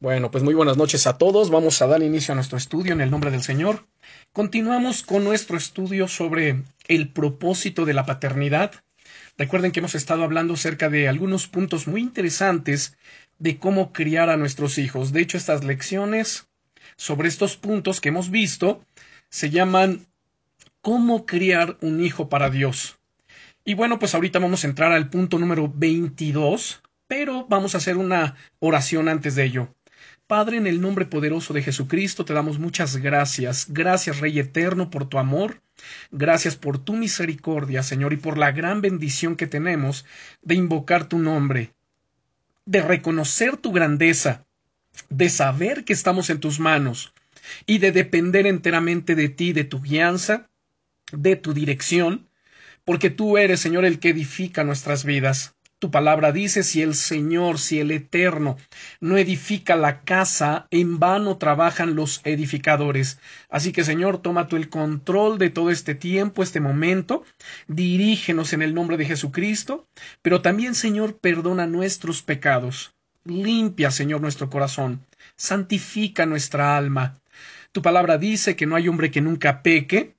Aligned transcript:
Bueno, 0.00 0.30
pues 0.30 0.44
muy 0.44 0.54
buenas 0.54 0.76
noches 0.76 1.08
a 1.08 1.18
todos. 1.18 1.50
Vamos 1.50 1.82
a 1.82 1.88
dar 1.88 2.04
inicio 2.04 2.30
a 2.30 2.36
nuestro 2.36 2.56
estudio 2.56 2.92
en 2.92 3.00
el 3.00 3.10
nombre 3.10 3.32
del 3.32 3.42
Señor. 3.42 3.88
Continuamos 4.32 5.02
con 5.02 5.24
nuestro 5.24 5.56
estudio 5.56 6.06
sobre 6.06 6.62
el 6.86 7.08
propósito 7.08 7.84
de 7.84 7.94
la 7.94 8.06
paternidad. 8.06 8.70
Recuerden 9.36 9.72
que 9.72 9.80
hemos 9.80 9.96
estado 9.96 10.22
hablando 10.22 10.54
acerca 10.54 10.88
de 10.88 11.08
algunos 11.08 11.48
puntos 11.48 11.88
muy 11.88 12.00
interesantes 12.00 12.96
de 13.40 13.58
cómo 13.58 13.92
criar 13.92 14.30
a 14.30 14.36
nuestros 14.36 14.78
hijos. 14.78 15.12
De 15.12 15.20
hecho, 15.20 15.36
estas 15.36 15.64
lecciones 15.64 16.46
sobre 16.96 17.26
estos 17.26 17.56
puntos 17.56 18.00
que 18.00 18.10
hemos 18.10 18.30
visto 18.30 18.84
se 19.30 19.50
llaman 19.50 20.06
cómo 20.80 21.26
criar 21.26 21.76
un 21.80 22.04
hijo 22.04 22.28
para 22.28 22.50
Dios. 22.50 23.00
Y 23.64 23.74
bueno, 23.74 23.98
pues 23.98 24.14
ahorita 24.14 24.38
vamos 24.38 24.62
a 24.62 24.68
entrar 24.68 24.92
al 24.92 25.10
punto 25.10 25.40
número 25.40 25.72
22, 25.74 26.82
pero 27.08 27.46
vamos 27.48 27.74
a 27.74 27.78
hacer 27.78 27.96
una 27.96 28.36
oración 28.60 29.08
antes 29.08 29.34
de 29.34 29.42
ello. 29.42 29.74
Padre, 30.28 30.58
en 30.58 30.66
el 30.66 30.82
nombre 30.82 31.06
poderoso 31.06 31.54
de 31.54 31.62
Jesucristo, 31.62 32.26
te 32.26 32.34
damos 32.34 32.58
muchas 32.58 32.98
gracias. 32.98 33.64
Gracias, 33.70 34.20
Rey 34.20 34.38
Eterno, 34.38 34.90
por 34.90 35.08
tu 35.08 35.18
amor. 35.18 35.62
Gracias 36.10 36.54
por 36.54 36.76
tu 36.76 36.92
misericordia, 36.96 37.82
Señor, 37.82 38.12
y 38.12 38.18
por 38.18 38.36
la 38.36 38.52
gran 38.52 38.82
bendición 38.82 39.36
que 39.36 39.46
tenemos 39.46 40.04
de 40.42 40.54
invocar 40.54 41.08
tu 41.08 41.18
nombre, 41.18 41.72
de 42.66 42.82
reconocer 42.82 43.56
tu 43.56 43.72
grandeza, 43.72 44.44
de 45.08 45.30
saber 45.30 45.86
que 45.86 45.94
estamos 45.94 46.28
en 46.28 46.40
tus 46.40 46.60
manos 46.60 47.14
y 47.64 47.78
de 47.78 47.90
depender 47.90 48.46
enteramente 48.46 49.14
de 49.14 49.30
ti, 49.30 49.54
de 49.54 49.64
tu 49.64 49.80
guianza, 49.80 50.50
de 51.10 51.36
tu 51.36 51.54
dirección, 51.54 52.28
porque 52.84 53.08
tú 53.08 53.38
eres, 53.38 53.60
Señor, 53.60 53.86
el 53.86 53.98
que 53.98 54.10
edifica 54.10 54.62
nuestras 54.62 55.06
vidas. 55.06 55.56
Tu 55.80 55.92
palabra 55.92 56.32
dice, 56.32 56.64
si 56.64 56.82
el 56.82 56.96
Señor, 56.96 57.60
si 57.60 57.78
el 57.78 57.92
Eterno 57.92 58.56
no 59.00 59.16
edifica 59.16 59.76
la 59.76 60.00
casa, 60.00 60.66
en 60.72 60.98
vano 60.98 61.36
trabajan 61.36 61.94
los 61.94 62.20
edificadores. 62.24 63.20
Así 63.48 63.70
que, 63.70 63.84
Señor, 63.84 64.20
toma 64.20 64.48
tú 64.48 64.56
el 64.56 64.70
control 64.70 65.38
de 65.38 65.50
todo 65.50 65.70
este 65.70 65.94
tiempo, 65.94 66.42
este 66.42 66.58
momento, 66.58 67.22
dirígenos 67.68 68.52
en 68.52 68.62
el 68.62 68.74
nombre 68.74 68.96
de 68.96 69.04
Jesucristo, 69.04 69.86
pero 70.20 70.42
también, 70.42 70.74
Señor, 70.74 71.18
perdona 71.18 71.68
nuestros 71.68 72.22
pecados. 72.22 72.92
Limpia, 73.24 73.92
Señor, 73.92 74.20
nuestro 74.20 74.50
corazón, 74.50 75.06
santifica 75.36 76.26
nuestra 76.26 76.76
alma. 76.76 77.20
Tu 77.70 77.82
palabra 77.82 78.18
dice 78.18 78.56
que 78.56 78.66
no 78.66 78.74
hay 78.74 78.88
hombre 78.88 79.12
que 79.12 79.20
nunca 79.20 79.62
peque, 79.62 80.16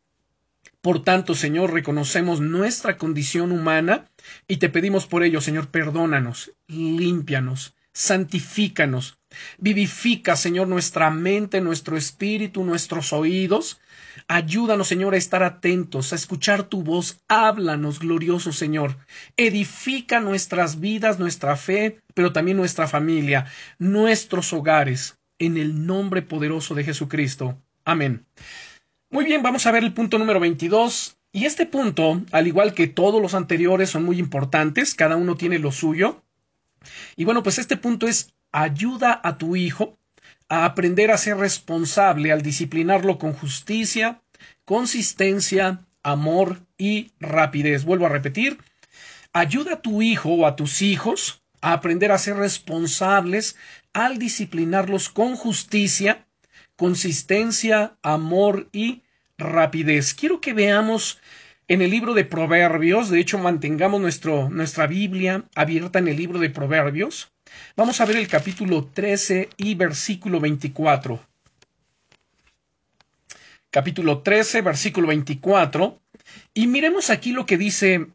por 0.82 1.04
tanto, 1.04 1.36
Señor, 1.36 1.74
reconocemos 1.74 2.40
nuestra 2.40 2.98
condición 2.98 3.52
humana 3.52 4.06
y 4.48 4.58
te 4.58 4.70
pedimos 4.70 5.08
por 5.08 5.24
ello, 5.24 5.42
Señor, 5.42 5.68
perdónanos, 5.68 6.54
límpianos, 6.68 7.76
santifícanos, 7.92 9.20
vivifica, 9.58 10.38
Señor, 10.38 10.70
nuestra 10.70 11.10
mente, 11.10 11.60
nuestro 11.60 11.98
espíritu, 11.98 12.64
nuestros 12.64 13.12
oídos. 13.12 13.82
Ayúdanos, 14.30 14.88
Señor, 14.88 15.16
a 15.16 15.18
estar 15.18 15.44
atentos, 15.44 16.14
a 16.14 16.16
escuchar 16.16 16.64
tu 16.64 16.82
voz. 16.82 17.20
Háblanos, 17.28 18.00
glorioso 18.00 18.54
Señor. 18.54 18.96
Edifica 19.36 20.22
nuestras 20.22 20.80
vidas, 20.80 21.20
nuestra 21.20 21.58
fe, 21.58 22.00
pero 22.14 22.32
también 22.32 22.56
nuestra 22.56 22.88
familia, 22.88 23.48
nuestros 23.80 24.54
hogares, 24.54 25.18
en 25.40 25.58
el 25.58 25.86
nombre 25.86 26.22
poderoso 26.22 26.74
de 26.74 26.86
Jesucristo. 26.86 27.58
Amén. 27.84 28.26
Muy 29.12 29.26
bien, 29.26 29.42
vamos 29.42 29.66
a 29.66 29.72
ver 29.72 29.84
el 29.84 29.94
punto 29.94 30.20
número 30.20 30.40
22. 30.40 31.18
Y 31.32 31.46
este 31.46 31.66
punto, 31.66 32.22
al 32.32 32.46
igual 32.46 32.76
que 32.76 32.86
todos 32.86 33.20
los 33.20 33.34
anteriores, 33.34 33.90
son 33.90 34.04
muy 34.04 34.20
importantes, 34.20 34.94
cada 34.94 35.16
uno 35.16 35.36
tiene 35.36 35.58
lo 35.58 35.72
suyo. 35.72 36.22
Y 37.16 37.26
bueno, 37.26 37.42
pues 37.42 37.58
este 37.58 37.76
punto 37.76 38.08
es 38.08 38.36
ayuda 38.52 39.20
a 39.24 39.40
tu 39.40 39.56
hijo 39.56 39.98
a 40.48 40.64
aprender 40.64 41.10
a 41.10 41.18
ser 41.18 41.38
responsable 41.38 42.32
al 42.32 42.44
disciplinarlo 42.44 43.18
con 43.18 43.34
justicia, 43.34 44.22
consistencia, 44.64 45.88
amor 46.04 46.60
y 46.78 47.12
rapidez. 47.20 47.86
Vuelvo 47.86 48.06
a 48.06 48.10
repetir, 48.10 48.60
ayuda 49.34 49.74
a 49.74 49.82
tu 49.82 50.04
hijo 50.04 50.30
o 50.30 50.46
a 50.46 50.56
tus 50.56 50.84
hijos 50.84 51.42
a 51.62 51.74
aprender 51.74 52.12
a 52.12 52.20
ser 52.20 52.38
responsables 52.38 53.56
al 53.92 54.20
disciplinarlos 54.20 55.10
con 55.10 55.36
justicia, 55.36 56.28
consistencia, 56.76 57.98
amor 58.04 58.70
y 58.72 59.04
rapidez. 59.40 60.14
Quiero 60.14 60.42
que 60.42 60.54
veamos 60.54 61.20
en 61.68 61.82
el 61.82 61.92
libro 61.92 62.14
de 62.14 62.26
Proverbios, 62.26 63.10
de 63.10 63.20
hecho 63.20 63.38
mantengamos 63.38 64.02
nuestro, 64.02 64.50
nuestra 64.50 64.88
Biblia 64.88 65.44
abierta 65.56 66.00
en 66.00 66.08
el 66.08 66.18
libro 66.18 66.40
de 66.40 66.50
Proverbios. 66.50 67.32
Vamos 67.76 68.02
a 68.02 68.06
ver 68.06 68.18
el 68.18 68.28
capítulo 68.28 68.90
13 68.94 69.50
y 69.58 69.76
versículo 69.76 70.40
24. 70.40 71.20
Capítulo 73.72 74.20
13, 74.20 74.62
versículo 74.62 75.08
24. 75.08 76.00
Y 76.54 76.68
miremos 76.68 77.10
aquí 77.10 77.32
lo 77.32 77.46
que 77.46 77.58
dice 77.58 78.08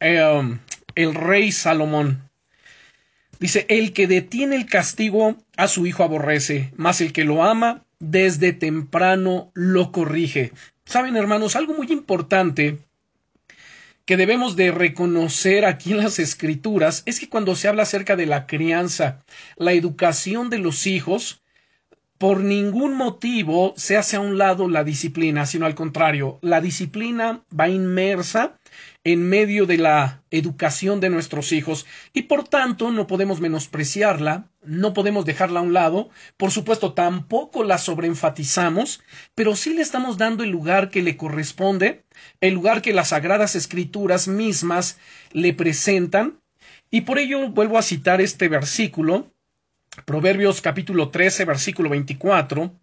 eh, 0.00 0.58
el 0.94 1.14
rey 1.14 1.52
Salomón. 1.52 2.26
Dice, 3.38 3.66
el 3.68 3.92
que 3.92 4.06
detiene 4.06 4.56
el 4.56 4.64
castigo 4.64 5.36
a 5.58 5.68
su 5.68 5.86
hijo 5.86 6.02
aborrece, 6.02 6.72
mas 6.76 7.02
el 7.02 7.12
que 7.12 7.24
lo 7.24 7.44
ama 7.44 7.85
desde 7.98 8.52
temprano 8.52 9.50
lo 9.54 9.92
corrige. 9.92 10.52
Saben, 10.84 11.16
hermanos, 11.16 11.56
algo 11.56 11.74
muy 11.74 11.86
importante 11.90 12.78
que 14.04 14.16
debemos 14.16 14.54
de 14.54 14.70
reconocer 14.70 15.64
aquí 15.64 15.92
en 15.92 15.98
las 15.98 16.18
escrituras 16.20 17.02
es 17.06 17.18
que 17.18 17.28
cuando 17.28 17.56
se 17.56 17.68
habla 17.68 17.82
acerca 17.82 18.14
de 18.14 18.26
la 18.26 18.46
crianza, 18.46 19.24
la 19.56 19.72
educación 19.72 20.48
de 20.48 20.58
los 20.58 20.86
hijos, 20.86 21.42
por 22.18 22.40
ningún 22.40 22.94
motivo 22.94 23.74
se 23.76 23.96
hace 23.96 24.16
a 24.16 24.20
un 24.20 24.38
lado 24.38 24.68
la 24.68 24.84
disciplina, 24.84 25.44
sino 25.44 25.66
al 25.66 25.74
contrario, 25.74 26.38
la 26.40 26.60
disciplina 26.60 27.42
va 27.58 27.68
inmersa 27.68 28.58
en 29.06 29.22
medio 29.22 29.66
de 29.66 29.78
la 29.78 30.24
educación 30.32 30.98
de 30.98 31.10
nuestros 31.10 31.52
hijos 31.52 31.86
y 32.12 32.22
por 32.22 32.48
tanto 32.48 32.90
no 32.90 33.06
podemos 33.06 33.40
menospreciarla, 33.40 34.48
no 34.64 34.94
podemos 34.94 35.24
dejarla 35.24 35.60
a 35.60 35.62
un 35.62 35.72
lado, 35.72 36.10
por 36.36 36.50
supuesto 36.50 36.92
tampoco 36.92 37.62
la 37.62 37.78
sobreenfatizamos, 37.78 39.04
pero 39.36 39.54
sí 39.54 39.74
le 39.74 39.82
estamos 39.82 40.18
dando 40.18 40.42
el 40.42 40.50
lugar 40.50 40.90
que 40.90 41.02
le 41.02 41.16
corresponde, 41.16 42.02
el 42.40 42.54
lugar 42.54 42.82
que 42.82 42.92
las 42.92 43.10
sagradas 43.10 43.54
escrituras 43.54 44.26
mismas 44.26 44.98
le 45.30 45.54
presentan, 45.54 46.40
y 46.90 47.02
por 47.02 47.20
ello 47.20 47.48
vuelvo 47.50 47.78
a 47.78 47.82
citar 47.82 48.20
este 48.20 48.48
versículo, 48.48 49.30
Proverbios 50.04 50.60
capítulo 50.60 51.10
13, 51.10 51.44
versículo 51.44 51.90
24, 51.90 52.74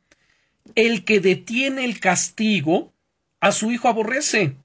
el 0.76 1.04
que 1.04 1.20
detiene 1.20 1.84
el 1.84 2.00
castigo 2.00 2.94
a 3.42 3.52
su 3.52 3.74
hijo 3.74 3.90
aborrece, 3.90 4.56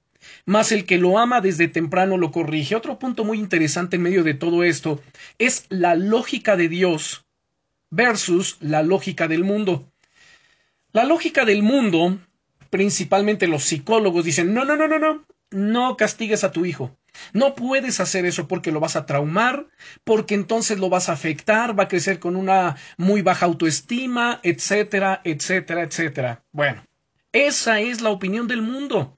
mas 0.45 0.71
el 0.71 0.85
que 0.85 0.97
lo 0.97 1.19
ama 1.19 1.41
desde 1.41 1.67
temprano 1.67 2.17
lo 2.17 2.31
corrige. 2.31 2.75
Otro 2.75 2.99
punto 2.99 3.23
muy 3.23 3.39
interesante 3.39 3.95
en 3.95 4.03
medio 4.03 4.23
de 4.23 4.33
todo 4.33 4.63
esto 4.63 5.01
es 5.37 5.65
la 5.69 5.95
lógica 5.95 6.55
de 6.55 6.69
Dios 6.69 7.25
versus 7.89 8.57
la 8.59 8.83
lógica 8.83 9.27
del 9.27 9.43
mundo. 9.43 9.91
La 10.91 11.03
lógica 11.03 11.45
del 11.45 11.63
mundo, 11.63 12.17
principalmente 12.69 13.47
los 13.47 13.63
psicólogos, 13.63 14.25
dicen, 14.25 14.53
no, 14.53 14.65
no, 14.65 14.75
no, 14.75 14.87
no, 14.87 14.99
no, 14.99 15.25
no 15.51 15.97
castigues 15.97 16.43
a 16.43 16.51
tu 16.51 16.65
hijo. 16.65 16.97
No 17.33 17.55
puedes 17.55 17.99
hacer 17.99 18.25
eso 18.25 18.47
porque 18.47 18.71
lo 18.71 18.79
vas 18.79 18.95
a 18.95 19.05
traumar, 19.05 19.67
porque 20.03 20.35
entonces 20.35 20.79
lo 20.79 20.89
vas 20.89 21.09
a 21.09 21.13
afectar, 21.13 21.77
va 21.77 21.83
a 21.83 21.87
crecer 21.87 22.19
con 22.19 22.35
una 22.35 22.77
muy 22.97 23.21
baja 23.21 23.45
autoestima, 23.45 24.39
etcétera, 24.43 25.21
etcétera, 25.23 25.83
etcétera. 25.83 26.43
Bueno, 26.51 26.83
esa 27.31 27.79
es 27.79 28.01
la 28.01 28.09
opinión 28.09 28.47
del 28.47 28.61
mundo. 28.61 29.15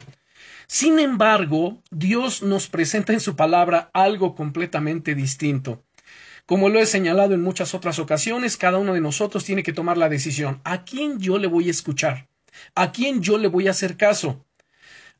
Sin 0.73 0.99
embargo, 0.99 1.83
Dios 1.91 2.43
nos 2.43 2.69
presenta 2.69 3.11
en 3.11 3.19
su 3.19 3.35
palabra 3.35 3.91
algo 3.93 4.35
completamente 4.35 5.15
distinto. 5.15 5.83
Como 6.45 6.69
lo 6.69 6.79
he 6.79 6.85
señalado 6.85 7.33
en 7.33 7.41
muchas 7.41 7.73
otras 7.75 7.99
ocasiones, 7.99 8.55
cada 8.55 8.77
uno 8.77 8.93
de 8.93 9.01
nosotros 9.01 9.43
tiene 9.43 9.63
que 9.63 9.73
tomar 9.73 9.97
la 9.97 10.07
decisión. 10.07 10.61
¿A 10.63 10.85
quién 10.85 11.19
yo 11.19 11.39
le 11.39 11.47
voy 11.47 11.67
a 11.67 11.71
escuchar? 11.71 12.29
¿A 12.73 12.93
quién 12.93 13.21
yo 13.21 13.37
le 13.37 13.49
voy 13.49 13.67
a 13.67 13.71
hacer 13.71 13.97
caso? 13.97 14.45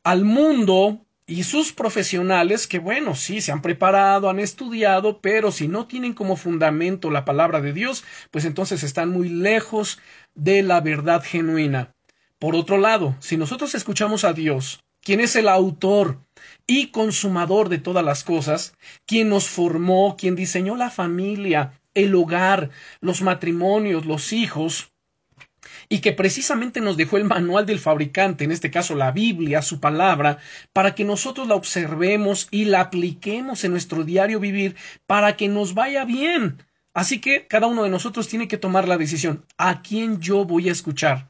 Al 0.06 0.24
mundo 0.24 1.06
y 1.28 1.44
sus 1.44 1.74
profesionales 1.74 2.66
que, 2.66 2.80
bueno, 2.80 3.14
sí, 3.14 3.42
se 3.42 3.52
han 3.52 3.62
preparado, 3.62 4.30
han 4.30 4.40
estudiado, 4.40 5.20
pero 5.20 5.52
si 5.52 5.68
no 5.68 5.86
tienen 5.86 6.14
como 6.14 6.38
fundamento 6.38 7.12
la 7.12 7.26
palabra 7.26 7.60
de 7.60 7.74
Dios, 7.74 8.06
pues 8.32 8.46
entonces 8.46 8.84
están 8.84 9.10
muy 9.10 9.28
lejos 9.28 10.00
de 10.34 10.64
la 10.64 10.80
verdad 10.80 11.22
genuina. 11.22 11.94
Por 12.40 12.56
otro 12.56 12.78
lado, 12.78 13.18
si 13.20 13.36
nosotros 13.36 13.76
escuchamos 13.76 14.24
a 14.24 14.32
Dios, 14.32 14.82
quien 15.02 15.20
es 15.20 15.36
el 15.36 15.48
autor 15.48 16.20
y 16.68 16.88
consumador 16.88 17.70
de 17.70 17.80
todas 17.80 18.06
las 18.06 18.24
cosas, 18.24 18.76
quien 19.06 19.30
nos 19.30 19.48
formó, 19.48 20.16
quien 20.18 20.36
diseñó 20.36 20.76
la 20.76 20.90
familia, 20.90 21.82
el 21.94 22.16
hogar, 22.16 22.70
los 23.02 23.22
matrimonios, 23.22 24.06
los 24.06 24.32
hijos, 24.32 24.92
y 25.90 26.00
que 26.00 26.14
precisamente 26.14 26.80
nos 26.80 26.96
dejó 26.98 27.18
el 27.18 27.26
manual 27.26 27.66
del 27.66 27.80
fabricante, 27.80 28.46
en 28.46 28.52
este 28.52 28.72
caso 28.72 28.96
la 28.96 29.12
Biblia, 29.12 29.62
su 29.62 29.80
palabra, 29.80 30.38
para 30.72 30.96
que 30.96 31.04
nosotros 31.04 31.48
la 31.48 31.56
observemos 31.56 32.48
y 32.50 32.66
la 32.66 32.82
apliquemos 32.82 33.64
en 33.64 33.72
nuestro 33.72 34.04
diario 34.04 34.40
vivir 34.40 34.76
para 35.06 35.36
que 35.36 35.50
nos 35.50 35.74
vaya 35.74 36.06
bien. 36.06 36.64
Así 36.94 37.20
que 37.20 37.48
cada 37.48 37.68
uno 37.68 37.84
de 37.84 37.90
nosotros 37.90 38.28
tiene 38.28 38.48
que 38.48 38.58
tomar 38.58 38.88
la 38.88 38.98
decisión. 38.98 39.46
¿A 39.58 39.82
quién 39.82 40.20
yo 40.20 40.46
voy 40.46 40.70
a 40.70 40.72
escuchar? 40.72 41.30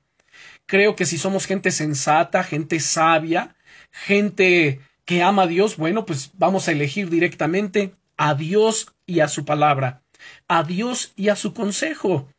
Creo 0.66 0.96
que 0.96 1.06
si 1.06 1.18
somos 1.18 1.46
gente 1.46 1.72
sensata, 1.72 2.44
gente 2.44 2.80
sabia, 2.80 3.56
gente 3.92 4.80
que 5.06 5.24
ama 5.24 5.44
a 5.44 5.48
Dios, 5.48 5.78
bueno, 5.78 6.06
pues 6.06 6.32
vamos 6.34 6.68
a 6.68 6.72
elegir 6.72 7.10
directamente 7.10 7.94
a 8.18 8.36
Dios 8.36 8.94
y 9.06 9.20
a 9.20 9.28
su 9.28 9.46
palabra, 9.46 10.02
a 10.48 10.64
Dios 10.64 11.14
y 11.16 11.30
a 11.30 11.36
su 11.36 11.54
consejo. 11.54 12.30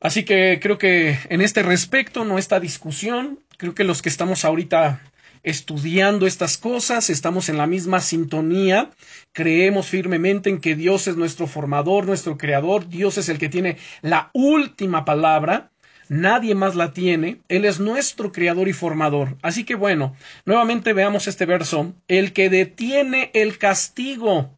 Así 0.00 0.24
que 0.24 0.58
creo 0.62 0.78
que 0.78 1.18
en 1.28 1.40
este 1.42 1.62
respecto, 1.62 2.24
no 2.24 2.38
esta 2.38 2.58
discusión, 2.58 3.40
creo 3.56 3.74
que 3.74 3.84
los 3.84 4.02
que 4.02 4.08
estamos 4.08 4.44
ahorita 4.44 5.00
estudiando 5.42 6.26
estas 6.26 6.58
cosas, 6.58 7.10
estamos 7.10 7.48
en 7.48 7.56
la 7.56 7.66
misma 7.66 8.00
sintonía, 8.00 8.90
creemos 9.32 9.86
firmemente 9.86 10.50
en 10.50 10.60
que 10.60 10.74
Dios 10.74 11.06
es 11.06 11.16
nuestro 11.16 11.46
formador, 11.46 12.06
nuestro 12.06 12.36
creador, 12.36 12.88
Dios 12.88 13.16
es 13.18 13.28
el 13.28 13.38
que 13.38 13.48
tiene 13.48 13.76
la 14.02 14.30
última 14.34 15.04
palabra, 15.04 15.70
nadie 16.10 16.54
más 16.54 16.74
la 16.76 16.92
tiene, 16.92 17.40
Él 17.48 17.64
es 17.64 17.80
nuestro 17.80 18.32
creador 18.32 18.68
y 18.68 18.74
formador. 18.74 19.38
Así 19.40 19.64
que 19.64 19.76
bueno, 19.76 20.14
nuevamente 20.44 20.92
veamos 20.92 21.26
este 21.26 21.46
verso, 21.46 21.94
el 22.06 22.34
que 22.34 22.50
detiene 22.50 23.30
el 23.32 23.56
castigo, 23.56 24.50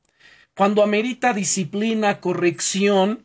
cuando 0.56 0.82
amerita 0.82 1.32
disciplina, 1.32 2.18
corrección, 2.18 3.24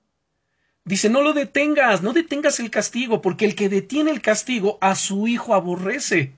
dice, 0.86 1.10
no 1.10 1.24
lo 1.24 1.34
detengas, 1.34 2.04
no 2.04 2.14
detengas 2.14 2.60
el 2.60 2.70
castigo, 2.70 3.24
porque 3.24 3.46
el 3.46 3.56
que 3.56 3.70
detiene 3.70 4.12
el 4.12 4.22
castigo 4.22 4.78
a 4.82 4.94
su 4.94 5.28
hijo 5.28 5.56
aborrece 5.56 6.34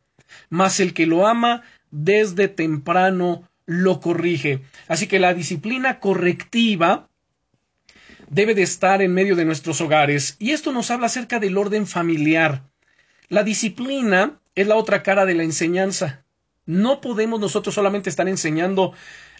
mas 0.50 0.80
el 0.80 0.94
que 0.94 1.06
lo 1.06 1.28
ama 1.28 1.64
desde 1.92 2.48
temprano 2.48 3.44
lo 3.66 4.00
corrige. 4.00 4.62
Así 4.88 5.08
que 5.08 5.20
la 5.20 5.34
disciplina 5.34 6.00
correctiva 6.00 7.09
debe 8.30 8.56
de 8.56 8.62
estar 8.62 9.02
en 9.02 9.14
medio 9.14 9.36
de 9.36 9.46
nuestros 9.46 9.82
hogares. 9.82 10.36
Y 10.40 10.52
esto 10.52 10.72
nos 10.72 10.92
habla 10.92 11.08
acerca 11.08 11.40
del 11.40 11.58
orden 11.58 11.88
familiar. 11.88 12.64
La 13.28 13.44
disciplina 13.44 14.40
es 14.56 14.68
la 14.68 14.76
otra 14.76 15.04
cara 15.04 15.26
de 15.26 15.34
la 15.34 15.44
enseñanza. 15.44 16.24
No 16.66 17.02
podemos 17.02 17.40
nosotros 17.40 17.76
solamente 17.76 18.10
estar 18.10 18.28
enseñando 18.28 18.94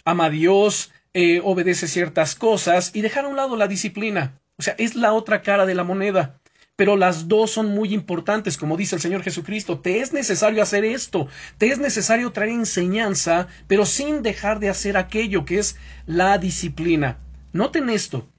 ama 0.06 0.26
a 0.26 0.30
Dios, 0.30 0.92
eh, 1.14 1.42
obedece 1.44 1.88
ciertas 1.88 2.36
cosas 2.36 2.92
y 2.94 3.02
dejar 3.02 3.26
a 3.26 3.30
un 3.30 3.36
lado 3.36 3.56
la 3.56 3.68
disciplina. 3.68 4.40
O 4.58 4.62
sea, 4.62 4.76
es 4.78 4.96
la 4.96 5.14
otra 5.14 5.42
cara 5.42 5.66
de 5.66 5.76
la 5.76 5.84
moneda 5.84 6.40
pero 6.80 6.96
las 6.96 7.28
dos 7.28 7.52
son 7.52 7.76
muy 7.76 7.94
importantes, 7.94 8.58
como 8.58 8.78
dice 8.78 8.96
el 8.96 9.02
Señor 9.02 9.22
Jesucristo. 9.22 9.80
Te 9.80 10.00
es 10.00 10.14
necesario 10.14 10.64
hacer 10.64 10.86
esto, 10.86 11.28
te 11.58 11.68
es 11.68 11.78
necesario 11.78 12.32
traer 12.32 12.52
enseñanza, 12.52 13.48
pero 13.68 13.86
sin 13.86 14.24
dejar 14.24 14.62
de 14.62 14.70
hacer 14.70 14.96
aquello 14.96 15.44
que 15.44 15.60
es 15.60 15.76
la 16.06 16.38
disciplina. 16.38 17.18
Noten 17.52 17.90
esto, 17.90 18.30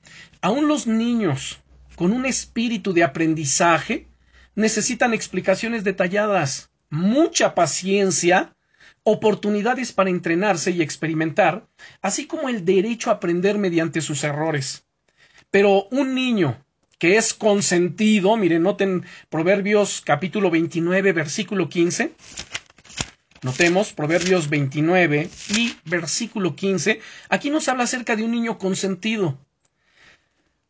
aún 0.41 0.69
los 0.69 0.87
niños 0.87 1.61
con 1.97 2.13
un 2.13 2.27
espíritu 2.27 2.93
de 2.93 3.05
aprendizaje 3.05 4.09
necesitan 4.55 5.15
explicaciones 5.15 5.85
detalladas, 5.85 6.71
mucha 6.89 7.55
paciencia, 7.55 8.55
oportunidades 9.03 9.93
para 9.93 10.11
entrenarse 10.11 10.71
y 10.71 10.83
experimentar, 10.83 11.67
así 12.03 12.27
como 12.27 12.49
el 12.49 12.65
derecho 12.65 13.11
a 13.11 13.15
aprender 13.15 13.59
mediante 13.59 14.01
sus 14.01 14.25
errores. 14.25 14.87
Pero 15.51 15.89
un 15.91 16.15
niño 16.15 16.65
que 16.99 17.17
es 17.17 17.35
consentido. 17.35 18.37
Miren, 18.37 18.63
noten 18.63 19.05
Proverbios 19.31 20.03
capítulo 20.05 20.51
29, 20.51 21.13
versículo 21.13 21.69
15. 21.69 22.15
Notemos 23.43 23.95
Proverbios 23.95 24.51
29 24.51 25.31
y 25.57 25.75
versículo 25.87 26.55
15. 26.55 27.01
Aquí 27.31 27.49
nos 27.49 27.69
habla 27.69 27.85
acerca 27.85 28.17
de 28.17 28.23
un 28.23 28.33
niño 28.33 28.59
consentido. 28.59 29.39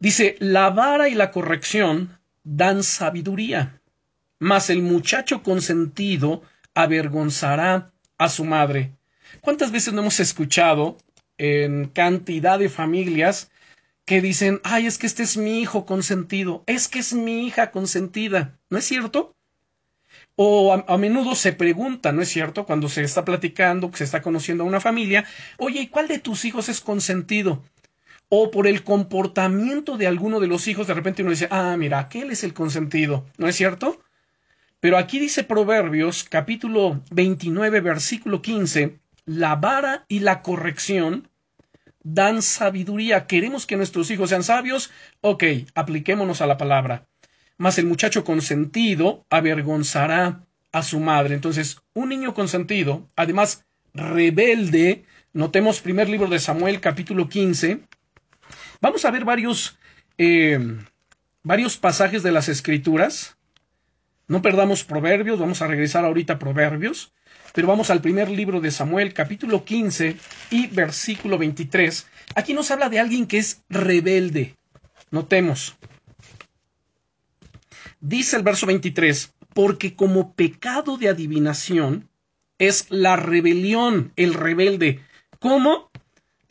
Dice, 0.01 0.37
la 0.39 0.71
vara 0.71 1.11
y 1.11 1.15
la 1.15 1.31
corrección 1.31 2.19
dan 2.43 2.83
sabiduría, 2.83 3.83
mas 4.39 4.71
el 4.71 4.81
muchacho 4.81 5.43
consentido 5.43 6.43
avergonzará 6.75 7.93
a 8.17 8.31
su 8.31 8.47
madre. 8.47 8.93
¿Cuántas 9.43 9.71
veces 9.71 9.93
no 9.93 10.01
hemos 10.01 10.19
escuchado 10.19 10.97
en 11.37 11.85
cantidad 11.89 12.59
de 12.59 12.71
familias 12.71 13.51
que 14.07 14.23
dicen, 14.23 14.63
ay, 14.65 14.87
es 14.87 14.97
que 14.97 15.07
este 15.07 15.23
es 15.23 15.37
mi 15.37 15.61
hijo 15.61 15.85
consentido, 15.85 16.65
es 16.67 16.89
que 16.89 17.01
es 17.01 17.13
mi 17.13 17.47
hija 17.47 17.71
consentida, 17.71 18.59
¿no 18.71 18.79
es 18.79 18.87
cierto? 18.87 19.37
O 20.35 20.73
a, 20.73 20.97
menudo 20.97 21.35
se 21.35 21.53
pregunta, 21.53 22.11
¿no 22.11 22.23
es 22.23 22.31
cierto? 22.31 22.65
Cuando 22.65 22.89
se 22.89 23.03
está 23.03 23.27
platicando, 23.27 23.91
se 23.95 24.05
está 24.05 24.23
conociendo 24.23 24.65
a 24.65 24.67
una 24.67 24.81
familia, 24.81 25.27
oye, 25.59 25.83
¿y 25.83 25.89
cuál 25.89 26.09
de 26.09 26.19
tus 26.19 26.47
hijos 26.47 26.71
es 26.71 26.81
consentido? 26.81 27.63
O 28.31 28.51
por 28.51 28.67
el 28.67 28.85
comportamiento 28.85 29.99
de 29.99 30.07
alguno 30.07 30.41
de 30.41 30.47
los 30.47 30.67
hijos, 30.69 30.87
de 30.87 30.95
repente 30.95 31.21
uno 31.21 31.33
dice, 31.33 31.49
ah, 31.51 31.77
mira, 31.77 31.99
aquel 31.99 32.31
es 32.31 32.43
el 32.45 32.55
consentido, 32.55 33.27
¿no 33.37 33.47
es 33.47 33.57
cierto? 33.57 34.01
Pero 34.81 34.97
aquí 34.97 35.19
dice 35.19 35.45
Proverbios, 35.45 36.25
capítulo 36.25 37.03
29, 37.11 37.81
versículo 37.81 38.41
15, 38.41 38.99
la 39.27 39.57
vara 39.57 40.07
y 40.09 40.21
la 40.21 40.41
corrección 40.41 41.29
dan 42.03 42.41
sabiduría. 42.41 43.27
Queremos 43.27 43.67
que 43.67 43.77
nuestros 43.77 44.11
hijos 44.11 44.31
sean 44.31 44.43
sabios. 44.43 44.91
Ok, 45.21 45.45
apliquémonos 45.75 46.41
a 46.41 46.47
la 46.47 46.57
palabra. 46.57 47.07
Mas 47.59 47.79
el 47.79 47.87
muchacho 47.87 48.25
consentido 48.25 49.27
avergonzará 49.29 50.47
a 50.73 50.83
su 50.83 51.01
madre. 51.01 51.35
Entonces, 51.35 51.79
un 51.93 52.09
niño 52.09 52.33
consentido, 52.33 53.11
además 53.17 53.67
rebelde, 53.93 55.05
notemos 55.33 55.81
primer 55.81 56.09
libro 56.09 56.29
de 56.29 56.39
Samuel, 56.39 56.81
capítulo 56.81 57.29
15. 57.29 57.81
Vamos 58.81 59.05
a 59.05 59.11
ver 59.11 59.25
varios, 59.25 59.79
eh, 60.17 60.59
varios 61.43 61.77
pasajes 61.77 62.23
de 62.23 62.33
las 62.33 62.49
escrituras. 62.49 63.37
No 64.27 64.43
perdamos 64.43 64.85
proverbios, 64.85 65.39
vamos 65.39 65.61
a 65.61 65.67
regresar 65.67 66.05
ahorita 66.05 66.35
a 66.35 66.39
proverbios. 66.39 67.13
Pero 67.53 67.67
vamos 67.67 67.91
al 67.91 68.01
primer 68.01 68.31
libro 68.31 68.61
de 68.61 68.71
Samuel, 68.71 69.13
capítulo 69.13 69.65
15 69.65 70.17
y 70.51 70.69
versículo 70.69 71.37
23. 71.37 72.07
Aquí 72.37 72.55
nos 72.55 72.71
habla 72.71 72.89
de 72.89 73.01
alguien 73.01 73.27
que 73.27 73.39
es 73.39 73.63
rebelde. 73.69 74.57
Notemos. 75.11 75.77
Dice 78.01 78.37
el 78.37 78.43
verso 78.45 78.67
23, 78.67 79.35
porque 79.53 79.95
como 79.95 80.33
pecado 80.35 80.97
de 80.97 81.09
adivinación 81.09 82.09
es 82.59 82.87
la 82.89 83.17
rebelión, 83.17 84.13
el 84.17 84.35
rebelde. 84.35 85.01
¿Cómo? 85.39 85.90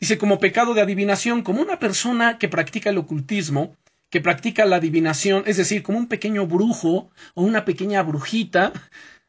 Dice 0.00 0.18
como 0.18 0.40
pecado 0.40 0.72
de 0.74 0.80
adivinación, 0.80 1.42
como 1.42 1.60
una 1.60 1.78
persona 1.78 2.38
que 2.38 2.48
practica 2.48 2.90
el 2.90 2.98
ocultismo, 2.98 3.76
que 4.08 4.20
practica 4.20 4.64
la 4.64 4.76
adivinación, 4.76 5.44
es 5.46 5.58
decir, 5.58 5.82
como 5.82 5.98
un 5.98 6.08
pequeño 6.08 6.46
brujo 6.46 7.10
o 7.34 7.42
una 7.42 7.64
pequeña 7.64 8.02
brujita, 8.02 8.72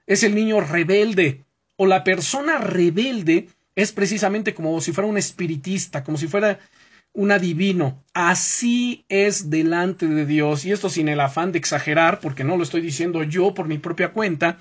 es 0.07 0.23
el 0.23 0.33
niño 0.33 0.61
rebelde 0.61 1.43
o 1.75 1.85
la 1.87 2.03
persona 2.03 2.57
rebelde 2.57 3.49
es 3.75 3.91
precisamente 3.91 4.53
como 4.53 4.79
si 4.81 4.91
fuera 4.91 5.09
un 5.09 5.17
espiritista, 5.17 6.03
como 6.03 6.17
si 6.17 6.27
fuera 6.27 6.59
un 7.13 7.31
adivino. 7.31 8.03
Así 8.13 9.05
es 9.09 9.49
delante 9.49 10.07
de 10.07 10.25
Dios. 10.25 10.65
Y 10.65 10.71
esto 10.71 10.89
sin 10.89 11.09
el 11.09 11.19
afán 11.19 11.51
de 11.51 11.59
exagerar, 11.59 12.19
porque 12.19 12.43
no 12.43 12.55
lo 12.55 12.63
estoy 12.63 12.81
diciendo 12.81 13.23
yo 13.23 13.53
por 13.53 13.67
mi 13.67 13.77
propia 13.77 14.13
cuenta, 14.13 14.59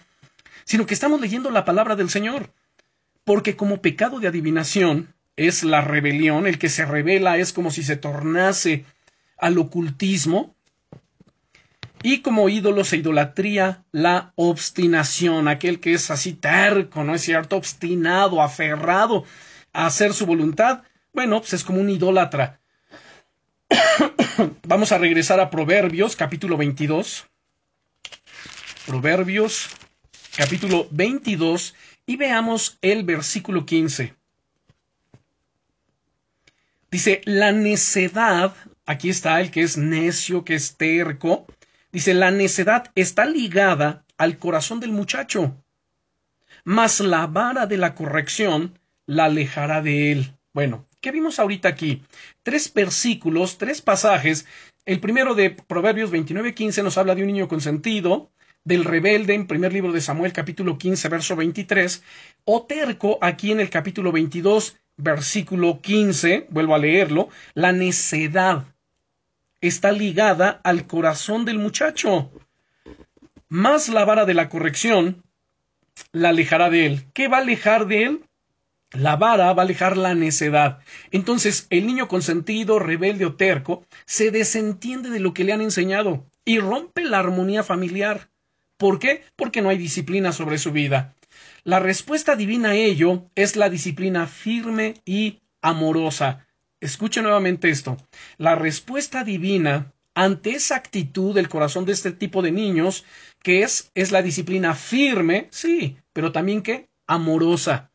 sino 0.64 0.86
que 0.86 0.94
estamos 0.94 1.20
leyendo 1.20 1.50
la 1.50 1.64
palabra 1.64 1.94
del 1.94 2.10
Señor. 2.10 2.52
Porque 3.24 3.54
como 3.54 3.82
pecado 3.82 4.18
de 4.18 4.28
adivinación 4.28 5.14
es 5.46 5.64
la 5.64 5.80
rebelión, 5.80 6.46
el 6.46 6.58
que 6.58 6.68
se 6.68 6.84
revela 6.84 7.38
es 7.38 7.54
como 7.54 7.70
si 7.70 7.82
se 7.82 7.96
tornase 7.96 8.84
al 9.38 9.56
ocultismo, 9.56 10.54
y 12.02 12.20
como 12.20 12.50
ídolos 12.50 12.92
e 12.92 12.98
idolatría, 12.98 13.82
la 13.90 14.32
obstinación, 14.36 15.48
aquel 15.48 15.80
que 15.80 15.94
es 15.94 16.10
así 16.10 16.34
terco, 16.34 17.04
¿no 17.04 17.14
es 17.14 17.22
cierto? 17.22 17.56
Obstinado, 17.56 18.42
aferrado 18.42 19.24
a 19.72 19.86
hacer 19.86 20.12
su 20.12 20.26
voluntad, 20.26 20.82
bueno, 21.14 21.40
pues 21.40 21.54
es 21.54 21.64
como 21.64 21.80
un 21.80 21.88
idólatra. 21.88 22.60
Vamos 24.66 24.92
a 24.92 24.98
regresar 24.98 25.40
a 25.40 25.48
Proverbios, 25.48 26.16
capítulo 26.16 26.58
22. 26.58 27.26
Proverbios, 28.86 29.70
capítulo 30.36 30.86
22, 30.90 31.74
y 32.04 32.16
veamos 32.16 32.78
el 32.82 33.04
versículo 33.04 33.64
15. 33.64 34.19
Dice, 36.90 37.20
la 37.24 37.52
necedad, 37.52 38.54
aquí 38.86 39.10
está 39.10 39.40
el 39.40 39.50
que 39.50 39.62
es 39.62 39.76
necio, 39.76 40.44
que 40.44 40.54
es 40.54 40.76
terco, 40.76 41.46
Dice, 41.92 42.14
la 42.14 42.30
necedad 42.30 42.92
está 42.94 43.26
ligada 43.26 44.04
al 44.16 44.38
corazón 44.38 44.78
del 44.78 44.92
muchacho, 44.92 45.56
mas 46.62 47.00
la 47.00 47.26
vara 47.26 47.66
de 47.66 47.78
la 47.78 47.94
corrección 47.96 48.78
la 49.06 49.24
alejará 49.24 49.82
de 49.82 50.12
él. 50.12 50.36
Bueno, 50.52 50.86
¿qué 51.00 51.10
vimos 51.10 51.40
ahorita 51.40 51.68
aquí? 51.68 52.02
Tres 52.44 52.72
versículos, 52.72 53.58
tres 53.58 53.82
pasajes. 53.82 54.46
El 54.84 55.00
primero 55.00 55.34
de 55.34 55.50
Proverbios 55.50 56.12
29:15 56.12 56.84
nos 56.84 56.96
habla 56.96 57.16
de 57.16 57.22
un 57.22 57.28
niño 57.28 57.48
consentido, 57.48 58.30
del 58.62 58.84
rebelde 58.84 59.34
en 59.34 59.48
primer 59.48 59.72
libro 59.72 59.90
de 59.90 60.00
Samuel 60.00 60.32
capítulo 60.32 60.78
15 60.78 61.08
verso 61.08 61.34
23, 61.34 62.04
o 62.44 62.66
terco 62.66 63.18
aquí 63.20 63.50
en 63.50 63.58
el 63.58 63.70
capítulo 63.70 64.12
22 64.12 64.76
versículo 65.00 65.80
15, 65.80 66.46
vuelvo 66.50 66.74
a 66.74 66.78
leerlo, 66.78 67.28
la 67.54 67.72
necedad 67.72 68.64
está 69.60 69.92
ligada 69.92 70.60
al 70.64 70.86
corazón 70.86 71.44
del 71.44 71.58
muchacho. 71.58 72.30
Más 73.48 73.88
la 73.88 74.04
vara 74.04 74.24
de 74.24 74.34
la 74.34 74.48
corrección 74.48 75.22
la 76.12 76.30
alejará 76.30 76.70
de 76.70 76.86
él. 76.86 77.06
¿Qué 77.12 77.28
va 77.28 77.38
a 77.38 77.40
alejar 77.40 77.86
de 77.86 78.04
él? 78.04 78.24
La 78.92 79.16
vara 79.16 79.52
va 79.52 79.62
a 79.62 79.64
alejar 79.64 79.96
la 79.96 80.14
necedad. 80.14 80.80
Entonces, 81.10 81.66
el 81.70 81.86
niño 81.86 82.08
consentido, 82.08 82.78
rebelde 82.78 83.26
o 83.26 83.34
terco 83.34 83.84
se 84.04 84.30
desentiende 84.30 85.10
de 85.10 85.20
lo 85.20 85.34
que 85.34 85.44
le 85.44 85.52
han 85.52 85.60
enseñado 85.60 86.26
y 86.44 86.58
rompe 86.58 87.04
la 87.04 87.18
armonía 87.18 87.62
familiar. 87.62 88.30
¿Por 88.76 88.98
qué? 88.98 89.22
Porque 89.36 89.62
no 89.62 89.68
hay 89.68 89.78
disciplina 89.78 90.32
sobre 90.32 90.58
su 90.58 90.72
vida. 90.72 91.14
La 91.64 91.78
respuesta 91.78 92.36
divina 92.36 92.70
a 92.70 92.74
ello 92.74 93.30
es 93.34 93.56
la 93.56 93.68
disciplina 93.68 94.26
firme 94.26 94.94
y 95.04 95.42
amorosa. 95.60 96.46
Escuche 96.80 97.20
nuevamente 97.20 97.68
esto. 97.68 97.98
La 98.38 98.54
respuesta 98.54 99.24
divina 99.24 99.92
ante 100.14 100.50
esa 100.50 100.76
actitud 100.76 101.34
del 101.34 101.48
corazón 101.48 101.84
de 101.84 101.92
este 101.92 102.12
tipo 102.12 102.40
de 102.42 102.52
niños, 102.52 103.04
que 103.42 103.62
es, 103.62 103.90
es 103.94 104.10
la 104.10 104.22
disciplina 104.22 104.74
firme, 104.74 105.48
sí, 105.50 105.98
pero 106.12 106.32
también 106.32 106.62
que 106.62 106.88
amorosa. 107.06 107.90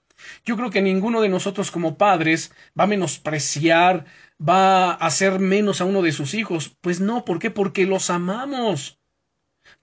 Yo 0.45 0.55
creo 0.55 0.69
que 0.69 0.81
ninguno 0.81 1.22
de 1.22 1.29
nosotros 1.29 1.72
como 1.72 1.98
padres 1.98 2.51
va 2.79 2.86
a 2.86 2.88
menospreciar, 2.88 4.05
va 4.39 4.91
a 4.91 4.93
hacer 4.93 5.39
menos 5.39 5.81
a 5.81 5.86
uno 5.86 6.01
de 6.01 6.12
sus 6.12 6.34
hijos. 6.34 6.75
Pues 6.81 7.00
no, 7.00 7.25
¿por 7.25 7.39
qué? 7.39 7.51
Porque 7.51 7.86
los 7.86 8.10
amamos. 8.10 9.00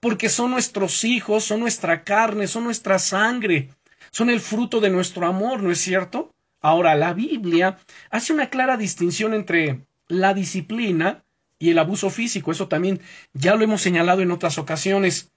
Porque 0.03 0.27
son 0.27 0.51
nuestros 0.51 1.05
hijos, 1.05 1.45
son 1.45 1.61
nuestra 1.61 2.03
carne, 2.03 2.47
son 2.47 2.65
nuestra 2.65 2.99
sangre, 2.99 3.69
son 4.11 4.29
el 4.29 4.41
fruto 4.41 4.81
de 4.81 4.89
nuestro 4.89 5.25
amor, 5.25 5.63
¿no 5.63 5.71
es 5.71 5.79
cierto? 5.79 6.35
Ahora, 6.59 6.93
la 6.95 7.13
Biblia 7.13 7.77
hace 8.09 8.33
una 8.33 8.49
clara 8.49 8.75
distinción 8.75 9.33
entre 9.33 9.85
la 10.09 10.33
disciplina 10.33 11.23
y 11.57 11.69
el 11.69 11.79
abuso 11.79 12.09
físico. 12.09 12.51
Eso 12.51 12.67
también 12.67 12.99
ya 13.31 13.55
lo 13.55 13.63
hemos 13.63 13.81
señalado 13.81 14.21
en 14.21 14.31
otras 14.31 14.57
ocasiones. 14.57 15.31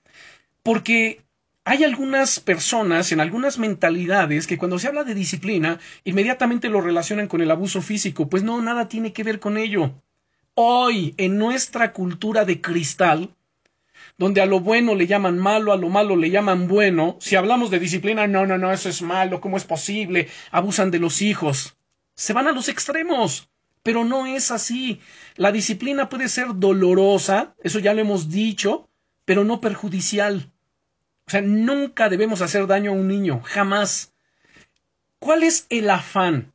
Porque 0.65 1.23
hay 1.63 1.85
algunas 1.85 2.41
personas 2.41 3.13
en 3.13 3.21
algunas 3.21 3.61
mentalidades 3.61 4.49
que 4.49 4.59
cuando 4.59 4.81
se 4.81 4.89
habla 4.89 5.05
de 5.05 5.15
disciplina 5.15 5.79
inmediatamente 6.03 6.71
lo 6.71 6.81
relacionan 6.81 7.29
con 7.29 7.41
el 7.41 7.53
abuso 7.53 7.83
físico, 7.83 8.29
pues 8.29 8.43
no, 8.43 8.61
nada 8.61 8.89
tiene 8.89 9.13
que 9.13 9.23
ver 9.23 9.39
con 9.39 9.59
ello. 9.59 10.03
Hoy, 10.55 11.15
en 11.19 11.39
nuestra 11.39 11.93
cultura 11.93 12.45
de 12.45 12.61
cristal, 12.61 13.36
donde 14.19 14.41
a 14.41 14.47
lo 14.47 14.61
bueno 14.61 14.95
le 14.95 15.07
llaman 15.07 15.39
malo, 15.39 15.73
a 15.73 15.77
lo 15.77 15.89
malo 15.89 16.17
le 16.17 16.31
llaman 16.31 16.69
bueno, 16.69 17.17
si 17.21 17.37
hablamos 17.37 17.71
de 17.71 17.79
disciplina, 17.79 18.27
no, 18.27 18.47
no, 18.47 18.57
no, 18.57 18.73
eso 18.73 18.89
es 18.89 19.03
malo, 19.03 19.41
¿cómo 19.41 19.57
es 19.57 19.65
posible? 19.65 20.29
Abusan 20.51 20.91
de 20.91 20.99
los 20.99 21.21
hijos. 21.23 21.77
Se 22.15 22.33
van 22.33 22.47
a 22.49 22.53
los 22.53 22.69
extremos. 22.69 23.51
Pero 23.83 24.03
no 24.03 24.27
es 24.27 24.51
así. 24.51 25.01
La 25.37 25.53
disciplina 25.53 26.09
puede 26.09 26.29
ser 26.29 26.49
dolorosa, 26.57 27.55
eso 27.63 27.79
ya 27.79 27.95
lo 27.95 28.01
hemos 28.01 28.31
dicho, 28.31 28.91
pero 29.25 29.45
no 29.45 29.61
perjudicial. 29.61 30.51
O 31.29 31.31
sea, 31.31 31.41
nunca 31.41 32.09
debemos 32.09 32.41
hacer 32.41 32.67
daño 32.67 32.91
a 32.91 32.95
un 32.95 33.07
niño, 33.07 33.43
jamás. 33.45 34.13
¿Cuál 35.21 35.45
es 35.45 35.67
el 35.71 35.89
afán 35.89 36.53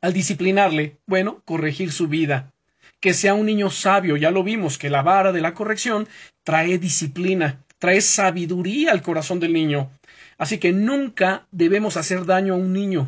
al 0.00 0.12
disciplinarle? 0.12 0.98
Bueno, 1.06 1.42
corregir 1.44 1.92
su 1.92 2.08
vida. 2.08 2.52
Que 2.98 3.14
sea 3.14 3.34
un 3.34 3.46
niño 3.46 3.70
sabio, 3.70 4.16
ya 4.16 4.32
lo 4.32 4.42
vimos, 4.42 4.78
que 4.78 4.90
la 4.90 5.02
vara 5.02 5.30
de 5.30 5.40
la 5.40 5.54
corrección 5.54 6.08
trae 6.48 6.78
disciplina, 6.78 7.62
trae 7.78 8.00
sabiduría 8.00 8.92
al 8.92 9.02
corazón 9.02 9.38
del 9.38 9.52
niño. 9.52 9.90
Así 10.38 10.56
que 10.56 10.72
nunca 10.72 11.46
debemos 11.50 11.98
hacer 11.98 12.24
daño 12.24 12.54
a 12.54 12.56
un 12.56 12.72
niño. 12.72 13.06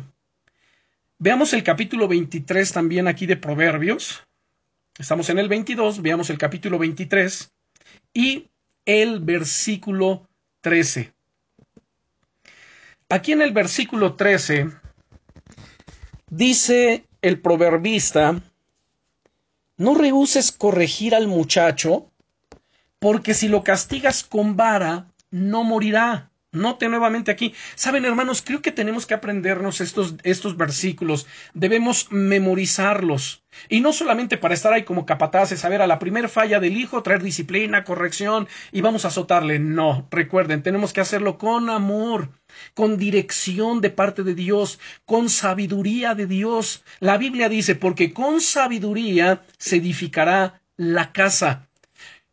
Veamos 1.17 1.51
el 1.53 1.63
capítulo 1.63 2.07
23 2.07 2.71
también 2.71 3.07
aquí 3.07 3.25
de 3.25 3.37
Proverbios. 3.37 4.21
Estamos 4.95 5.27
en 5.31 5.39
el 5.39 5.49
22, 5.49 6.03
veamos 6.03 6.29
el 6.29 6.37
capítulo 6.37 6.77
23 6.77 7.51
y 8.13 8.47
el 8.85 9.19
versículo 9.21 10.29
13. 10.61 11.11
Aquí 13.09 13.31
en 13.31 13.41
el 13.41 13.53
versículo 13.53 14.13
13 14.13 14.69
dice 16.29 17.05
el 17.23 17.39
proverbista, 17.39 18.39
no 19.77 19.95
rehuses 19.95 20.51
corregir 20.51 21.15
al 21.15 21.27
muchacho, 21.27 22.10
porque 23.01 23.33
si 23.33 23.47
lo 23.47 23.63
castigas 23.63 24.23
con 24.23 24.55
vara, 24.55 25.07
no 25.31 25.63
morirá. 25.63 26.29
Note 26.51 26.87
nuevamente 26.87 27.31
aquí. 27.31 27.55
Saben, 27.73 28.05
hermanos, 28.05 28.43
creo 28.45 28.61
que 28.61 28.71
tenemos 28.71 29.07
que 29.07 29.15
aprendernos 29.15 29.81
estos, 29.81 30.15
estos 30.21 30.55
versículos. 30.55 31.25
Debemos 31.55 32.11
memorizarlos. 32.11 33.43
Y 33.69 33.79
no 33.79 33.91
solamente 33.91 34.37
para 34.37 34.53
estar 34.53 34.71
ahí 34.71 34.83
como 34.83 35.07
capataces, 35.07 35.65
a 35.65 35.69
ver, 35.69 35.81
a 35.81 35.87
la 35.87 35.97
primer 35.97 36.29
falla 36.29 36.59
del 36.59 36.77
hijo, 36.77 37.01
traer 37.01 37.23
disciplina, 37.23 37.83
corrección 37.83 38.47
y 38.71 38.81
vamos 38.81 39.03
a 39.03 39.07
azotarle. 39.07 39.57
No, 39.57 40.07
recuerden, 40.11 40.61
tenemos 40.61 40.93
que 40.93 41.01
hacerlo 41.01 41.39
con 41.39 41.71
amor, 41.71 42.29
con 42.75 42.99
dirección 42.99 43.81
de 43.81 43.89
parte 43.89 44.21
de 44.21 44.35
Dios, 44.35 44.77
con 45.05 45.27
sabiduría 45.29 46.13
de 46.13 46.27
Dios. 46.27 46.83
La 46.99 47.17
Biblia 47.17 47.49
dice, 47.49 47.73
porque 47.73 48.13
con 48.13 48.41
sabiduría 48.41 49.41
se 49.57 49.77
edificará 49.77 50.61
la 50.77 51.13
casa. 51.13 51.67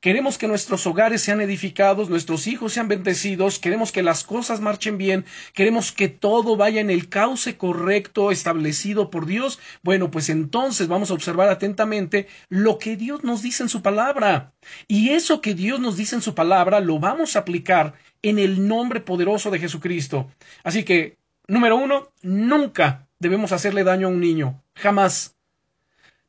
Queremos 0.00 0.38
que 0.38 0.46
nuestros 0.46 0.86
hogares 0.86 1.22
sean 1.22 1.40
edificados, 1.40 2.08
nuestros 2.08 2.46
hijos 2.46 2.72
sean 2.72 2.86
bendecidos, 2.86 3.58
queremos 3.58 3.90
que 3.90 4.04
las 4.04 4.22
cosas 4.22 4.60
marchen 4.60 4.96
bien, 4.96 5.24
queremos 5.54 5.90
que 5.90 6.08
todo 6.08 6.56
vaya 6.56 6.80
en 6.80 6.88
el 6.88 7.08
cauce 7.08 7.56
correcto 7.56 8.30
establecido 8.30 9.10
por 9.10 9.26
Dios. 9.26 9.58
Bueno, 9.82 10.08
pues 10.12 10.28
entonces 10.28 10.86
vamos 10.86 11.10
a 11.10 11.14
observar 11.14 11.48
atentamente 11.48 12.28
lo 12.48 12.78
que 12.78 12.96
Dios 12.96 13.24
nos 13.24 13.42
dice 13.42 13.64
en 13.64 13.68
su 13.68 13.82
palabra. 13.82 14.52
Y 14.86 15.08
eso 15.10 15.40
que 15.40 15.54
Dios 15.54 15.80
nos 15.80 15.96
dice 15.96 16.14
en 16.14 16.22
su 16.22 16.32
palabra 16.32 16.78
lo 16.78 17.00
vamos 17.00 17.34
a 17.34 17.40
aplicar 17.40 17.94
en 18.22 18.38
el 18.38 18.68
nombre 18.68 19.00
poderoso 19.00 19.50
de 19.50 19.58
Jesucristo. 19.58 20.30
Así 20.62 20.84
que, 20.84 21.16
número 21.48 21.74
uno, 21.76 22.12
nunca 22.22 23.08
debemos 23.18 23.50
hacerle 23.50 23.82
daño 23.82 24.06
a 24.06 24.10
un 24.10 24.20
niño. 24.20 24.62
Jamás. 24.76 25.34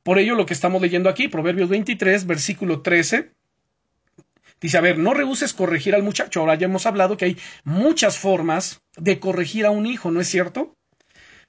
Por 0.02 0.18
ello, 0.18 0.34
lo 0.34 0.48
que 0.48 0.56
estamos 0.56 0.82
leyendo 0.82 1.08
aquí, 1.08 1.28
Proverbios 1.28 1.70
23, 1.70 2.26
versículo 2.26 2.82
13, 2.82 3.32
Dice, 4.62 4.78
a 4.78 4.82
ver, 4.82 4.98
no 4.98 5.13
rehuses 5.13 5.54
corregir 5.54 5.96
al 5.96 6.04
muchacho. 6.04 6.42
Ahora 6.42 6.56
ya 6.56 6.66
hemos 6.66 6.86
hablado 6.86 7.18
que 7.18 7.25
hay 7.25 7.38
muchas 7.63 8.18
formas 8.18 8.82
de 8.98 9.20
corregir 9.20 9.66
a 9.66 9.72
un 9.72 9.86
hijo, 9.86 10.12
¿no 10.12 10.20
es 10.20 10.28
cierto? 10.28 10.75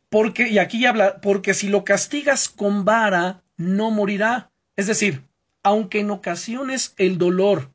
Porque, 0.08 0.48
y 0.48 0.58
aquí 0.58 0.86
habla, 0.86 1.20
porque 1.20 1.54
si 1.54 1.68
lo 1.68 1.84
castigas 1.84 2.48
con 2.48 2.84
vara, 2.84 3.42
no 3.56 3.90
morirá. 3.90 4.50
Es 4.76 4.86
decir, 4.86 5.22
aunque 5.62 6.00
en 6.00 6.10
ocasiones 6.10 6.94
el 6.96 7.18
dolor 7.18 7.72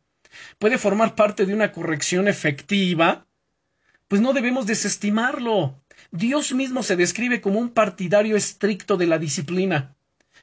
puede 0.60 0.77
formar 0.77 1.15
parte 1.15 1.46
de 1.46 1.54
una 1.54 1.72
corrección 1.72 2.27
efectiva, 2.27 3.25
pues 4.08 4.22
no 4.22 4.34
debemos 4.34 4.65
desestimarlo. 4.65 5.82
Dios 6.12 6.54
mismo 6.54 6.84
se 6.84 6.96
describe 6.96 7.42
como 7.42 7.60
un 7.60 7.70
partidario 7.70 8.36
estricto 8.36 8.98
de 8.98 9.08
la 9.08 9.18
disciplina. 9.18 9.96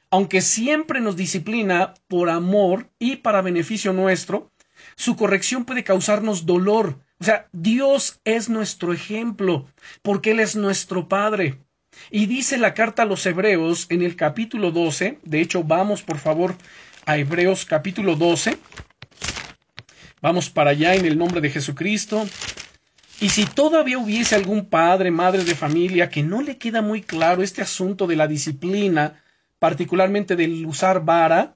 Aunque 0.09 0.41
siempre 0.41 1.01
nos 1.01 1.15
disciplina 1.15 1.95
por 2.07 2.29
amor 2.29 2.89
y 2.99 3.17
para 3.17 3.41
beneficio 3.41 3.93
nuestro, 3.93 4.51
su 4.95 5.15
corrección 5.15 5.65
puede 5.65 5.83
causarnos 5.83 6.45
dolor. 6.45 6.99
O 7.19 7.23
sea, 7.23 7.47
Dios 7.51 8.19
es 8.25 8.49
nuestro 8.49 8.93
ejemplo, 8.93 9.67
porque 10.01 10.31
Él 10.31 10.39
es 10.39 10.55
nuestro 10.55 11.07
Padre. 11.07 11.59
Y 12.11 12.25
dice 12.25 12.57
la 12.57 12.73
carta 12.73 13.03
a 13.03 13.05
los 13.05 13.25
Hebreos 13.25 13.87
en 13.89 14.01
el 14.01 14.15
capítulo 14.15 14.71
12, 14.71 15.19
de 15.23 15.41
hecho 15.41 15.63
vamos 15.63 16.01
por 16.01 16.17
favor 16.17 16.55
a 17.05 17.17
Hebreos 17.17 17.65
capítulo 17.65 18.15
12, 18.15 18.57
vamos 20.21 20.49
para 20.49 20.71
allá 20.71 20.95
en 20.95 21.05
el 21.05 21.17
nombre 21.17 21.41
de 21.41 21.49
Jesucristo. 21.49 22.25
Y 23.19 23.29
si 23.29 23.45
todavía 23.45 23.99
hubiese 23.99 24.35
algún 24.35 24.65
padre, 24.65 25.11
madre 25.11 25.43
de 25.43 25.55
familia 25.55 26.09
que 26.09 26.23
no 26.23 26.41
le 26.41 26.57
queda 26.57 26.81
muy 26.81 27.01
claro 27.01 27.43
este 27.43 27.61
asunto 27.61 28.07
de 28.07 28.15
la 28.15 28.27
disciplina, 28.27 29.23
particularmente 29.59 30.35
del 30.35 30.65
usar 30.65 31.05
vara, 31.05 31.55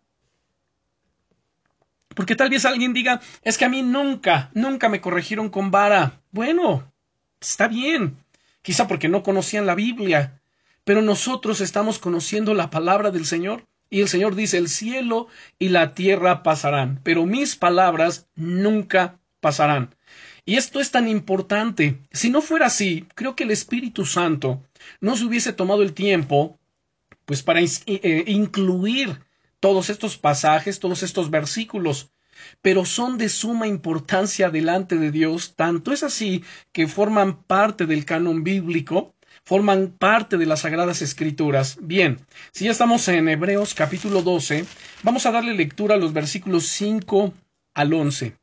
porque 2.17 2.35
tal 2.35 2.49
vez 2.49 2.65
alguien 2.65 2.93
diga, 2.93 3.21
es 3.43 3.59
que 3.59 3.65
a 3.65 3.69
mí 3.69 3.83
nunca, 3.83 4.49
nunca 4.55 4.89
me 4.89 5.01
corrigieron 5.01 5.49
con 5.49 5.69
vara. 5.69 6.19
Bueno, 6.31 6.91
está 7.39 7.67
bien. 7.67 8.17
Quizá 8.63 8.87
porque 8.87 9.07
no 9.07 9.21
conocían 9.21 9.67
la 9.67 9.75
Biblia. 9.75 10.41
Pero 10.83 11.03
nosotros 11.03 11.61
estamos 11.61 11.99
conociendo 11.99 12.55
la 12.55 12.71
palabra 12.71 13.11
del 13.11 13.27
Señor. 13.27 13.67
Y 13.91 14.01
el 14.01 14.07
Señor 14.07 14.33
dice, 14.33 14.57
el 14.57 14.67
cielo 14.67 15.27
y 15.59 15.69
la 15.69 15.93
tierra 15.93 16.41
pasarán, 16.41 17.01
pero 17.03 17.27
mis 17.27 17.55
palabras 17.55 18.27
nunca 18.33 19.19
pasarán. 19.39 19.93
Y 20.43 20.55
esto 20.55 20.79
es 20.79 20.89
tan 20.89 21.07
importante. 21.07 21.99
Si 22.11 22.31
no 22.31 22.41
fuera 22.41 22.65
así, 22.65 23.05
creo 23.13 23.35
que 23.35 23.43
el 23.43 23.51
Espíritu 23.51 24.07
Santo 24.07 24.63
no 25.01 25.15
se 25.15 25.25
hubiese 25.25 25.53
tomado 25.53 25.83
el 25.83 25.93
tiempo, 25.93 26.57
pues 27.25 27.43
para 27.43 27.61
eh, 27.61 28.23
incluir 28.25 29.26
todos 29.59 29.89
estos 29.89 30.17
pasajes, 30.17 30.79
todos 30.79 31.03
estos 31.03 31.29
versículos, 31.29 32.11
pero 32.61 32.85
son 32.85 33.17
de 33.17 33.29
suma 33.29 33.67
importancia 33.67 34.49
delante 34.49 34.97
de 34.97 35.11
Dios, 35.11 35.55
tanto 35.55 35.91
es 35.91 36.03
así 36.03 36.43
que 36.71 36.87
forman 36.87 37.41
parte 37.43 37.85
del 37.85 38.05
canon 38.05 38.43
bíblico, 38.43 39.15
forman 39.43 39.95
parte 39.97 40.37
de 40.37 40.45
las 40.45 40.61
Sagradas 40.61 41.01
Escrituras. 41.01 41.77
Bien, 41.81 42.19
si 42.51 42.65
ya 42.65 42.71
estamos 42.71 43.07
en 43.07 43.29
Hebreos 43.29 43.73
capítulo 43.73 44.21
12, 44.21 44.65
vamos 45.03 45.25
a 45.25 45.31
darle 45.31 45.53
lectura 45.53 45.95
a 45.95 45.97
los 45.97 46.13
versículos 46.13 46.67
5 46.67 47.33
al 47.73 47.93
11. 47.93 48.35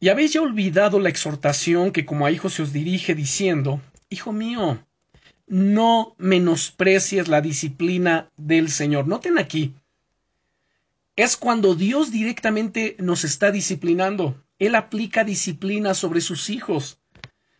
Y 0.00 0.08
habéis 0.10 0.32
ya 0.32 0.42
olvidado 0.42 1.00
la 1.00 1.08
exhortación 1.08 1.90
que 1.90 2.06
como 2.06 2.24
a 2.24 2.30
hijos 2.30 2.54
se 2.54 2.62
os 2.62 2.72
dirige 2.72 3.14
diciendo, 3.14 3.80
Hijo 4.10 4.32
mío, 4.32 4.78
no 5.48 6.14
menosprecies 6.18 7.28
la 7.28 7.40
disciplina 7.40 8.30
del 8.36 8.70
Señor. 8.70 9.08
Noten 9.08 9.38
aquí, 9.38 9.74
es 11.16 11.36
cuando 11.36 11.74
Dios 11.74 12.12
directamente 12.12 12.96
nos 13.00 13.24
está 13.24 13.50
disciplinando. 13.50 14.40
Él 14.58 14.74
aplica 14.74 15.24
disciplina 15.24 15.94
sobre 15.94 16.20
sus 16.20 16.48
hijos. 16.48 17.00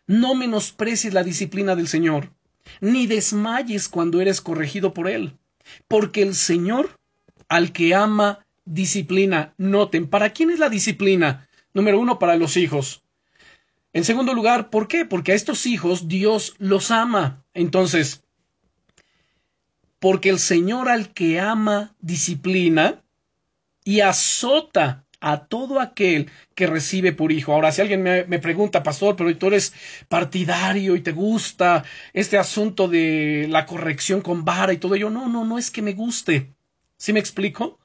No 0.06 0.34
menosprecies 0.34 1.12
la 1.12 1.24
disciplina 1.24 1.74
del 1.74 1.88
Señor, 1.88 2.32
ni 2.80 3.06
desmayes 3.06 3.88
cuando 3.88 4.20
eres 4.20 4.40
corregido 4.40 4.94
por 4.94 5.08
Él, 5.08 5.36
porque 5.88 6.22
el 6.22 6.34
Señor, 6.34 6.98
al 7.48 7.72
que 7.72 7.94
ama, 7.94 8.46
disciplina. 8.64 9.54
Noten, 9.58 10.08
¿para 10.08 10.30
quién 10.30 10.50
es 10.50 10.58
la 10.58 10.68
disciplina? 10.68 11.48
Número 11.74 11.98
uno, 11.98 12.18
para 12.18 12.36
los 12.36 12.56
hijos. 12.56 13.02
En 13.92 14.04
segundo 14.04 14.34
lugar, 14.34 14.70
¿por 14.70 14.86
qué? 14.86 15.04
Porque 15.04 15.32
a 15.32 15.34
estos 15.34 15.66
hijos 15.66 16.08
Dios 16.08 16.54
los 16.58 16.90
ama. 16.90 17.44
Entonces, 17.54 18.22
porque 19.98 20.28
el 20.28 20.38
Señor 20.38 20.88
al 20.88 21.12
que 21.12 21.40
ama 21.40 21.94
disciplina 22.00 23.02
y 23.84 24.00
azota 24.00 25.06
a 25.20 25.46
todo 25.46 25.80
aquel 25.80 26.30
que 26.54 26.66
recibe 26.66 27.12
por 27.12 27.32
hijo. 27.32 27.52
Ahora, 27.52 27.72
si 27.72 27.80
alguien 27.80 28.02
me, 28.02 28.38
pregunta, 28.38 28.82
pastor, 28.82 29.16
pero 29.16 29.36
tú 29.36 29.48
eres 29.48 29.72
partidario 30.08 30.94
y 30.94 31.00
te 31.00 31.12
gusta 31.12 31.84
este 32.12 32.38
asunto 32.38 32.88
de 32.88 33.46
la 33.48 33.66
corrección 33.66 34.20
con 34.20 34.44
vara 34.44 34.72
y 34.72 34.78
todo 34.78 34.94
ello, 34.94 35.10
no, 35.10 35.28
no, 35.28 35.44
no 35.44 35.58
es 35.58 35.70
que 35.70 35.82
me 35.82 35.94
guste. 35.94 36.52
¿Sí 36.96 37.12
me 37.12 37.20
explico? 37.20 37.80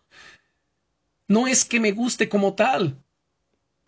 No 1.28 1.48
es 1.48 1.66
que 1.66 1.80
me 1.80 1.92
guste 1.92 2.30
como 2.30 2.54
tal. 2.54 3.03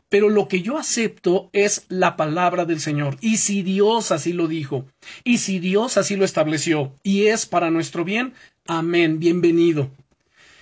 Pero 0.10 0.30
lo 0.30 0.48
que 0.48 0.62
yo 0.62 0.78
acepto 0.78 1.50
es 1.52 1.86
la 1.90 2.16
palabra 2.16 2.66
del 2.66 2.80
Señor. 2.80 3.18
Y 3.22 3.38
si 3.38 3.64
Dios 3.64 4.12
así 4.12 4.34
lo 4.34 4.48
dijo, 4.48 4.86
y 5.24 5.40
si 5.40 5.60
Dios 5.60 5.98
así 5.98 6.16
lo 6.16 6.26
estableció, 6.26 6.98
y 7.04 7.28
es 7.28 7.46
para 7.46 7.72
nuestro 7.72 8.06
bien, 8.06 8.34
amén, 8.68 9.20
bienvenido. 9.20 9.90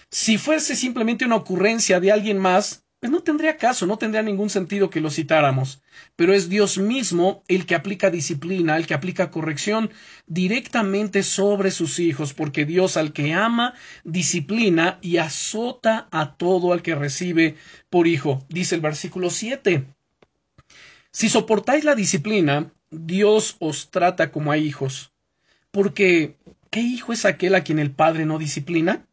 Si 0.10 0.38
fuese 0.38 0.76
simplemente 0.76 1.26
una 1.26 1.36
ocurrencia 1.38 2.00
de 2.00 2.12
alguien 2.12 2.38
más, 2.38 2.83
pues 3.04 3.12
no 3.12 3.22
tendría 3.22 3.58
caso, 3.58 3.86
no 3.86 3.98
tendría 3.98 4.22
ningún 4.22 4.50
sentido 4.50 4.90
que 4.90 5.02
lo 5.02 5.10
citáramos. 5.10 5.82
Pero 6.16 6.34
es 6.34 6.48
Dios 6.48 6.78
mismo 6.78 7.44
el 7.50 7.66
que 7.66 7.76
aplica 7.76 8.10
disciplina, 8.10 8.78
el 8.78 8.88
que 8.88 8.94
aplica 8.94 9.30
corrección 9.30 9.92
directamente 10.26 11.22
sobre 11.22 11.72
sus 11.72 12.00
hijos, 12.00 12.34
porque 12.34 12.64
Dios 12.64 12.96
al 12.96 13.12
que 13.12 13.34
ama, 13.34 13.74
disciplina 14.06 15.00
y 15.02 15.18
azota 15.18 16.08
a 16.12 16.38
todo 16.38 16.72
al 16.72 16.82
que 16.82 16.96
recibe 16.96 17.58
por 17.90 18.08
hijo. 18.08 18.46
Dice 18.48 18.76
el 18.76 18.80
versículo 18.80 19.30
7. 19.30 19.84
Si 21.12 21.28
soportáis 21.28 21.84
la 21.84 21.96
disciplina, 21.96 22.72
Dios 22.90 23.58
os 23.60 23.92
trata 23.92 24.32
como 24.32 24.54
a 24.54 24.58
hijos. 24.58 25.12
Porque, 25.72 26.38
¿qué 26.70 26.80
hijo 26.80 27.12
es 27.12 27.26
aquel 27.26 27.56
a 27.56 27.66
quien 27.66 27.80
el 27.80 27.92
Padre 27.92 28.26
no 28.26 28.40
disciplina? 28.40 29.06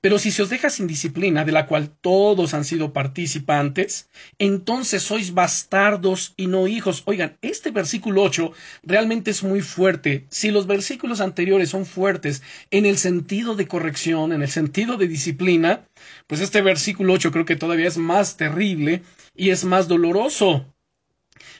Pero 0.00 0.18
si 0.18 0.30
se 0.30 0.42
os 0.42 0.50
deja 0.50 0.70
sin 0.70 0.86
disciplina, 0.86 1.44
de 1.44 1.52
la 1.52 1.66
cual 1.66 1.90
todos 2.00 2.54
han 2.54 2.64
sido 2.64 2.92
participantes, 2.92 4.08
entonces 4.38 5.02
sois 5.02 5.34
bastardos 5.34 6.34
y 6.36 6.46
no 6.46 6.66
hijos. 6.66 7.02
Oigan, 7.06 7.36
este 7.42 7.70
versículo 7.70 8.22
8 8.22 8.52
realmente 8.82 9.30
es 9.30 9.42
muy 9.42 9.60
fuerte. 9.60 10.26
Si 10.30 10.50
los 10.50 10.66
versículos 10.66 11.20
anteriores 11.20 11.70
son 11.70 11.86
fuertes 11.86 12.42
en 12.70 12.86
el 12.86 12.98
sentido 12.98 13.54
de 13.54 13.68
corrección, 13.68 14.32
en 14.32 14.42
el 14.42 14.48
sentido 14.48 14.96
de 14.96 15.08
disciplina, 15.08 15.86
pues 16.26 16.40
este 16.40 16.62
versículo 16.62 17.14
8 17.14 17.32
creo 17.32 17.44
que 17.44 17.56
todavía 17.56 17.88
es 17.88 17.98
más 17.98 18.36
terrible 18.36 19.02
y 19.34 19.50
es 19.50 19.64
más 19.64 19.88
doloroso. 19.88 20.66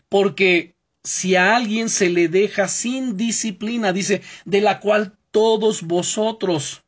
Porque 0.09 0.75
si 1.05 1.37
a 1.37 1.57
alguien 1.57 1.89
se 1.89 2.11
le 2.11 2.29
deja 2.29 2.69
sin 2.69 3.17
disciplina, 3.17 3.93
dice, 3.93 4.23
de 4.45 4.61
la 4.61 4.81
cual 4.81 5.17
todos 5.31 5.83
vosotros 5.83 6.85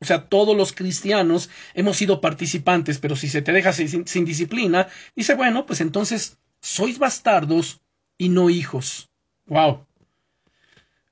o 0.00 0.06
sea, 0.06 0.28
todos 0.28 0.56
los 0.56 0.72
cristianos 0.72 1.50
hemos 1.74 1.98
sido 1.98 2.22
participantes, 2.22 2.98
pero 2.98 3.16
si 3.16 3.28
se 3.28 3.42
te 3.42 3.52
deja 3.52 3.72
sin, 3.74 4.24
disciplina, 4.24 4.88
dice, 5.14 5.34
bueno, 5.34 5.66
pues 5.66 5.82
entonces 5.82 6.38
sois 6.62 6.98
bastardos 6.98 7.82
y 8.16 8.30
no 8.30 8.48
hijos. 8.48 9.10
Wow. 9.46 9.86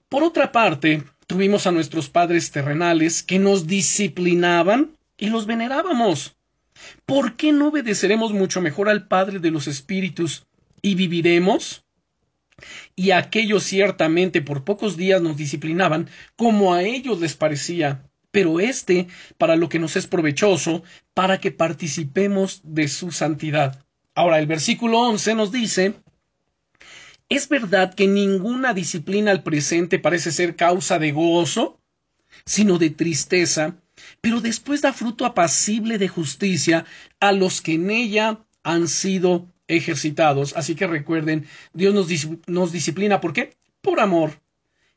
Por 0.09 0.23
otra 0.23 0.53
parte, 0.53 1.05
tuvimos 1.27 1.67
a 1.67 1.73
nuestros 1.73 2.09
padres 2.09 2.51
terrenales 2.51 3.23
que 3.23 3.39
nos 3.39 3.67
disciplinaban 3.67 4.97
y 5.19 5.29
los 5.29 5.45
venerábamos. 5.45 6.37
¿Por 7.05 7.37
qué 7.37 7.53
no 7.53 7.69
obedeceremos 7.69 8.33
mucho 8.33 8.63
mejor 8.63 8.89
al 8.89 9.07
Padre 9.07 9.39
de 9.39 9.51
los 9.51 9.67
Espíritus 9.67 10.47
y 10.81 10.95
viviremos? 10.95 11.85
Y 12.97 13.11
aquellos 13.11 13.65
ciertamente 13.65 14.41
por 14.41 14.65
pocos 14.65 14.97
días 14.97 15.21
nos 15.21 15.37
disciplinaban 15.37 16.09
como 16.37 16.73
a 16.73 16.85
ellos 16.85 17.21
les 17.21 17.35
parecía, 17.35 18.08
pero 18.31 18.61
este 18.61 19.09
para 19.37 19.57
lo 19.57 19.69
que 19.69 19.79
nos 19.79 19.97
es 19.97 20.07
provechoso, 20.07 20.83
para 21.15 21.41
que 21.41 21.51
participemos 21.51 22.61
de 22.65 22.89
su 22.89 23.11
santidad. 23.11 23.85
Ahora, 24.15 24.39
el 24.39 24.47
versículo 24.47 24.99
11 25.01 25.35
nos 25.35 25.53
dice, 25.53 25.95
es 27.29 27.49
verdad 27.49 27.95
que 27.95 28.07
ninguna 28.07 28.75
disciplina 28.75 29.31
al 29.31 29.43
presente 29.43 29.99
parece 29.99 30.33
ser 30.33 30.57
causa 30.57 30.99
de 30.99 31.13
gozo, 31.13 31.81
sino 32.45 32.79
de 32.79 32.91
tristeza, 32.91 33.77
pero 34.21 34.41
después 34.41 34.81
da 34.81 34.93
fruto 34.93 35.27
apacible 35.27 35.99
de 35.99 36.09
justicia 36.09 36.85
a 37.21 37.33
los 37.33 37.61
que 37.61 37.75
en 37.75 37.91
ella 37.91 38.45
han 38.63 38.89
sido 38.89 39.47
ejercitados. 39.67 40.57
Así 40.57 40.75
que 40.75 40.87
recuerden, 40.87 41.47
Dios 41.73 41.95
nos, 41.95 42.09
nos 42.47 42.73
disciplina, 42.73 43.21
¿por 43.21 43.33
qué? 43.33 43.57
Por 43.81 44.01
amor 44.01 44.41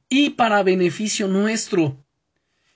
y 0.09 0.31
para 0.31 0.63
beneficio 0.63 1.27
nuestro. 1.27 2.03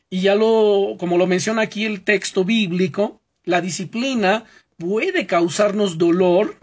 Y 0.10 0.22
ya 0.22 0.36
lo, 0.36 0.96
como 1.00 1.18
lo 1.18 1.28
menciona 1.28 1.64
aquí 1.64 1.86
el 1.86 2.04
texto 2.04 2.46
bíblico, 2.46 3.22
la 3.44 3.62
disciplina 3.62 4.46
puede 4.78 5.26
causarnos 5.26 5.98
dolor, 5.98 6.60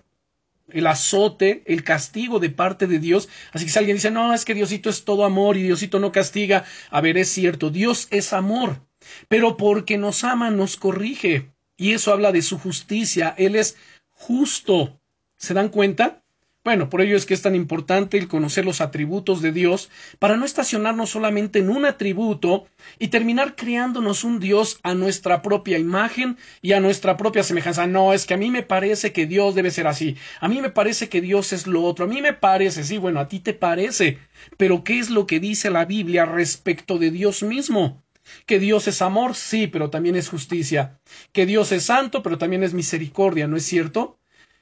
el 0.68 0.86
azote, 0.86 1.62
el 1.66 1.84
castigo 1.84 2.38
de 2.38 2.50
parte 2.50 2.86
de 2.86 2.98
Dios. 2.98 3.28
Así 3.52 3.66
que 3.66 3.70
si 3.70 3.78
alguien 3.78 3.96
dice, 3.96 4.10
no, 4.10 4.32
es 4.32 4.44
que 4.44 4.54
Diosito 4.54 4.90
es 4.90 5.04
todo 5.04 5.24
amor 5.24 5.56
y 5.56 5.62
Diosito 5.62 5.98
no 5.98 6.12
castiga, 6.12 6.64
a 6.90 7.00
ver, 7.00 7.18
es 7.18 7.28
cierto, 7.28 7.70
Dios 7.70 8.08
es 8.10 8.32
amor, 8.32 8.80
pero 9.28 9.56
porque 9.56 9.98
nos 9.98 10.24
ama, 10.24 10.50
nos 10.50 10.76
corrige. 10.76 11.50
Y 11.76 11.92
eso 11.92 12.12
habla 12.12 12.32
de 12.32 12.42
su 12.42 12.58
justicia, 12.58 13.34
Él 13.36 13.56
es 13.56 13.76
justo. 14.10 15.00
¿Se 15.36 15.54
dan 15.54 15.68
cuenta? 15.68 16.21
Bueno, 16.64 16.88
por 16.88 17.00
ello 17.00 17.16
es 17.16 17.26
que 17.26 17.34
es 17.34 17.42
tan 17.42 17.56
importante 17.56 18.18
el 18.18 18.28
conocer 18.28 18.64
los 18.64 18.80
atributos 18.80 19.42
de 19.42 19.50
Dios 19.50 19.90
para 20.20 20.36
no 20.36 20.44
estacionarnos 20.44 21.10
solamente 21.10 21.58
en 21.58 21.68
un 21.68 21.84
atributo 21.84 22.68
y 23.00 23.08
terminar 23.08 23.56
creándonos 23.56 24.22
un 24.22 24.38
Dios 24.38 24.78
a 24.84 24.94
nuestra 24.94 25.42
propia 25.42 25.78
imagen 25.78 26.38
y 26.60 26.70
a 26.72 26.78
nuestra 26.78 27.16
propia 27.16 27.42
semejanza. 27.42 27.88
No, 27.88 28.12
es 28.12 28.26
que 28.26 28.34
a 28.34 28.36
mí 28.36 28.48
me 28.52 28.62
parece 28.62 29.12
que 29.12 29.26
Dios 29.26 29.56
debe 29.56 29.72
ser 29.72 29.88
así. 29.88 30.16
A 30.38 30.46
mí 30.46 30.60
me 30.60 30.70
parece 30.70 31.08
que 31.08 31.20
Dios 31.20 31.52
es 31.52 31.66
lo 31.66 31.82
otro. 31.82 32.04
A 32.04 32.08
mí 32.08 32.22
me 32.22 32.32
parece, 32.32 32.84
sí, 32.84 32.96
bueno, 32.96 33.18
a 33.18 33.26
ti 33.26 33.40
te 33.40 33.54
parece. 33.54 34.18
Pero 34.56 34.84
¿qué 34.84 35.00
es 35.00 35.10
lo 35.10 35.26
que 35.26 35.40
dice 35.40 35.68
la 35.68 35.84
Biblia 35.84 36.26
respecto 36.26 36.98
de 36.98 37.10
Dios 37.10 37.42
mismo? 37.42 38.04
Que 38.46 38.60
Dios 38.60 38.86
es 38.86 39.02
amor, 39.02 39.34
sí, 39.34 39.66
pero 39.66 39.90
también 39.90 40.14
es 40.14 40.28
justicia. 40.28 41.00
Que 41.32 41.44
Dios 41.44 41.72
es 41.72 41.82
santo, 41.86 42.22
pero 42.22 42.38
también 42.38 42.62
es 42.62 42.72
misericordia, 42.72 43.48
¿no 43.48 43.56
es 43.56 43.64
cierto? 43.64 44.16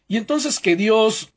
Y 0.09 0.17
entonces 0.17 0.61
que 0.61 0.77
Dios 0.77 1.35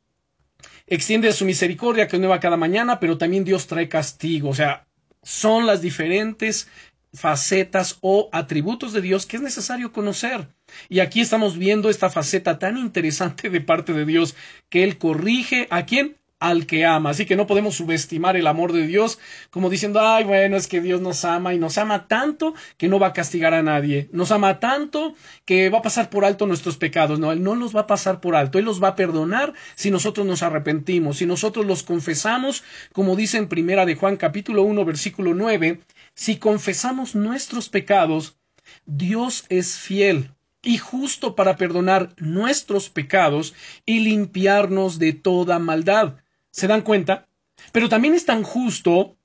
extiende 0.86 1.32
su 1.32 1.44
misericordia 1.44 2.08
que 2.08 2.18
nueva 2.18 2.40
cada 2.40 2.56
mañana, 2.56 3.00
pero 3.00 3.18
también 3.18 3.44
Dios 3.44 3.66
trae 3.66 3.88
castigo. 3.88 4.50
O 4.50 4.54
sea, 4.54 4.86
son 5.22 5.66
las 5.66 5.80
diferentes 5.80 6.68
facetas 7.12 7.98
o 8.00 8.28
atributos 8.32 8.92
de 8.92 9.00
Dios 9.00 9.24
que 9.24 9.36
es 9.36 9.42
necesario 9.42 9.92
conocer. 9.92 10.48
Y 10.88 11.00
aquí 11.00 11.20
estamos 11.20 11.56
viendo 11.56 11.88
esta 11.88 12.10
faceta 12.10 12.58
tan 12.58 12.76
interesante 12.76 13.50
de 13.50 13.60
parte 13.60 13.92
de 13.92 14.04
Dios, 14.04 14.34
que 14.68 14.84
Él 14.84 14.98
corrige 14.98 15.68
a 15.70 15.86
quién? 15.86 16.16
Al 16.44 16.66
que 16.66 16.84
ama. 16.84 17.10
Así 17.10 17.24
que 17.24 17.36
no 17.36 17.46
podemos 17.46 17.74
subestimar 17.74 18.36
el 18.36 18.46
amor 18.46 18.72
de 18.72 18.86
Dios 18.86 19.18
como 19.50 19.70
diciendo, 19.70 20.00
ay, 20.02 20.24
bueno, 20.24 20.56
es 20.58 20.66
que 20.66 20.82
Dios 20.82 21.00
nos 21.00 21.24
ama 21.24 21.54
y 21.54 21.58
nos 21.58 21.78
ama 21.78 22.06
tanto 22.06 22.54
que 22.76 22.88
no 22.88 22.98
va 22.98 23.08
a 23.08 23.12
castigar 23.14 23.54
a 23.54 23.62
nadie. 23.62 24.08
Nos 24.12 24.30
ama 24.30 24.60
tanto 24.60 25.14
que 25.46 25.70
va 25.70 25.78
a 25.78 25.82
pasar 25.82 26.10
por 26.10 26.26
alto 26.26 26.46
nuestros 26.46 26.76
pecados. 26.76 27.18
No, 27.18 27.32
Él 27.32 27.42
no 27.42 27.54
los 27.54 27.74
va 27.74 27.80
a 27.80 27.86
pasar 27.86 28.20
por 28.20 28.36
alto. 28.36 28.58
Él 28.58 28.66
los 28.66 28.82
va 28.82 28.88
a 28.88 28.96
perdonar 28.96 29.54
si 29.74 29.90
nosotros 29.90 30.26
nos 30.26 30.42
arrepentimos, 30.42 31.16
si 31.16 31.26
nosotros 31.26 31.64
los 31.64 31.82
confesamos, 31.82 32.62
como 32.92 33.16
dice 33.16 33.38
en 33.38 33.48
primera 33.48 33.86
de 33.86 33.94
Juan 33.94 34.18
capítulo 34.18 34.64
1 34.64 34.84
versículo 34.84 35.32
9, 35.32 35.80
si 36.14 36.36
confesamos 36.36 37.14
nuestros 37.14 37.70
pecados, 37.70 38.36
Dios 38.84 39.46
es 39.48 39.78
fiel 39.78 40.30
y 40.62 40.78
justo 40.78 41.36
para 41.36 41.56
perdonar 41.56 42.14
nuestros 42.18 42.88
pecados 42.90 43.54
y 43.86 44.00
limpiarnos 44.00 44.98
de 44.98 45.12
toda 45.12 45.58
maldad. 45.58 46.14
¿Se 46.54 46.68
dan 46.68 46.82
cuenta? 46.82 47.26
Pero 47.72 47.88
también 47.88 48.14
es 48.14 48.26
tan 48.26 48.44
justo 48.44 49.16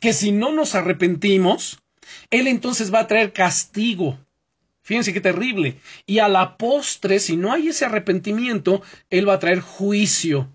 que 0.00 0.14
si 0.14 0.32
no 0.32 0.50
nos 0.50 0.74
arrepentimos, 0.74 1.82
Él 2.30 2.46
entonces 2.46 2.92
va 2.92 3.00
a 3.00 3.06
traer 3.06 3.34
castigo. 3.34 4.18
Fíjense 4.80 5.12
qué 5.12 5.20
terrible. 5.20 5.76
Y 6.06 6.20
a 6.20 6.28
la 6.28 6.56
postre, 6.56 7.18
si 7.18 7.36
no 7.36 7.52
hay 7.52 7.68
ese 7.68 7.84
arrepentimiento, 7.84 8.80
Él 9.10 9.28
va 9.28 9.34
a 9.34 9.38
traer 9.40 9.60
juicio. 9.60 10.48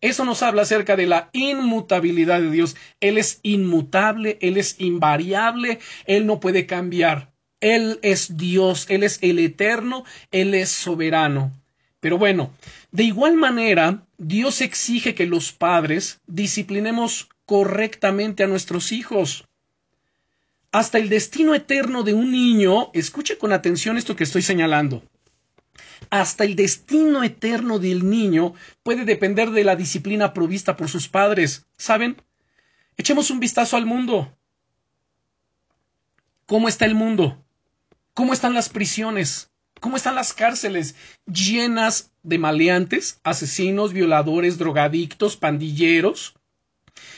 Eso 0.00 0.24
nos 0.24 0.42
habla 0.42 0.62
acerca 0.62 0.96
de 0.96 1.06
la 1.06 1.30
inmutabilidad 1.32 2.40
de 2.40 2.50
Dios. 2.50 2.74
Él 2.98 3.16
es 3.16 3.38
inmutable, 3.44 4.38
Él 4.40 4.56
es 4.56 4.80
invariable, 4.80 5.78
Él 6.06 6.26
no 6.26 6.40
puede 6.40 6.66
cambiar. 6.66 7.30
Él 7.60 8.00
es 8.02 8.36
Dios, 8.36 8.86
Él 8.88 9.04
es 9.04 9.20
el 9.22 9.38
eterno, 9.38 10.02
Él 10.32 10.54
es 10.54 10.70
soberano. 10.70 11.52
Pero 12.02 12.18
bueno, 12.18 12.52
de 12.90 13.04
igual 13.04 13.36
manera, 13.36 14.04
Dios 14.18 14.60
exige 14.60 15.14
que 15.14 15.24
los 15.24 15.52
padres 15.52 16.20
disciplinemos 16.26 17.28
correctamente 17.46 18.42
a 18.42 18.48
nuestros 18.48 18.90
hijos. 18.90 19.46
Hasta 20.72 20.98
el 20.98 21.08
destino 21.08 21.54
eterno 21.54 22.02
de 22.02 22.12
un 22.12 22.32
niño, 22.32 22.90
escuche 22.92 23.38
con 23.38 23.52
atención 23.52 23.96
esto 23.98 24.16
que 24.16 24.24
estoy 24.24 24.42
señalando 24.42 25.04
hasta 26.10 26.44
el 26.44 26.56
destino 26.56 27.22
eterno 27.22 27.78
del 27.78 28.10
niño 28.10 28.54
puede 28.82 29.04
depender 29.04 29.50
de 29.50 29.64
la 29.64 29.76
disciplina 29.76 30.34
provista 30.34 30.76
por 30.76 30.88
sus 30.88 31.08
padres. 31.08 31.66
¿Saben? 31.76 32.20
Echemos 32.96 33.30
un 33.30 33.40
vistazo 33.40 33.76
al 33.76 33.86
mundo. 33.86 34.36
¿Cómo 36.46 36.68
está 36.68 36.84
el 36.84 36.94
mundo? 36.94 37.42
¿Cómo 38.12 38.32
están 38.34 38.52
las 38.52 38.68
prisiones? 38.68 39.51
¿Cómo 39.82 39.96
están 39.96 40.14
las 40.14 40.32
cárceles? 40.32 40.94
Llenas 41.26 42.12
de 42.22 42.38
maleantes, 42.38 43.18
asesinos, 43.24 43.92
violadores, 43.92 44.56
drogadictos, 44.56 45.36
pandilleros, 45.36 46.36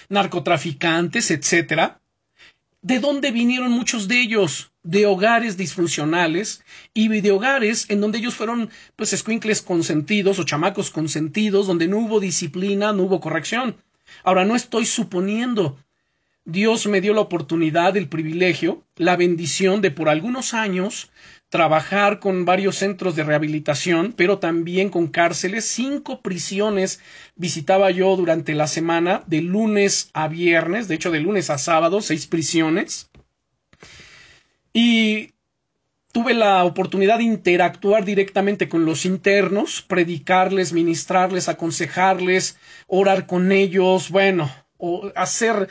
narcotraficantes, 0.08 1.30
etcétera. 1.30 2.00
¿De 2.80 3.00
dónde 3.00 3.32
vinieron 3.32 3.70
muchos 3.70 4.08
de 4.08 4.18
ellos? 4.18 4.72
De 4.82 5.04
hogares 5.04 5.58
disfuncionales 5.58 6.64
y 6.94 7.08
de 7.08 7.32
hogares 7.32 7.84
en 7.90 8.00
donde 8.00 8.16
ellos 8.16 8.34
fueron, 8.34 8.70
pues, 8.96 9.12
escuincles 9.12 9.60
consentidos 9.60 10.38
o 10.38 10.44
chamacos 10.44 10.90
consentidos, 10.90 11.66
donde 11.66 11.86
no 11.86 11.98
hubo 11.98 12.18
disciplina, 12.18 12.94
no 12.94 13.02
hubo 13.02 13.20
corrección. 13.20 13.76
Ahora, 14.22 14.46
no 14.46 14.56
estoy 14.56 14.86
suponiendo. 14.86 15.76
Dios 16.44 16.86
me 16.86 17.00
dio 17.00 17.14
la 17.14 17.22
oportunidad, 17.22 17.96
el 17.96 18.08
privilegio, 18.08 18.82
la 18.96 19.16
bendición 19.16 19.80
de 19.80 19.90
por 19.90 20.08
algunos 20.08 20.52
años 20.52 21.10
trabajar 21.48 22.18
con 22.18 22.44
varios 22.44 22.76
centros 22.76 23.14
de 23.14 23.22
rehabilitación, 23.22 24.12
pero 24.16 24.40
también 24.40 24.90
con 24.90 25.06
cárceles. 25.06 25.64
Cinco 25.64 26.20
prisiones 26.20 27.00
visitaba 27.36 27.90
yo 27.92 28.16
durante 28.16 28.54
la 28.54 28.66
semana, 28.66 29.22
de 29.26 29.40
lunes 29.40 30.10
a 30.14 30.26
viernes, 30.28 30.88
de 30.88 30.96
hecho 30.96 31.12
de 31.12 31.20
lunes 31.20 31.50
a 31.50 31.58
sábado, 31.58 32.00
seis 32.00 32.26
prisiones. 32.26 33.08
Y 34.72 35.30
tuve 36.10 36.34
la 36.34 36.64
oportunidad 36.64 37.18
de 37.18 37.24
interactuar 37.24 38.04
directamente 38.04 38.68
con 38.68 38.84
los 38.84 39.04
internos, 39.04 39.80
predicarles, 39.80 40.72
ministrarles, 40.72 41.48
aconsejarles, 41.48 42.58
orar 42.88 43.26
con 43.26 43.52
ellos, 43.52 44.10
bueno, 44.10 44.50
o 44.76 45.12
hacer 45.14 45.68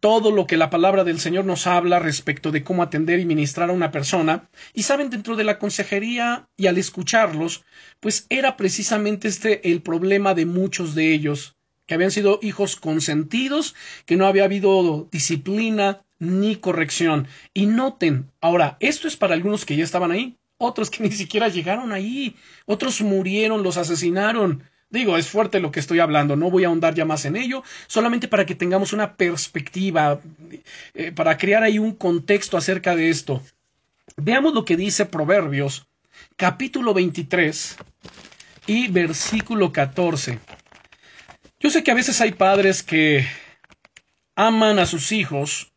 todo 0.00 0.30
lo 0.30 0.46
que 0.46 0.56
la 0.56 0.70
palabra 0.70 1.04
del 1.04 1.20
Señor 1.20 1.44
nos 1.44 1.66
habla 1.66 1.98
respecto 1.98 2.50
de 2.50 2.62
cómo 2.62 2.82
atender 2.82 3.18
y 3.18 3.24
ministrar 3.24 3.70
a 3.70 3.72
una 3.72 3.90
persona, 3.90 4.48
y 4.74 4.82
saben, 4.82 5.10
dentro 5.10 5.36
de 5.36 5.44
la 5.44 5.58
consejería 5.58 6.48
y 6.56 6.66
al 6.66 6.78
escucharlos, 6.78 7.64
pues 8.00 8.26
era 8.28 8.56
precisamente 8.56 9.28
este 9.28 9.70
el 9.70 9.82
problema 9.82 10.34
de 10.34 10.46
muchos 10.46 10.94
de 10.94 11.14
ellos, 11.14 11.56
que 11.86 11.94
habían 11.94 12.10
sido 12.10 12.38
hijos 12.42 12.76
consentidos, 12.76 13.74
que 14.06 14.16
no 14.16 14.26
había 14.26 14.44
habido 14.44 15.08
disciplina 15.10 16.02
ni 16.18 16.56
corrección. 16.56 17.26
Y 17.54 17.66
noten, 17.66 18.30
ahora, 18.40 18.76
esto 18.80 19.08
es 19.08 19.16
para 19.16 19.34
algunos 19.34 19.64
que 19.64 19.76
ya 19.76 19.84
estaban 19.84 20.12
ahí, 20.12 20.36
otros 20.58 20.90
que 20.90 21.02
ni 21.02 21.10
siquiera 21.10 21.48
llegaron 21.48 21.90
ahí, 21.92 22.36
otros 22.66 23.00
murieron, 23.00 23.62
los 23.62 23.78
asesinaron, 23.78 24.62
Digo, 24.90 25.16
es 25.16 25.28
fuerte 25.28 25.60
lo 25.60 25.70
que 25.70 25.78
estoy 25.78 26.00
hablando, 26.00 26.34
no 26.34 26.50
voy 26.50 26.64
a 26.64 26.66
ahondar 26.66 26.94
ya 26.94 27.04
más 27.04 27.24
en 27.24 27.36
ello, 27.36 27.62
solamente 27.86 28.26
para 28.26 28.44
que 28.44 28.56
tengamos 28.56 28.92
una 28.92 29.14
perspectiva, 29.14 30.20
eh, 30.94 31.12
para 31.12 31.38
crear 31.38 31.62
ahí 31.62 31.78
un 31.78 31.94
contexto 31.94 32.56
acerca 32.56 32.96
de 32.96 33.08
esto. 33.08 33.40
Veamos 34.16 34.52
lo 34.52 34.64
que 34.64 34.76
dice 34.76 35.06
Proverbios, 35.06 35.86
capítulo 36.36 36.92
23 36.92 37.76
y 38.66 38.88
versículo 38.88 39.70
14. 39.72 40.40
Yo 41.60 41.70
sé 41.70 41.84
que 41.84 41.92
a 41.92 41.94
veces 41.94 42.20
hay 42.20 42.32
padres 42.32 42.82
que 42.82 43.24
aman 44.34 44.80
a 44.80 44.86
sus 44.86 45.12
hijos, 45.12 45.70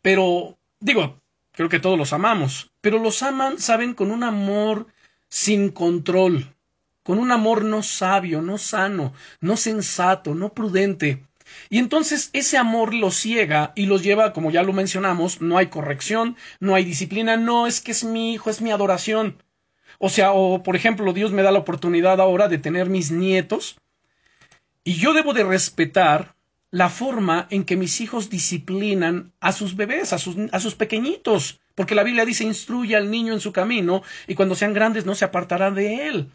pero 0.00 0.56
digo, 0.78 1.20
creo 1.50 1.68
que 1.68 1.80
todos 1.80 1.98
los 1.98 2.12
amamos, 2.12 2.70
pero 2.80 3.00
los 3.00 3.20
aman, 3.24 3.58
saben, 3.58 3.94
con 3.94 4.12
un 4.12 4.22
amor 4.22 4.86
sin 5.28 5.70
control 5.70 6.54
con 7.08 7.18
un 7.18 7.32
amor 7.32 7.64
no 7.64 7.82
sabio, 7.82 8.42
no 8.42 8.58
sano, 8.58 9.14
no 9.40 9.56
sensato, 9.56 10.34
no 10.34 10.52
prudente. 10.52 11.24
Y 11.70 11.78
entonces 11.78 12.28
ese 12.34 12.58
amor 12.58 12.92
los 12.92 13.14
ciega 13.16 13.72
y 13.74 13.86
los 13.86 14.02
lleva, 14.02 14.34
como 14.34 14.50
ya 14.50 14.62
lo 14.62 14.74
mencionamos, 14.74 15.40
no 15.40 15.56
hay 15.56 15.68
corrección, 15.68 16.36
no 16.60 16.74
hay 16.74 16.84
disciplina, 16.84 17.38
no 17.38 17.66
es 17.66 17.80
que 17.80 17.92
es 17.92 18.04
mi 18.04 18.34
hijo, 18.34 18.50
es 18.50 18.60
mi 18.60 18.72
adoración. 18.72 19.42
O 19.98 20.10
sea, 20.10 20.32
o 20.32 20.62
por 20.62 20.76
ejemplo, 20.76 21.14
Dios 21.14 21.32
me 21.32 21.40
da 21.40 21.50
la 21.50 21.60
oportunidad 21.60 22.20
ahora 22.20 22.46
de 22.46 22.58
tener 22.58 22.90
mis 22.90 23.10
nietos 23.10 23.78
y 24.84 24.96
yo 24.96 25.14
debo 25.14 25.32
de 25.32 25.44
respetar 25.44 26.34
la 26.70 26.90
forma 26.90 27.46
en 27.48 27.64
que 27.64 27.78
mis 27.78 28.02
hijos 28.02 28.28
disciplinan 28.28 29.32
a 29.40 29.52
sus 29.52 29.76
bebés, 29.76 30.12
a 30.12 30.18
sus, 30.18 30.36
a 30.52 30.60
sus 30.60 30.74
pequeñitos, 30.74 31.58
porque 31.74 31.94
la 31.94 32.02
Biblia 32.02 32.26
dice 32.26 32.44
instruye 32.44 32.96
al 32.96 33.10
niño 33.10 33.32
en 33.32 33.40
su 33.40 33.50
camino 33.50 34.02
y 34.26 34.34
cuando 34.34 34.54
sean 34.54 34.74
grandes 34.74 35.06
no 35.06 35.14
se 35.14 35.24
apartará 35.24 35.70
de 35.70 36.06
él. 36.06 36.30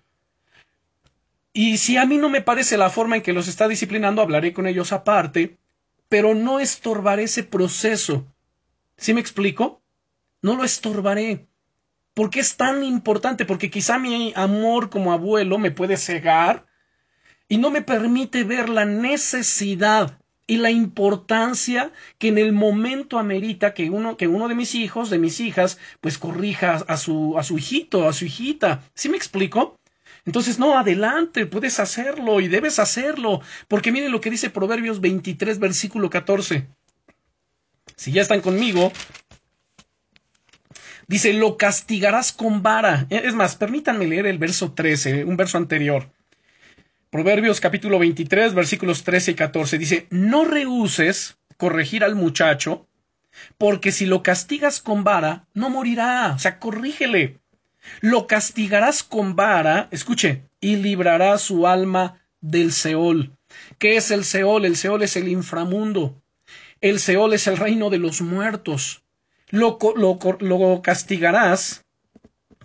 Y 1.54 1.78
si 1.78 1.98
a 1.98 2.06
mí 2.08 2.18
no 2.18 2.30
me 2.30 2.42
parece 2.42 2.78
la 2.78 2.90
forma 2.90 3.16
en 3.16 3.22
que 3.22 3.32
los 3.32 3.48
está 3.48 3.68
disciplinando, 3.68 4.24
hablaré 4.24 4.54
con 4.54 4.66
ellos 4.66 4.92
aparte, 4.92 5.60
pero 6.10 6.34
no 6.34 6.60
estorbaré 6.60 7.24
ese 7.24 7.44
proceso. 7.44 8.26
¿Sí 8.98 9.14
me 9.14 9.22
explico? 9.22 9.84
No 10.42 10.56
lo 10.56 10.64
estorbaré. 10.64 11.48
¿Por 12.16 12.32
qué 12.32 12.40
es 12.40 12.58
tan 12.58 12.84
importante? 12.84 13.46
Porque 13.46 13.70
quizá 13.70 14.00
mi 14.00 14.34
amor 14.36 14.90
como 14.90 15.14
abuelo 15.14 15.60
me 15.60 15.72
puede 15.72 15.98
cegar 15.98 16.66
y 17.48 17.58
no 17.58 17.70
me 17.70 17.84
permite 17.84 18.44
ver 18.44 18.70
la 18.70 18.86
necesidad 18.86 20.20
y 20.48 20.58
la 20.58 20.72
importancia 20.72 21.92
que 22.18 22.28
en 22.30 22.38
el 22.38 22.52
momento 22.52 23.18
amerita 23.18 23.74
que 23.74 23.90
uno, 23.90 24.18
que 24.18 24.28
uno 24.28 24.48
de 24.48 24.56
mis 24.56 24.76
hijos, 24.76 25.10
de 25.10 25.20
mis 25.20 25.40
hijas, 25.40 25.78
pues 26.02 26.18
corrija 26.18 26.84
a 26.88 26.98
su, 26.98 27.38
a 27.38 27.44
su 27.44 27.58
hijito, 27.58 28.08
a 28.08 28.14
su 28.14 28.26
hijita. 28.26 28.84
¿Sí 28.94 29.10
me 29.10 29.18
explico? 29.18 29.80
Entonces, 30.26 30.58
no, 30.58 30.78
adelante, 30.78 31.46
puedes 31.46 31.80
hacerlo 31.80 32.40
y 32.40 32.48
debes 32.48 32.80
hacerlo, 32.80 33.42
porque 33.68 33.92
miren 33.92 34.12
lo 34.12 34.22
que 34.22 34.30
dice 34.30 34.50
Proverbios 34.50 35.02
23, 35.02 35.60
versículo 35.60 36.10
14. 36.10 36.68
Si 37.96 38.12
ya 38.12 38.22
están 38.22 38.42
conmigo, 38.42 38.92
dice, 41.08 41.34
lo 41.34 41.58
castigarás 41.58 42.32
con 42.32 42.64
vara. 42.64 43.06
Es 43.10 43.34
más, 43.34 43.56
permítanme 43.56 44.08
leer 44.08 44.26
el 44.26 44.38
verso 44.38 44.72
13, 44.72 45.26
un 45.26 45.36
verso 45.36 45.58
anterior. 45.58 46.10
Proverbios 47.10 47.60
capítulo 47.60 48.00
23, 48.00 48.54
versículos 48.54 49.04
13 49.04 49.32
y 49.32 49.36
14. 49.36 49.78
Dice, 49.78 50.08
no 50.10 50.46
rehuses 50.46 51.38
corregir 51.58 52.04
al 52.04 52.16
muchacho, 52.16 52.88
porque 53.58 53.92
si 53.92 54.06
lo 54.06 54.24
castigas 54.24 54.82
con 54.82 55.04
vara, 55.04 55.48
no 55.54 55.70
morirá. 55.70 56.34
O 56.34 56.40
sea, 56.40 56.60
corrígele. 56.60 57.43
Lo 58.02 58.28
castigarás 58.28 59.04
con 59.04 59.36
vara, 59.36 59.88
escuche, 59.92 60.44
y 60.60 60.78
librará 60.78 61.38
su 61.38 61.68
alma 61.68 62.22
del 62.42 62.72
Seol. 62.72 63.36
¿Qué 63.78 63.98
es 63.98 64.12
el 64.12 64.26
Seol? 64.26 64.66
El 64.66 64.76
Seol 64.76 65.04
es 65.04 65.16
el 65.16 65.28
inframundo. 65.28 66.22
El 66.82 67.00
Seol 67.00 67.34
es 67.34 67.48
el 67.48 67.58
reino 67.58 67.90
de 67.90 67.98
los 67.98 68.22
muertos. 68.22 69.04
Lo, 69.50 69.78
lo, 69.96 70.82
castigarás 70.82 71.86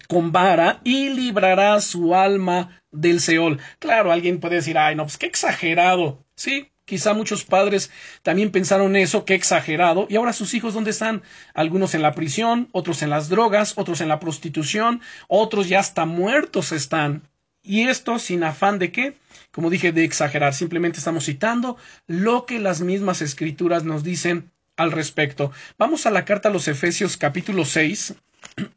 con 0.09 0.33
vara 0.33 0.81
y 0.85 1.11
librará 1.11 1.81
su 1.81 2.15
alma 2.15 2.83
del 2.91 3.21
Seol. 3.21 3.61
Claro, 3.79 4.11
alguien 4.11 4.41
puede 4.41 4.57
decir, 4.57 4.79
ay, 4.79 4.97
no, 4.97 5.05
pues 5.05 5.19
qué 5.19 5.27
exagerado. 5.27 6.25
Sí, 6.35 6.71
Quizá 6.89 7.13
muchos 7.13 7.45
padres 7.45 7.91
también 8.23 8.51
pensaron 8.51 8.97
eso, 8.97 9.27
qué 9.27 9.35
exagerado. 9.35 10.07
Y 10.09 10.17
ahora 10.17 10.33
sus 10.33 10.55
hijos, 10.55 10.73
¿dónde 10.73 10.91
están? 10.91 11.23
Algunos 11.53 11.95
en 11.95 12.01
la 12.01 12.15
prisión, 12.15 12.71
otros 12.73 13.03
en 13.03 13.11
las 13.11 13.29
drogas, 13.29 13.75
otros 13.77 14.01
en 14.01 14.09
la 14.09 14.19
prostitución, 14.21 15.03
otros 15.29 15.69
ya 15.69 15.81
hasta 15.81 16.07
muertos 16.07 16.73
están. 16.73 17.29
Y 17.63 17.89
esto 17.89 18.19
sin 18.19 18.43
afán 18.43 18.79
de 18.79 18.91
qué? 18.91 19.19
Como 19.53 19.69
dije, 19.69 19.93
de 19.93 20.03
exagerar. 20.03 20.55
Simplemente 20.55 20.97
estamos 20.97 21.27
citando 21.27 21.77
lo 22.07 22.47
que 22.47 22.59
las 22.59 22.81
mismas 22.81 23.21
escrituras 23.21 23.85
nos 23.85 24.03
dicen 24.03 24.51
al 24.79 24.91
respecto. 24.91 25.53
Vamos 25.77 26.07
a 26.07 26.11
la 26.11 26.25
carta 26.25 26.49
a 26.49 26.53
los 26.53 26.69
Efesios 26.69 27.19
capítulo 27.19 27.67
6. 27.67 28.15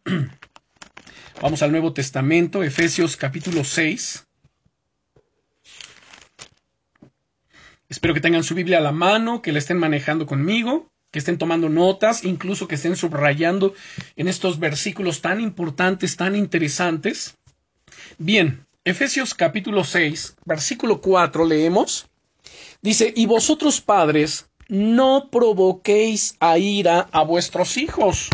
Vamos 1.41 1.61
al 1.61 1.71
Nuevo 1.71 1.93
Testamento, 1.93 2.61
Efesios 2.61 3.15
capítulo 3.15 3.63
6. 3.63 4.27
Espero 7.91 8.13
que 8.13 8.21
tengan 8.21 8.45
su 8.45 8.55
Biblia 8.55 8.77
a 8.77 8.81
la 8.81 8.93
mano, 8.93 9.41
que 9.41 9.51
la 9.51 9.59
estén 9.59 9.77
manejando 9.77 10.25
conmigo, 10.25 10.89
que 11.11 11.19
estén 11.19 11.37
tomando 11.37 11.67
notas, 11.67 12.23
incluso 12.23 12.65
que 12.65 12.75
estén 12.75 12.95
subrayando 12.95 13.73
en 14.15 14.29
estos 14.29 14.59
versículos 14.59 15.19
tan 15.19 15.41
importantes, 15.41 16.15
tan 16.15 16.37
interesantes. 16.37 17.35
Bien, 18.17 18.65
Efesios 18.85 19.33
capítulo 19.33 19.83
6, 19.83 20.37
versículo 20.45 21.01
4 21.01 21.43
leemos. 21.43 22.07
Dice, 22.81 23.11
y 23.13 23.25
vosotros 23.25 23.81
padres, 23.81 24.47
no 24.69 25.27
provoquéis 25.29 26.37
a 26.39 26.57
ira 26.57 27.09
a 27.11 27.23
vuestros 27.23 27.75
hijos, 27.75 28.29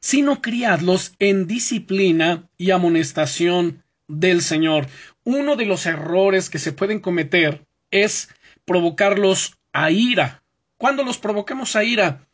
sino 0.00 0.40
criadlos 0.40 1.12
en 1.18 1.46
disciplina 1.46 2.48
y 2.56 2.70
amonestación 2.70 3.84
del 4.10 4.42
Señor. 4.42 4.86
Uno 5.24 5.56
de 5.56 5.66
los 5.66 5.86
errores 5.86 6.48
que 6.48 6.58
se 6.58 6.72
pueden 6.72 7.00
cometer 7.00 7.66
es 7.90 8.28
provocarlos 8.64 9.58
a 9.72 9.90
ira. 9.90 10.42
Cuando 10.78 11.02
los 11.02 11.18
provoquemos 11.18 11.76
a 11.76 11.84
ira, 11.84 12.26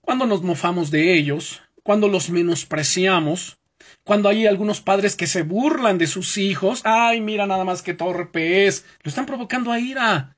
cuando 0.00 0.26
nos 0.26 0.42
mofamos 0.42 0.90
de 0.90 1.14
ellos, 1.14 1.62
cuando 1.82 2.08
los 2.08 2.30
menospreciamos, 2.30 3.58
cuando 4.04 4.28
hay 4.28 4.46
algunos 4.46 4.80
padres 4.80 5.16
que 5.16 5.26
se 5.26 5.42
burlan 5.42 5.98
de 5.98 6.06
sus 6.06 6.36
hijos, 6.36 6.82
ay, 6.84 7.20
mira 7.20 7.46
nada 7.46 7.64
más 7.64 7.82
que 7.82 7.94
torpe 7.94 8.66
es, 8.66 8.84
lo 9.02 9.08
están 9.08 9.26
provocando 9.26 9.72
a 9.72 9.80
ira. 9.80 10.36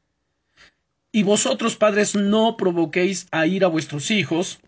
Y 1.11 1.25
vosotros, 1.25 1.77
padres, 1.77 2.15
no 2.15 2.57
provoquéis 2.57 3.27
a 3.31 3.47
ira 3.47 3.67
a 3.67 3.71
vuestros 3.71 4.11
hijos, 4.11 4.61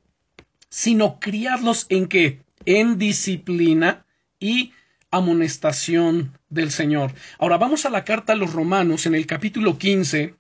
sino 0.69 1.19
criadlos 1.21 1.87
en 1.89 2.07
qué? 2.07 2.43
En 2.67 2.99
disciplina 2.99 4.05
y 4.41 4.73
amonestación 5.11 6.39
del 6.55 6.71
Señor. 6.71 7.13
Ahora 7.39 7.59
vamos 7.59 7.85
a 7.85 7.91
la 7.91 8.05
carta 8.05 8.33
a 8.33 8.37
los 8.37 8.53
Romanos 8.53 9.07
en 9.07 9.15
el 9.15 9.27
capítulo 9.27 9.77
15. 9.79 10.35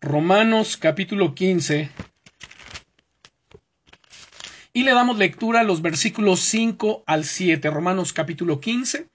Romanos 0.00 0.76
capítulo 0.76 1.34
15. 1.34 1.90
Y 4.74 4.82
le 4.84 4.92
damos 4.92 5.18
lectura 5.18 5.60
a 5.60 5.64
los 5.64 5.82
versículos 5.82 6.40
5 6.40 7.04
al 7.06 7.24
7. 7.24 7.70
Romanos 7.70 8.12
capítulo 8.12 8.60
15, 8.60 9.08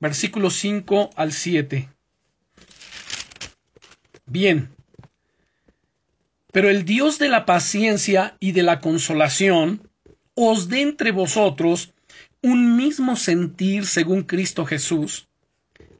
versículos 0.00 0.54
5 0.56 1.10
al 1.16 1.32
7. 1.32 1.88
Bien. 4.26 4.70
Pero 6.52 6.70
el 6.70 6.84
Dios 6.84 7.18
de 7.18 7.28
la 7.28 7.44
paciencia 7.46 8.36
y 8.40 8.52
de 8.52 8.62
la 8.62 8.80
consolación 8.80 9.88
os 10.34 10.68
dé 10.68 10.80
entre 10.82 11.10
vosotros 11.10 11.92
un 12.44 12.76
mismo 12.76 13.16
sentir 13.16 13.86
según 13.86 14.22
Cristo 14.22 14.66
Jesús, 14.66 15.28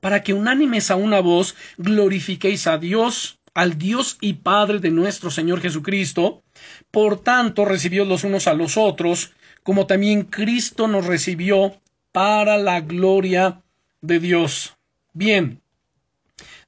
para 0.00 0.22
que 0.22 0.34
unánimes 0.34 0.90
a 0.90 0.96
una 0.96 1.20
voz 1.20 1.56
glorifiquéis 1.78 2.66
a 2.66 2.76
Dios, 2.76 3.38
al 3.54 3.78
Dios 3.78 4.18
y 4.20 4.34
Padre 4.34 4.78
de 4.78 4.90
nuestro 4.90 5.30
Señor 5.30 5.62
Jesucristo. 5.62 6.42
Por 6.90 7.22
tanto, 7.22 7.64
recibió 7.64 8.04
los 8.04 8.24
unos 8.24 8.46
a 8.46 8.52
los 8.52 8.76
otros, 8.76 9.32
como 9.62 9.86
también 9.86 10.24
Cristo 10.24 10.86
nos 10.86 11.06
recibió 11.06 11.80
para 12.12 12.58
la 12.58 12.82
gloria 12.82 13.62
de 14.02 14.18
Dios. 14.18 14.76
Bien, 15.14 15.62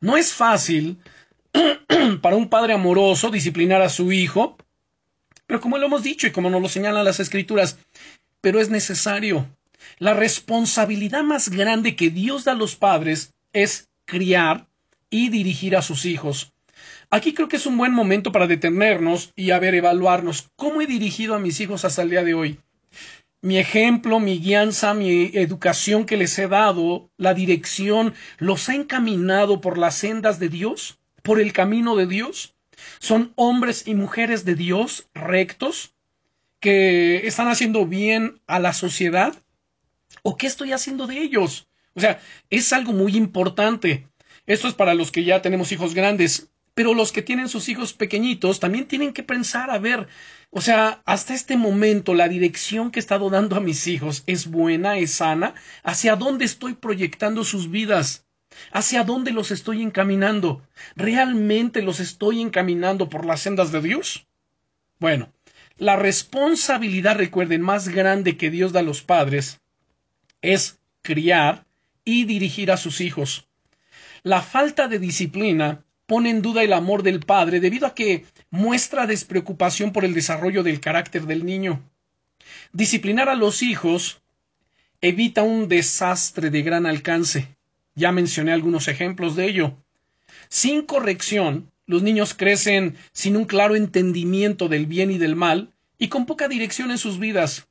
no 0.00 0.16
es 0.16 0.32
fácil 0.32 0.96
para 2.22 2.36
un 2.36 2.48
padre 2.48 2.72
amoroso 2.72 3.28
disciplinar 3.28 3.82
a 3.82 3.90
su 3.90 4.10
hijo, 4.10 4.56
pero 5.46 5.60
como 5.60 5.76
lo 5.76 5.84
hemos 5.84 6.02
dicho 6.02 6.26
y 6.26 6.32
como 6.32 6.48
nos 6.48 6.62
lo 6.62 6.68
señalan 6.70 7.04
las 7.04 7.20
escrituras, 7.20 7.78
pero 8.40 8.58
es 8.58 8.70
necesario. 8.70 9.46
La 9.98 10.14
responsabilidad 10.14 11.22
más 11.22 11.48
grande 11.48 11.96
que 11.96 12.10
Dios 12.10 12.44
da 12.44 12.52
a 12.52 12.56
los 12.56 12.76
padres 12.76 13.34
es 13.52 13.88
criar 14.04 14.68
y 15.10 15.28
dirigir 15.28 15.76
a 15.76 15.82
sus 15.82 16.04
hijos. 16.04 16.52
Aquí 17.10 17.34
creo 17.34 17.48
que 17.48 17.56
es 17.56 17.66
un 17.66 17.78
buen 17.78 17.92
momento 17.92 18.32
para 18.32 18.46
detenernos 18.46 19.32
y 19.36 19.50
a 19.50 19.58
ver, 19.58 19.74
evaluarnos 19.74 20.50
cómo 20.56 20.80
he 20.80 20.86
dirigido 20.86 21.34
a 21.34 21.38
mis 21.38 21.60
hijos 21.60 21.84
hasta 21.84 22.02
el 22.02 22.10
día 22.10 22.24
de 22.24 22.34
hoy. 22.34 22.60
Mi 23.42 23.58
ejemplo, 23.58 24.18
mi 24.18 24.38
guianza, 24.38 24.92
mi 24.92 25.30
educación 25.34 26.04
que 26.04 26.16
les 26.16 26.38
he 26.38 26.48
dado, 26.48 27.10
la 27.16 27.32
dirección, 27.32 28.14
¿los 28.38 28.68
ha 28.68 28.74
encaminado 28.74 29.60
por 29.60 29.78
las 29.78 29.94
sendas 29.94 30.38
de 30.38 30.48
Dios? 30.48 30.98
por 31.26 31.40
el 31.40 31.52
camino 31.52 31.96
de 31.96 32.06
Dios? 32.06 32.54
¿Son 33.00 33.32
hombres 33.34 33.88
y 33.88 33.94
mujeres 33.96 34.44
de 34.44 34.54
Dios 34.54 35.08
rectos 35.12 35.92
que 36.60 37.26
están 37.26 37.48
haciendo 37.48 37.84
bien 37.84 38.40
a 38.46 38.60
la 38.60 38.72
sociedad? 38.72 39.34
¿O 40.22 40.36
qué 40.36 40.46
estoy 40.46 40.72
haciendo 40.72 41.06
de 41.06 41.18
ellos? 41.18 41.68
O 41.94 42.00
sea, 42.00 42.20
es 42.50 42.72
algo 42.72 42.92
muy 42.92 43.16
importante. 43.16 44.06
Esto 44.46 44.68
es 44.68 44.74
para 44.74 44.94
los 44.94 45.10
que 45.10 45.24
ya 45.24 45.42
tenemos 45.42 45.72
hijos 45.72 45.94
grandes, 45.94 46.50
pero 46.74 46.92
los 46.92 47.10
que 47.10 47.22
tienen 47.22 47.48
sus 47.48 47.68
hijos 47.70 47.94
pequeñitos 47.94 48.60
también 48.60 48.86
tienen 48.86 49.14
que 49.14 49.22
pensar, 49.22 49.70
a 49.70 49.78
ver, 49.78 50.08
o 50.50 50.60
sea, 50.60 51.00
hasta 51.06 51.34
este 51.34 51.56
momento 51.56 52.14
la 52.14 52.28
dirección 52.28 52.90
que 52.90 52.98
he 52.98 53.00
estado 53.00 53.30
dando 53.30 53.56
a 53.56 53.60
mis 53.60 53.86
hijos 53.86 54.22
es 54.26 54.48
buena, 54.48 54.98
es 54.98 55.12
sana, 55.12 55.54
hacia 55.82 56.16
dónde 56.16 56.44
estoy 56.44 56.74
proyectando 56.74 57.44
sus 57.44 57.70
vidas. 57.70 58.26
¿Hacia 58.72 59.04
dónde 59.04 59.32
los 59.32 59.50
estoy 59.50 59.82
encaminando? 59.82 60.62
¿Realmente 60.94 61.82
los 61.82 61.98
estoy 61.98 62.40
encaminando 62.40 63.08
por 63.08 63.26
las 63.26 63.40
sendas 63.40 63.72
de 63.72 63.80
Dios? 63.82 64.26
Bueno, 64.98 65.32
la 65.76 65.96
responsabilidad, 65.96 67.16
recuerden, 67.16 67.60
más 67.62 67.88
grande 67.88 68.36
que 68.36 68.50
Dios 68.50 68.72
da 68.72 68.80
a 68.80 68.82
los 68.82 69.02
padres 69.02 69.60
es 70.52 70.78
criar 71.02 71.66
y 72.04 72.24
dirigir 72.24 72.70
a 72.70 72.76
sus 72.76 73.00
hijos. 73.00 73.48
La 74.22 74.42
falta 74.42 74.86
de 74.86 74.98
disciplina 74.98 75.84
pone 76.06 76.30
en 76.30 76.40
duda 76.40 76.62
el 76.62 76.72
amor 76.72 77.02
del 77.02 77.20
padre 77.20 77.58
debido 77.58 77.86
a 77.86 77.94
que 77.94 78.24
muestra 78.50 79.06
despreocupación 79.06 79.92
por 79.92 80.04
el 80.04 80.14
desarrollo 80.14 80.62
del 80.62 80.80
carácter 80.80 81.26
del 81.26 81.44
niño. 81.44 81.82
Disciplinar 82.72 83.28
a 83.28 83.34
los 83.34 83.62
hijos 83.62 84.20
evita 85.00 85.42
un 85.42 85.68
desastre 85.68 86.50
de 86.50 86.62
gran 86.62 86.86
alcance. 86.86 87.48
Ya 87.96 88.12
mencioné 88.12 88.52
algunos 88.52 88.86
ejemplos 88.86 89.34
de 89.34 89.46
ello. 89.46 89.76
Sin 90.48 90.82
corrección, 90.82 91.72
los 91.86 92.02
niños 92.02 92.34
crecen 92.34 92.96
sin 93.12 93.36
un 93.36 93.46
claro 93.46 93.74
entendimiento 93.74 94.68
del 94.68 94.86
bien 94.86 95.10
y 95.10 95.18
del 95.18 95.34
mal 95.34 95.72
y 95.98 96.08
con 96.08 96.24
poca 96.26 96.46
dirección 96.46 96.92
en 96.92 96.98
sus 96.98 97.18
vidas. 97.18 97.66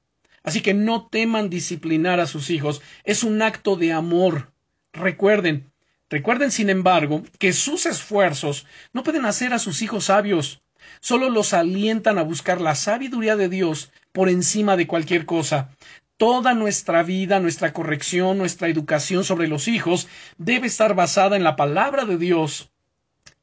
Así 0.46 0.62
que 0.62 0.76
no 0.76 1.08
teman 1.08 1.50
disciplinar 1.50 2.20
a 2.20 2.28
sus 2.28 2.52
hijos. 2.52 2.82
Es 3.04 3.24
un 3.24 3.42
acto 3.42 3.76
de 3.76 3.92
amor. 3.92 4.52
Recuerden, 4.94 5.72
recuerden 6.08 6.52
sin 6.52 6.70
embargo 6.70 7.24
que 7.40 7.52
sus 7.52 7.88
esfuerzos 7.88 8.68
no 8.94 9.02
pueden 9.02 9.26
hacer 9.26 9.54
a 9.54 9.60
sus 9.60 9.82
hijos 9.82 10.06
sabios. 10.06 10.62
Solo 11.02 11.32
los 11.32 11.54
alientan 11.54 12.20
a 12.20 12.24
buscar 12.24 12.62
la 12.62 12.76
sabiduría 12.76 13.36
de 13.36 13.50
Dios 13.50 13.92
por 14.12 14.30
encima 14.30 14.78
de 14.78 14.86
cualquier 14.86 15.26
cosa. 15.26 15.72
Toda 16.16 16.54
nuestra 16.54 17.02
vida, 17.02 17.40
nuestra 17.40 17.74
corrección, 17.74 18.38
nuestra 18.38 18.70
educación 18.70 19.24
sobre 19.24 19.48
los 19.48 19.68
hijos 19.68 20.08
debe 20.38 20.68
estar 20.68 20.94
basada 20.94 21.36
en 21.38 21.44
la 21.44 21.56
palabra 21.56 22.06
de 22.06 22.20
Dios 22.20 22.70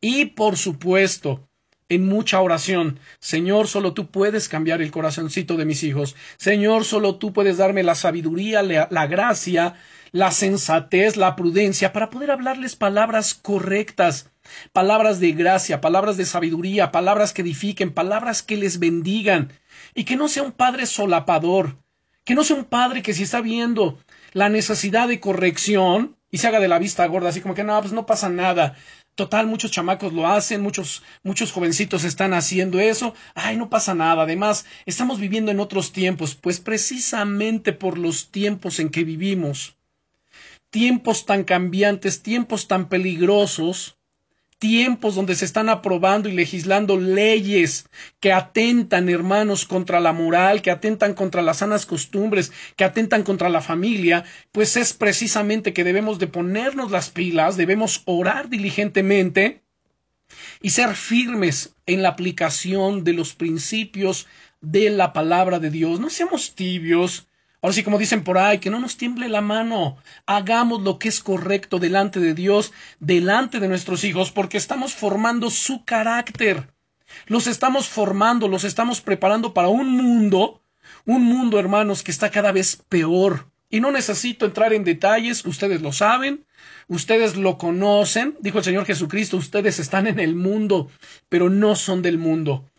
y, 0.01 0.27
por 0.27 0.57
supuesto, 0.57 1.49
en 1.95 2.07
mucha 2.07 2.41
oración. 2.41 2.99
Señor, 3.21 3.69
solo 3.69 3.93
tú 3.93 4.11
puedes 4.11 4.49
cambiar 4.49 4.81
el 4.81 4.91
corazoncito 4.91 5.59
de 5.59 5.67
mis 5.67 5.83
hijos. 5.83 6.17
Señor, 6.39 6.87
solo 6.87 7.17
tú 7.17 7.35
puedes 7.35 7.59
darme 7.59 7.83
la 7.83 7.95
sabiduría, 7.95 8.63
la, 8.63 8.89
la, 8.91 9.07
gracia, 9.07 9.75
la 10.11 10.31
sensatez, 10.31 11.19
la 11.19 11.37
prudencia 11.37 11.93
para 11.93 12.09
poder 12.09 12.31
hablarles 12.31 12.77
palabras 12.77 13.35
correctas, 13.35 14.31
palabras 14.73 15.21
de 15.21 15.33
gracia, 15.33 15.83
palabras 15.83 16.17
de 16.17 16.25
sabiduría, 16.25 16.93
palabras 16.93 17.35
que 17.35 17.43
edifiquen, 17.43 17.93
palabras 17.93 18.43
que 18.43 18.57
les 18.57 18.79
bendigan, 18.79 19.53
y 19.95 20.05
que 20.05 20.17
no 20.17 20.29
sea 20.29 20.45
un 20.45 20.53
padre 20.53 20.87
solapador, 20.87 21.77
que 22.25 22.35
no 22.35 22.43
sea 22.43 22.57
un 22.57 22.65
padre 22.65 23.03
que 23.03 23.13
si 23.13 23.25
está 23.25 23.43
viendo 23.43 23.99
la 24.33 24.49
necesidad 24.49 25.09
de 25.09 25.21
corrección 25.21 26.17
y 26.31 26.39
se 26.39 26.49
haga 26.49 26.61
de 26.61 26.69
la 26.69 26.79
vista 26.79 27.05
gorda, 27.07 27.29
así 27.29 27.43
como 27.43 27.55
que 27.55 27.65
no, 27.65 27.79
pues 27.81 27.93
no 27.93 28.07
pasa 28.07 28.31
nada. 28.31 28.77
Total, 29.14 29.46
muchos 29.46 29.70
chamacos 29.70 30.12
lo 30.14 30.27
hacen, 30.27 30.62
muchos, 30.62 31.03
muchos 31.22 31.53
jovencitos 31.53 32.05
están 32.05 32.33
haciendo 32.33 32.81
eso. 32.81 33.14
Ay, 33.35 33.59
no 33.59 33.68
pasa 33.68 33.94
nada. 33.94 34.22
Además, 34.22 34.64
estamos 34.87 35.20
viviendo 35.20 35.51
en 35.51 35.61
otros 35.61 35.92
tiempos, 35.92 36.35
pues 36.35 36.61
precisamente 36.61 37.75
por 37.75 37.98
los 37.98 38.31
tiempos 38.31 38.81
en 38.81 38.88
que 38.88 39.05
vivimos, 39.05 39.77
tiempos 40.70 41.27
tan 41.27 41.44
cambiantes, 41.44 42.22
tiempos 42.22 42.68
tan 42.68 42.88
peligrosos, 42.88 43.98
tiempos 44.62 45.16
donde 45.16 45.35
se 45.35 45.44
están 45.44 45.68
aprobando 45.68 46.29
y 46.29 46.33
legislando 46.35 46.96
leyes 46.96 47.87
que 48.20 48.33
atentan, 48.33 49.09
hermanos, 49.09 49.66
contra 49.66 49.98
la 49.98 50.12
moral, 50.12 50.62
que 50.62 50.70
atentan 50.70 51.14
contra 51.14 51.42
las 51.42 51.57
sanas 51.57 51.85
costumbres, 51.85 52.53
que 52.77 52.85
atentan 52.85 53.25
contra 53.25 53.48
la 53.48 53.61
familia, 53.61 54.22
pues 54.53 54.77
es 54.77 54.92
precisamente 54.92 55.72
que 55.72 55.83
debemos 55.83 56.20
de 56.20 56.29
ponernos 56.29 56.92
las 56.92 57.11
pilas, 57.11 57.57
debemos 57.57 58.03
orar 58.05 58.51
diligentemente 58.51 59.64
y 60.61 60.70
ser 60.70 60.94
firmes 60.94 61.75
en 61.87 62.03
la 62.03 62.11
aplicación 62.11 63.03
de 63.03 63.14
los 63.14 63.35
principios 63.35 64.29
de 64.61 64.90
la 64.90 65.12
palabra 65.12 65.59
de 65.59 65.70
Dios. 65.70 65.98
No 65.98 66.09
seamos 66.09 66.55
tibios, 66.55 67.27
Ahora 67.62 67.75
sí, 67.75 67.85
como 67.85 67.98
dicen 67.98 68.25
por 68.25 68.38
ahí, 68.38 68.59
que 68.59 68.70
no 68.70 68.81
nos 68.81 68.96
tiemble 68.96 69.29
la 69.29 69.40
mano. 69.40 69.96
Hagamos 70.27 70.83
lo 70.83 70.98
que 70.98 71.09
es 71.09 71.20
correcto 71.20 71.79
delante 71.79 72.18
de 72.18 72.35
Dios, 72.35 72.72
delante 72.98 73.61
de 73.61 73.68
nuestros 73.68 74.03
hijos, 74.03 74.33
porque 74.33 74.57
estamos 74.59 74.94
formando 74.94 75.48
su 75.48 75.85
carácter. 75.85 76.75
Los 77.27 77.46
estamos 77.46 77.88
formando, 77.88 78.48
los 78.48 78.64
estamos 78.64 79.01
preparando 79.01 79.55
para 79.55 79.68
un 79.68 79.90
mundo, 79.90 80.61
un 81.07 81.22
mundo, 81.22 81.61
hermanos, 81.61 82.03
que 82.03 82.11
está 82.11 82.33
cada 82.33 82.51
vez 82.51 82.83
peor. 82.88 83.48
Y 83.70 83.79
no 83.79 83.92
necesito 83.92 84.44
entrar 84.44 84.72
en 84.72 84.83
detalles, 84.83 85.46
ustedes 85.46 85.83
lo 85.83 85.92
saben, 85.92 86.44
ustedes 86.88 87.37
lo 87.37 87.59
conocen, 87.59 88.37
dijo 88.40 88.59
el 88.59 88.64
Señor 88.64 88.87
Jesucristo, 88.87 89.37
ustedes 89.37 89.79
están 89.79 90.09
en 90.09 90.18
el 90.18 90.35
mundo, 90.35 90.90
pero 91.29 91.48
no 91.48 91.77
son 91.77 92.03
del 92.03 92.18
mundo. 92.18 92.72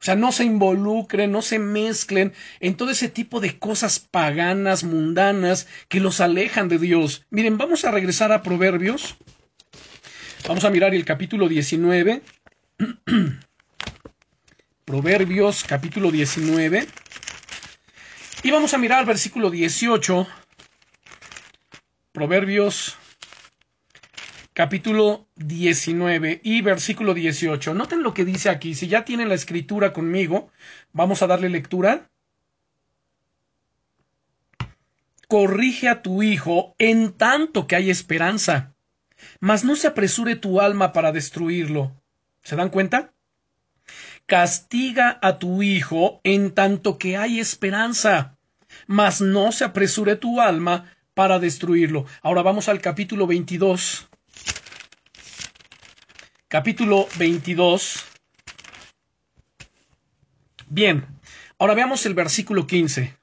O 0.00 0.04
sea, 0.04 0.16
no 0.16 0.32
se 0.32 0.44
involucren, 0.44 1.30
no 1.30 1.42
se 1.42 1.58
mezclen 1.58 2.32
en 2.60 2.74
todo 2.74 2.90
ese 2.90 3.10
tipo 3.10 3.38
de 3.38 3.58
cosas 3.58 3.98
paganas, 3.98 4.82
mundanas, 4.82 5.68
que 5.88 6.00
los 6.00 6.22
alejan 6.22 6.70
de 6.70 6.78
Dios. 6.78 7.26
Miren, 7.28 7.58
vamos 7.58 7.84
a 7.84 7.90
regresar 7.90 8.32
a 8.32 8.42
Proverbios. 8.42 9.18
Vamos 10.48 10.64
a 10.64 10.70
mirar 10.70 10.94
el 10.94 11.04
capítulo 11.04 11.48
19. 11.48 12.22
Proverbios, 14.86 15.64
capítulo 15.64 16.10
19. 16.10 16.86
Y 18.42 18.50
vamos 18.50 18.72
a 18.72 18.78
mirar 18.78 19.04
versículo 19.04 19.50
18. 19.50 20.26
Proverbios 22.12 22.96
capítulo 24.52 25.28
19 25.36 26.40
y 26.42 26.62
versículo 26.62 27.14
18. 27.14 27.74
Noten 27.74 28.02
lo 28.02 28.14
que 28.14 28.24
dice 28.24 28.50
aquí. 28.50 28.74
Si 28.74 28.88
ya 28.88 29.04
tienen 29.04 29.28
la 29.28 29.34
escritura 29.34 29.92
conmigo, 29.92 30.50
vamos 30.92 31.22
a 31.22 31.26
darle 31.26 31.48
lectura. 31.48 32.10
Corrige 35.28 35.88
a 35.88 36.02
tu 36.02 36.22
hijo 36.22 36.74
en 36.78 37.12
tanto 37.12 37.66
que 37.66 37.76
hay 37.76 37.90
esperanza, 37.90 38.74
mas 39.38 39.64
no 39.64 39.76
se 39.76 39.86
apresure 39.86 40.34
tu 40.34 40.60
alma 40.60 40.92
para 40.92 41.12
destruirlo. 41.12 41.92
¿Se 42.42 42.56
dan 42.56 42.70
cuenta? 42.70 43.12
Castiga 44.26 45.18
a 45.22 45.38
tu 45.38 45.62
hijo 45.62 46.20
en 46.24 46.50
tanto 46.52 46.98
que 46.98 47.16
hay 47.16 47.38
esperanza, 47.38 48.38
mas 48.86 49.20
no 49.20 49.52
se 49.52 49.64
apresure 49.64 50.16
tu 50.16 50.40
alma 50.40 50.96
para 51.14 51.38
destruirlo. 51.38 52.06
Ahora 52.22 52.42
vamos 52.42 52.68
al 52.68 52.80
capítulo 52.80 53.26
22 53.26 54.09
capítulo 56.50 57.06
22. 57.16 58.04
Bien, 60.68 61.06
ahora 61.60 61.74
veamos 61.74 62.04
el 62.06 62.14
versículo 62.14 62.66
15. 62.66 63.16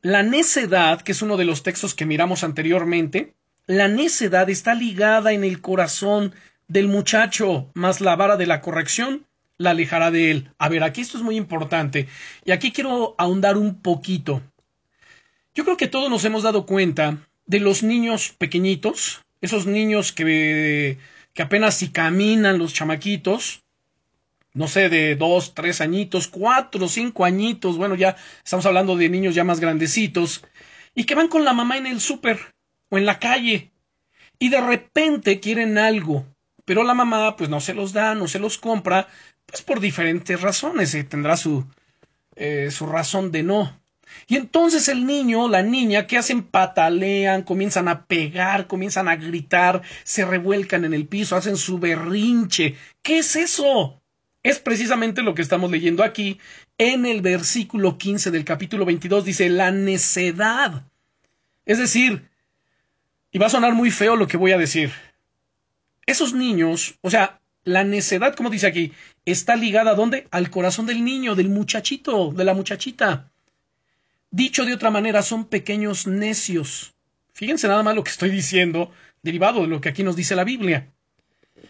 La 0.00 0.22
necedad, 0.22 1.02
que 1.02 1.10
es 1.10 1.22
uno 1.22 1.36
de 1.36 1.44
los 1.44 1.64
textos 1.64 1.96
que 1.96 2.06
miramos 2.06 2.44
anteriormente, 2.44 3.34
la 3.66 3.88
necedad 3.88 4.48
está 4.48 4.76
ligada 4.76 5.32
en 5.32 5.42
el 5.42 5.60
corazón 5.60 6.32
del 6.68 6.86
muchacho, 6.86 7.68
mas 7.74 8.00
la 8.00 8.14
vara 8.14 8.36
de 8.36 8.46
la 8.46 8.60
corrección 8.60 9.26
la 9.58 9.70
alejará 9.70 10.12
de 10.12 10.30
él. 10.30 10.52
A 10.58 10.68
ver, 10.68 10.84
aquí 10.84 11.00
esto 11.00 11.18
es 11.18 11.24
muy 11.24 11.36
importante, 11.36 12.06
y 12.44 12.52
aquí 12.52 12.70
quiero 12.70 13.16
ahondar 13.18 13.56
un 13.56 13.82
poquito. 13.82 14.40
Yo 15.52 15.64
creo 15.64 15.76
que 15.76 15.88
todos 15.88 16.08
nos 16.10 16.24
hemos 16.24 16.44
dado 16.44 16.64
cuenta 16.64 17.18
de 17.46 17.58
los 17.58 17.82
niños 17.82 18.32
pequeñitos, 18.38 19.24
esos 19.40 19.66
niños 19.66 20.12
que 20.12 20.96
que 21.34 21.42
apenas 21.42 21.74
si 21.76 21.90
caminan 21.90 22.58
los 22.58 22.72
chamaquitos, 22.72 23.64
no 24.54 24.68
sé, 24.68 24.88
de 24.88 25.16
dos, 25.16 25.54
tres 25.54 25.80
añitos, 25.80 26.28
cuatro, 26.28 26.88
cinco 26.88 27.24
añitos, 27.24 27.76
bueno, 27.76 27.96
ya 27.96 28.16
estamos 28.44 28.64
hablando 28.66 28.96
de 28.96 29.08
niños 29.08 29.34
ya 29.34 29.42
más 29.42 29.58
grandecitos, 29.58 30.44
y 30.94 31.04
que 31.04 31.16
van 31.16 31.28
con 31.28 31.44
la 31.44 31.52
mamá 31.52 31.76
en 31.76 31.86
el 31.86 32.00
súper 32.00 32.38
o 32.88 32.96
en 32.96 33.04
la 33.04 33.18
calle, 33.18 33.72
y 34.38 34.48
de 34.48 34.60
repente 34.60 35.40
quieren 35.40 35.76
algo, 35.76 36.24
pero 36.64 36.84
la 36.84 36.94
mamá 36.94 37.36
pues 37.36 37.50
no 37.50 37.60
se 37.60 37.74
los 37.74 37.92
da, 37.92 38.14
no 38.14 38.28
se 38.28 38.38
los 38.38 38.56
compra, 38.56 39.08
pues 39.46 39.62
por 39.62 39.80
diferentes 39.80 40.40
razones, 40.40 40.94
y 40.94 41.02
tendrá 41.02 41.36
su, 41.36 41.66
eh, 42.36 42.70
su 42.70 42.86
razón 42.86 43.32
de 43.32 43.42
no. 43.42 43.83
Y 44.26 44.36
entonces 44.36 44.88
el 44.88 45.06
niño, 45.06 45.48
la 45.48 45.62
niña, 45.62 46.06
¿qué 46.06 46.18
hacen? 46.18 46.42
Patalean, 46.42 47.42
comienzan 47.42 47.88
a 47.88 48.06
pegar, 48.06 48.66
comienzan 48.66 49.08
a 49.08 49.16
gritar, 49.16 49.82
se 50.02 50.24
revuelcan 50.24 50.84
en 50.84 50.94
el 50.94 51.06
piso, 51.06 51.36
hacen 51.36 51.56
su 51.56 51.78
berrinche. 51.78 52.76
¿Qué 53.02 53.18
es 53.18 53.36
eso? 53.36 54.00
Es 54.42 54.58
precisamente 54.58 55.22
lo 55.22 55.34
que 55.34 55.42
estamos 55.42 55.70
leyendo 55.70 56.04
aquí 56.04 56.38
en 56.78 57.06
el 57.06 57.22
versículo 57.22 57.96
15 57.98 58.30
del 58.30 58.44
capítulo 58.44 58.84
22. 58.84 59.24
Dice 59.24 59.48
la 59.48 59.70
necedad. 59.70 60.84
Es 61.64 61.78
decir, 61.78 62.28
y 63.32 63.38
va 63.38 63.46
a 63.46 63.50
sonar 63.50 63.74
muy 63.74 63.90
feo 63.90 64.16
lo 64.16 64.26
que 64.26 64.36
voy 64.36 64.52
a 64.52 64.58
decir. 64.58 64.92
Esos 66.06 66.34
niños, 66.34 66.96
o 67.00 67.10
sea, 67.10 67.40
la 67.64 67.82
necedad, 67.82 68.36
como 68.36 68.50
dice 68.50 68.66
aquí, 68.66 68.92
está 69.24 69.56
ligada 69.56 69.92
a 69.92 69.94
dónde? 69.94 70.28
Al 70.30 70.50
corazón 70.50 70.86
del 70.86 71.04
niño, 71.04 71.34
del 71.34 71.48
muchachito, 71.48 72.30
de 72.30 72.44
la 72.44 72.54
muchachita. 72.54 73.32
Dicho 74.36 74.64
de 74.64 74.74
otra 74.74 74.90
manera, 74.90 75.22
son 75.22 75.44
pequeños 75.44 76.08
necios. 76.08 76.96
Fíjense 77.34 77.68
nada 77.68 77.84
más 77.84 77.94
lo 77.94 78.02
que 78.02 78.10
estoy 78.10 78.30
diciendo, 78.30 78.90
derivado 79.22 79.60
de 79.60 79.68
lo 79.68 79.80
que 79.80 79.90
aquí 79.90 80.02
nos 80.02 80.16
dice 80.16 80.34
la 80.34 80.42
Biblia. 80.42 80.92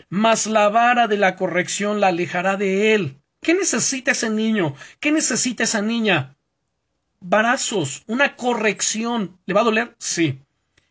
Mas 0.09 0.47
la 0.47 0.71
vara 0.71 1.07
de 1.07 1.19
la 1.19 1.37
corrección 1.37 2.01
la 2.01 2.07
alejará 2.07 2.57
de 2.57 2.95
él. 2.95 3.19
¿Qué 3.43 3.53
necesita 3.53 4.13
ese 4.13 4.31
niño? 4.31 4.75
¿Qué 4.99 5.13
necesita 5.13 5.65
esa 5.65 5.83
niña? 5.83 6.39
Varazos, 7.21 8.03
una 8.07 8.35
corrección. 8.35 9.39
¿Le 9.45 9.53
va 9.53 9.61
a 9.61 9.65
doler? 9.65 9.95
Sí. 9.99 10.41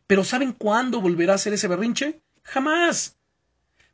Pero 0.06 0.24
¿saben 0.24 0.52
cuándo 0.52 1.02
volverá 1.02 1.32
a 1.32 1.38
hacer 1.38 1.54
ese 1.54 1.68
berrinche? 1.68 2.22
Jamás. 2.44 3.18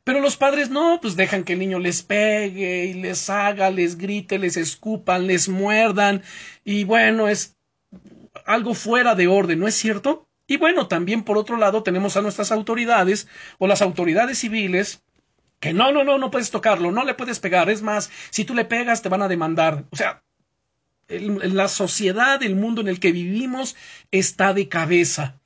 Pero 0.04 0.20
los 0.20 0.36
padres 0.36 0.68
no, 0.68 0.98
pues 1.00 1.16
dejan 1.16 1.44
que 1.44 1.54
el 1.54 1.60
niño 1.60 1.78
les 1.78 2.02
pegue 2.02 2.84
y 2.84 2.92
les 2.92 3.30
haga, 3.30 3.70
les 3.70 3.96
grite, 3.96 4.38
les 4.38 4.58
escupan, 4.58 5.26
les 5.26 5.48
muerdan. 5.48 6.22
Y 6.62 6.84
bueno, 6.84 7.26
es 7.26 7.56
algo 8.46 8.74
fuera 8.74 9.14
de 9.14 9.26
orden, 9.26 9.58
¿no 9.58 9.68
es 9.68 9.74
cierto? 9.74 10.28
Y 10.46 10.56
bueno, 10.56 10.88
también 10.88 11.22
por 11.22 11.38
otro 11.38 11.56
lado 11.56 11.82
tenemos 11.82 12.16
a 12.16 12.22
nuestras 12.22 12.50
autoridades 12.50 13.28
o 13.58 13.66
las 13.66 13.82
autoridades 13.82 14.38
civiles 14.38 15.02
que 15.60 15.72
no, 15.72 15.92
no, 15.92 16.04
no, 16.04 16.18
no 16.18 16.30
puedes 16.30 16.50
tocarlo, 16.50 16.90
no 16.90 17.04
le 17.04 17.14
puedes 17.14 17.38
pegar, 17.38 17.68
es 17.70 17.82
más, 17.82 18.10
si 18.30 18.44
tú 18.44 18.54
le 18.54 18.64
pegas 18.64 19.02
te 19.02 19.10
van 19.10 19.22
a 19.22 19.28
demandar. 19.28 19.84
O 19.90 19.96
sea, 19.96 20.22
la 21.08 21.68
sociedad, 21.68 22.42
el 22.42 22.56
mundo 22.56 22.80
en 22.80 22.88
el 22.88 22.98
que 22.98 23.12
vivimos 23.12 23.76
está 24.10 24.54
de 24.54 24.68
cabeza. 24.68 25.38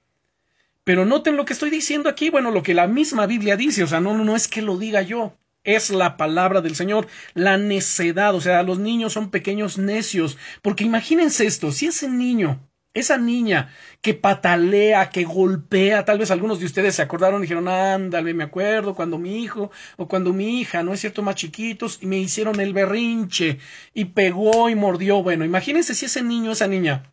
Pero 0.84 1.04
noten 1.04 1.36
lo 1.36 1.44
que 1.44 1.54
estoy 1.54 1.70
diciendo 1.70 2.08
aquí, 2.08 2.30
bueno, 2.30 2.50
lo 2.50 2.62
que 2.62 2.74
la 2.74 2.86
misma 2.86 3.26
Biblia 3.26 3.56
dice, 3.56 3.82
o 3.82 3.86
sea, 3.86 4.00
no, 4.00 4.16
no, 4.16 4.36
es 4.36 4.48
que 4.48 4.62
lo 4.62 4.76
diga 4.76 5.02
yo, 5.02 5.36
es 5.64 5.90
la 5.90 6.16
palabra 6.16 6.60
del 6.60 6.76
Señor, 6.76 7.08
la 7.32 7.56
necedad, 7.56 8.34
o 8.34 8.40
sea, 8.40 8.62
los 8.62 8.78
niños 8.78 9.14
son 9.14 9.30
pequeños 9.30 9.78
necios, 9.78 10.36
porque 10.62 10.84
imagínense 10.84 11.46
esto, 11.46 11.72
si 11.72 11.86
ese 11.86 12.08
niño 12.08 12.60
esa 12.94 13.18
niña 13.18 13.74
que 14.00 14.14
patalea, 14.14 15.10
que 15.10 15.24
golpea, 15.24 16.04
tal 16.04 16.18
vez 16.18 16.30
algunos 16.30 16.60
de 16.60 16.66
ustedes 16.66 16.94
se 16.94 17.02
acordaron 17.02 17.40
y 17.40 17.42
dijeron, 17.42 17.68
ándale, 17.68 18.32
me 18.34 18.44
acuerdo 18.44 18.94
cuando 18.94 19.18
mi 19.18 19.42
hijo 19.42 19.70
o 19.96 20.06
cuando 20.08 20.32
mi 20.32 20.60
hija, 20.60 20.82
no 20.84 20.94
es 20.94 21.00
cierto, 21.00 21.22
más 21.22 21.34
chiquitos, 21.34 21.98
y 22.00 22.06
me 22.06 22.18
hicieron 22.18 22.60
el 22.60 22.72
berrinche 22.72 23.58
y 23.92 24.06
pegó 24.06 24.70
y 24.70 24.76
mordió. 24.76 25.22
Bueno, 25.22 25.44
imagínense 25.44 25.94
si 25.94 26.06
ese 26.06 26.22
niño, 26.22 26.52
esa 26.52 26.68
niña, 26.68 27.12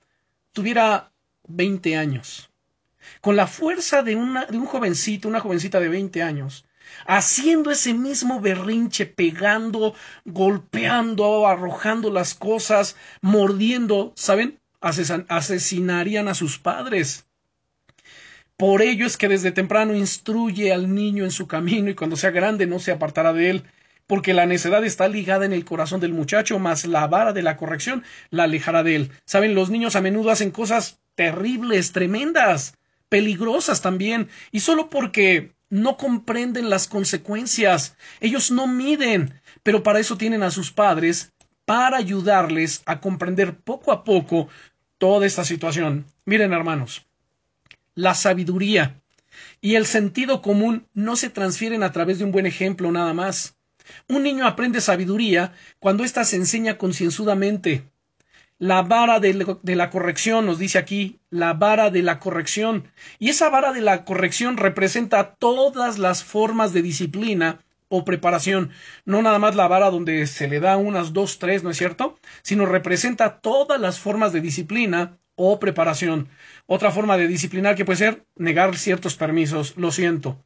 tuviera 0.53 1.11
20 1.47 1.97
años, 1.97 2.51
con 3.19 3.35
la 3.35 3.47
fuerza 3.47 4.03
de, 4.03 4.15
una, 4.15 4.45
de 4.45 4.57
un 4.57 4.65
jovencito, 4.67 5.27
una 5.27 5.39
jovencita 5.39 5.79
de 5.79 5.89
20 5.89 6.21
años, 6.21 6.65
haciendo 7.07 7.71
ese 7.71 7.93
mismo 7.93 8.39
berrinche, 8.39 9.07
pegando, 9.07 9.95
golpeando, 10.25 11.47
arrojando 11.47 12.11
las 12.11 12.35
cosas, 12.35 12.95
mordiendo, 13.21 14.13
¿saben? 14.15 14.60
Asesinarían 14.81 16.27
a 16.27 16.33
sus 16.33 16.59
padres. 16.59 17.25
Por 18.57 18.81
ello 18.81 19.05
es 19.05 19.17
que 19.17 19.27
desde 19.27 19.51
temprano 19.51 19.95
instruye 19.95 20.71
al 20.71 20.93
niño 20.93 21.23
en 21.23 21.31
su 21.31 21.47
camino 21.47 21.89
y 21.89 21.95
cuando 21.95 22.15
sea 22.15 22.31
grande 22.31 22.67
no 22.67 22.79
se 22.79 22.91
apartará 22.91 23.33
de 23.33 23.49
él, 23.49 23.63
porque 24.07 24.33
la 24.33 24.45
necedad 24.45 24.83
está 24.83 25.07
ligada 25.07 25.45
en 25.45 25.53
el 25.53 25.65
corazón 25.65 25.99
del 25.99 26.13
muchacho, 26.13 26.59
mas 26.59 26.85
la 26.85 27.07
vara 27.07 27.33
de 27.33 27.41
la 27.41 27.57
corrección 27.57 28.03
la 28.29 28.43
alejará 28.43 28.83
de 28.83 28.95
él. 28.97 29.11
Saben, 29.25 29.55
los 29.55 29.69
niños 29.69 29.95
a 29.95 30.01
menudo 30.01 30.31
hacen 30.31 30.51
cosas 30.51 30.99
terribles, 31.15 31.91
tremendas, 31.91 32.75
peligrosas 33.09 33.81
también, 33.81 34.29
y 34.51 34.59
solo 34.59 34.89
porque 34.89 35.53
no 35.69 35.97
comprenden 35.97 36.69
las 36.69 36.87
consecuencias, 36.87 37.95
ellos 38.19 38.51
no 38.51 38.67
miden, 38.67 39.33
pero 39.63 39.83
para 39.83 39.99
eso 39.99 40.17
tienen 40.17 40.43
a 40.43 40.51
sus 40.51 40.71
padres 40.71 41.33
para 41.65 41.97
ayudarles 41.97 42.83
a 42.85 42.99
comprender 42.99 43.55
poco 43.55 43.91
a 43.91 44.03
poco 44.03 44.49
toda 45.01 45.25
esta 45.25 45.43
situación. 45.43 46.05
Miren, 46.25 46.53
hermanos, 46.53 47.07
la 47.95 48.13
sabiduría 48.13 49.01
y 49.59 49.73
el 49.73 49.87
sentido 49.87 50.43
común 50.43 50.85
no 50.93 51.15
se 51.15 51.31
transfieren 51.31 51.81
a 51.81 51.91
través 51.91 52.19
de 52.19 52.25
un 52.25 52.31
buen 52.31 52.45
ejemplo 52.45 52.91
nada 52.91 53.11
más. 53.11 53.57
Un 54.07 54.21
niño 54.21 54.45
aprende 54.45 54.79
sabiduría 54.79 55.53
cuando 55.79 56.03
ésta 56.03 56.23
se 56.23 56.35
enseña 56.35 56.77
concienzudamente. 56.77 57.83
la 58.59 58.83
vara 58.83 59.19
de, 59.19 59.33
la 59.75 59.89
corrección, 59.89 60.45
nos 60.45 60.59
dice 60.59 60.77
aquí, 60.77 61.19
la 61.31 61.53
vara 61.53 61.89
de 61.89 62.03
la 62.03 62.19
corrección. 62.19 62.83
Y 63.17 63.29
esa 63.29 63.49
vara 63.49 63.73
de 63.73 63.81
la 63.81 64.05
corrección 64.05 64.55
representa 64.55 65.33
todas 65.33 65.97
las 65.97 66.23
formas 66.23 66.73
de 66.73 66.83
disciplina 66.83 67.57
o 67.91 68.05
preparación, 68.05 68.71
no 69.05 69.21
nada 69.21 69.37
más 69.37 69.55
la 69.55 69.67
vara 69.67 69.91
donde 69.91 70.25
se 70.25 70.47
le 70.47 70.61
da 70.61 70.77
unas 70.77 71.11
dos, 71.11 71.39
tres, 71.39 71.61
¿no 71.63 71.69
es 71.69 71.77
cierto? 71.77 72.17
Sino 72.41 72.65
representa 72.65 73.41
todas 73.41 73.79
las 73.81 73.99
formas 73.99 74.31
de 74.31 74.39
disciplina 74.39 75.19
o 75.35 75.59
preparación. 75.59 76.29
Otra 76.67 76.91
forma 76.91 77.17
de 77.17 77.27
disciplinar 77.27 77.75
que 77.75 77.83
puede 77.83 77.97
ser 77.97 78.25
negar 78.35 78.77
ciertos 78.77 79.17
permisos, 79.17 79.75
lo 79.75 79.91
siento. 79.91 80.41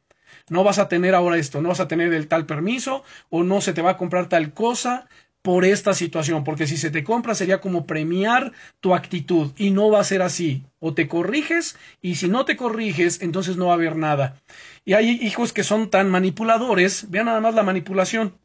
No 0.50 0.64
vas 0.64 0.78
a 0.78 0.88
tener 0.88 1.14
ahora 1.14 1.38
esto, 1.38 1.60
no 1.60 1.68
vas 1.68 1.80
a 1.80 1.88
tener 1.88 2.12
el 2.12 2.26
tal 2.26 2.46
permiso 2.46 3.04
o 3.30 3.44
no 3.44 3.60
se 3.60 3.72
te 3.72 3.82
va 3.82 3.92
a 3.92 3.96
comprar 3.96 4.28
tal 4.28 4.52
cosa 4.52 5.08
por 5.46 5.64
esta 5.64 5.94
situación, 5.94 6.42
porque 6.42 6.66
si 6.66 6.76
se 6.76 6.90
te 6.90 7.04
compra 7.04 7.36
sería 7.36 7.60
como 7.60 7.86
premiar 7.86 8.50
tu 8.80 8.96
actitud 8.96 9.52
y 9.56 9.70
no 9.70 9.92
va 9.92 10.00
a 10.00 10.04
ser 10.04 10.20
así. 10.20 10.64
O 10.80 10.92
te 10.92 11.06
corriges 11.06 11.78
y 12.02 12.16
si 12.16 12.26
no 12.26 12.44
te 12.44 12.56
corriges, 12.56 13.22
entonces 13.22 13.56
no 13.56 13.66
va 13.66 13.70
a 13.70 13.74
haber 13.76 13.94
nada. 13.94 14.42
Y 14.84 14.94
hay 14.94 15.08
hijos 15.08 15.52
que 15.52 15.62
son 15.62 15.88
tan 15.88 16.10
manipuladores, 16.10 17.12
vean 17.12 17.26
nada 17.26 17.40
más 17.40 17.54
la 17.54 17.62
manipulación. 17.62 18.36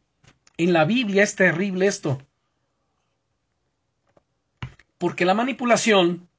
En 0.58 0.74
la 0.74 0.86
Biblia 0.86 1.24
es 1.24 1.36
terrible 1.36 1.88
esto. 1.88 2.22
Porque 5.00 5.26
la 5.26 5.34
manipulación 5.34 6.30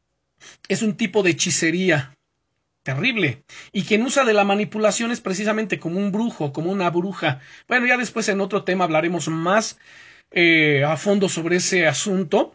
es 0.69 0.83
un 0.83 0.97
tipo 0.97 1.25
de 1.25 1.31
hechicería 1.31 2.17
terrible. 2.85 3.43
Y 3.73 3.83
quien 3.83 4.05
usa 4.05 4.23
de 4.23 4.33
la 4.33 4.45
manipulación 4.45 5.11
es 5.11 5.21
precisamente 5.21 5.81
como 5.81 5.99
un 5.99 6.13
brujo, 6.13 6.53
como 6.53 6.71
una 6.71 6.89
bruja. 6.89 7.41
Bueno, 7.67 7.85
ya 7.89 7.97
después 7.97 8.29
en 8.29 8.41
otro 8.41 8.63
tema 8.63 8.85
hablaremos 8.85 9.27
más 9.27 9.77
eh, 10.33 10.85
a 10.85 10.97
fondo 10.97 11.29
sobre 11.29 11.57
ese 11.57 11.87
asunto, 11.87 12.55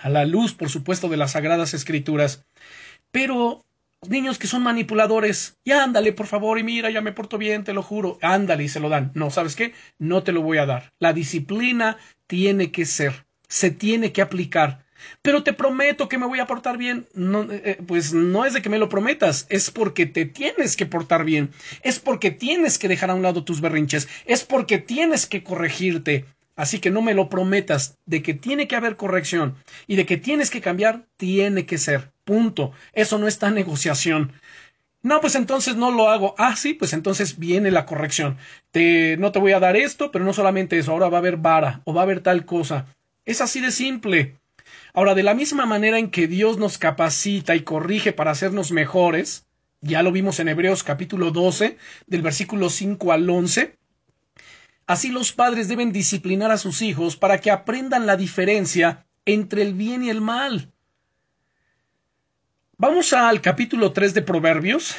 a 0.00 0.08
la 0.08 0.24
luz, 0.24 0.54
por 0.54 0.68
supuesto, 0.68 1.08
de 1.08 1.16
las 1.16 1.32
sagradas 1.32 1.74
escrituras. 1.74 2.44
Pero 3.10 3.64
niños 4.06 4.38
que 4.38 4.46
son 4.46 4.62
manipuladores, 4.62 5.58
ya 5.64 5.82
ándale, 5.82 6.12
por 6.12 6.26
favor, 6.26 6.58
y 6.58 6.62
mira, 6.62 6.90
ya 6.90 7.00
me 7.00 7.12
porto 7.12 7.38
bien, 7.38 7.64
te 7.64 7.72
lo 7.72 7.82
juro, 7.82 8.18
ándale 8.22 8.64
y 8.64 8.68
se 8.68 8.80
lo 8.80 8.88
dan. 8.88 9.10
No, 9.14 9.30
¿sabes 9.30 9.56
qué? 9.56 9.72
No 9.98 10.22
te 10.22 10.32
lo 10.32 10.42
voy 10.42 10.58
a 10.58 10.66
dar. 10.66 10.92
La 10.98 11.12
disciplina 11.12 11.96
tiene 12.26 12.70
que 12.70 12.84
ser, 12.84 13.26
se 13.48 13.70
tiene 13.70 14.12
que 14.12 14.22
aplicar. 14.22 14.84
Pero 15.22 15.44
te 15.44 15.52
prometo 15.52 16.08
que 16.08 16.18
me 16.18 16.26
voy 16.26 16.40
a 16.40 16.46
portar 16.46 16.76
bien. 16.76 17.06
No, 17.14 17.44
eh, 17.44 17.62
eh, 17.64 17.78
pues 17.86 18.12
no 18.12 18.44
es 18.44 18.52
de 18.52 18.62
que 18.62 18.68
me 18.68 18.78
lo 18.78 18.88
prometas, 18.88 19.46
es 19.48 19.70
porque 19.70 20.06
te 20.06 20.26
tienes 20.26 20.76
que 20.76 20.86
portar 20.86 21.24
bien, 21.24 21.50
es 21.82 21.98
porque 22.00 22.30
tienes 22.30 22.78
que 22.78 22.88
dejar 22.88 23.10
a 23.10 23.14
un 23.14 23.22
lado 23.22 23.44
tus 23.44 23.60
berrinches, 23.60 24.08
es 24.26 24.44
porque 24.44 24.78
tienes 24.78 25.26
que 25.26 25.44
corregirte, 25.44 26.24
Así 26.58 26.80
que 26.80 26.90
no 26.90 27.02
me 27.02 27.14
lo 27.14 27.28
prometas 27.28 27.96
de 28.04 28.20
que 28.20 28.34
tiene 28.34 28.66
que 28.66 28.74
haber 28.74 28.96
corrección 28.96 29.54
y 29.86 29.94
de 29.94 30.06
que 30.06 30.16
tienes 30.16 30.50
que 30.50 30.60
cambiar, 30.60 31.06
tiene 31.16 31.66
que 31.66 31.78
ser. 31.78 32.10
Punto. 32.24 32.72
Eso 32.92 33.16
no 33.16 33.28
está 33.28 33.52
negociación. 33.52 34.32
No, 35.00 35.20
pues 35.20 35.36
entonces 35.36 35.76
no 35.76 35.92
lo 35.92 36.10
hago. 36.10 36.34
Ah, 36.36 36.56
sí, 36.56 36.74
pues 36.74 36.94
entonces 36.94 37.38
viene 37.38 37.70
la 37.70 37.86
corrección. 37.86 38.38
Te, 38.72 39.16
no 39.18 39.30
te 39.30 39.38
voy 39.38 39.52
a 39.52 39.60
dar 39.60 39.76
esto, 39.76 40.10
pero 40.10 40.24
no 40.24 40.32
solamente 40.32 40.76
eso, 40.76 40.90
ahora 40.90 41.08
va 41.08 41.18
a 41.18 41.20
haber 41.20 41.36
vara 41.36 41.80
o 41.84 41.94
va 41.94 42.00
a 42.00 42.04
haber 42.04 42.22
tal 42.22 42.44
cosa. 42.44 42.86
Es 43.24 43.40
así 43.40 43.60
de 43.60 43.70
simple. 43.70 44.34
Ahora, 44.92 45.14
de 45.14 45.22
la 45.22 45.34
misma 45.34 45.64
manera 45.64 46.00
en 46.00 46.10
que 46.10 46.26
Dios 46.26 46.58
nos 46.58 46.76
capacita 46.76 47.54
y 47.54 47.60
corrige 47.60 48.12
para 48.12 48.32
hacernos 48.32 48.72
mejores, 48.72 49.46
ya 49.80 50.02
lo 50.02 50.10
vimos 50.10 50.40
en 50.40 50.48
Hebreos 50.48 50.82
capítulo 50.82 51.30
12, 51.30 51.76
del 52.08 52.22
versículo 52.22 52.68
5 52.68 53.12
al 53.12 53.30
11, 53.30 53.77
Así 54.88 55.10
los 55.10 55.32
padres 55.32 55.68
deben 55.68 55.92
disciplinar 55.92 56.50
a 56.50 56.56
sus 56.56 56.80
hijos 56.80 57.14
para 57.14 57.42
que 57.42 57.50
aprendan 57.50 58.06
la 58.06 58.16
diferencia 58.16 59.06
entre 59.26 59.60
el 59.60 59.74
bien 59.74 60.02
y 60.02 60.08
el 60.08 60.22
mal. 60.22 60.72
Vamos 62.78 63.12
al 63.12 63.42
capítulo 63.42 63.92
3 63.92 64.14
de 64.14 64.22
Proverbios, 64.22 64.96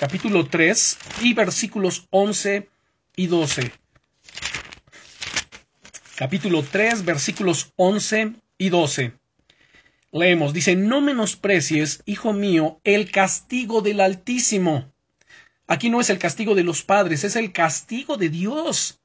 capítulo 0.00 0.48
3 0.48 0.98
y 1.20 1.34
versículos 1.34 2.08
11 2.10 2.68
y 3.14 3.28
12. 3.28 3.70
Capítulo 6.16 6.64
3, 6.64 7.04
versículos 7.04 7.72
11 7.76 8.32
y 8.58 8.70
12. 8.70 9.12
Leemos, 10.10 10.52
dice, 10.52 10.74
no 10.74 11.00
menosprecies, 11.00 12.02
hijo 12.06 12.32
mío, 12.32 12.80
el 12.82 13.12
castigo 13.12 13.82
del 13.82 14.00
Altísimo. 14.00 14.92
Aquí 15.68 15.90
no 15.90 16.00
es 16.00 16.10
el 16.10 16.18
castigo 16.18 16.56
de 16.56 16.64
los 16.64 16.82
padres, 16.82 17.22
es 17.22 17.36
el 17.36 17.52
castigo 17.52 18.16
de 18.16 18.28
Dios. 18.28 18.98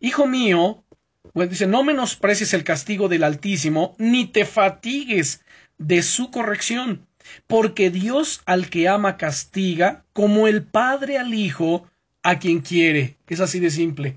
Hijo 0.00 0.26
mío, 0.26 0.84
pues 1.32 1.50
dice, 1.50 1.66
no 1.66 1.82
menosprecies 1.84 2.54
el 2.54 2.64
castigo 2.64 3.08
del 3.08 3.22
Altísimo, 3.22 3.94
ni 3.98 4.26
te 4.26 4.44
fatigues 4.44 5.44
de 5.78 6.02
su 6.02 6.30
corrección, 6.30 7.06
porque 7.46 7.90
Dios 7.90 8.42
al 8.46 8.70
que 8.70 8.88
ama 8.88 9.16
castiga, 9.16 10.04
como 10.12 10.48
el 10.48 10.64
Padre 10.64 11.18
al 11.18 11.34
Hijo, 11.34 11.86
a 12.22 12.38
quien 12.38 12.60
quiere. 12.60 13.16
Es 13.26 13.40
así 13.40 13.60
de 13.60 13.70
simple. 13.70 14.16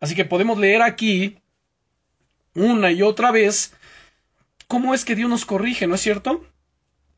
Así 0.00 0.14
que 0.14 0.24
podemos 0.24 0.58
leer 0.58 0.82
aquí 0.82 1.38
una 2.54 2.90
y 2.90 3.02
otra 3.02 3.30
vez 3.30 3.74
cómo 4.66 4.94
es 4.94 5.04
que 5.04 5.14
Dios 5.14 5.30
nos 5.30 5.44
corrige, 5.44 5.86
¿no 5.86 5.94
es 5.94 6.00
cierto? 6.00 6.44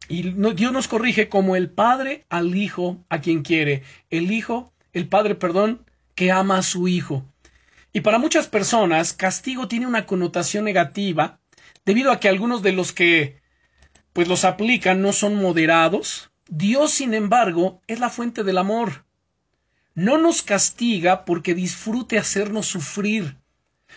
Y 0.09 0.22
Dios 0.55 0.72
nos 0.72 0.88
corrige 0.88 1.28
como 1.28 1.57
el 1.57 1.70
Padre 1.70 2.26
al 2.28 2.55
Hijo 2.55 3.02
a 3.09 3.20
quien 3.20 3.42
quiere. 3.42 3.82
El 4.11 4.30
Hijo, 4.32 4.72
el 4.92 5.09
Padre, 5.09 5.34
perdón, 5.34 5.84
que 6.14 6.30
ama 6.30 6.59
a 6.59 6.62
su 6.62 6.88
Hijo. 6.88 7.24
Y 7.97 8.01
para 8.01 8.18
muchas 8.18 8.49
personas, 8.49 9.12
castigo 9.12 9.68
tiene 9.68 9.86
una 9.86 10.05
connotación 10.05 10.64
negativa 10.64 11.38
debido 11.84 12.11
a 12.11 12.18
que 12.18 12.28
algunos 12.28 12.61
de 12.61 12.72
los 12.72 12.92
que 12.92 13.40
pues 14.12 14.26
los 14.26 14.45
aplican 14.45 15.01
no 15.01 15.12
son 15.12 15.36
moderados. 15.36 16.32
Dios, 16.49 16.90
sin 16.90 17.14
embargo, 17.14 17.80
es 17.86 18.01
la 18.01 18.11
fuente 18.11 18.42
del 18.42 18.59
amor. 18.59 19.05
No 19.95 20.18
nos 20.18 20.42
castiga 20.42 21.24
porque 21.24 21.55
disfrute 21.55 22.18
hacernos 22.18 22.66
sufrir, 22.66 23.38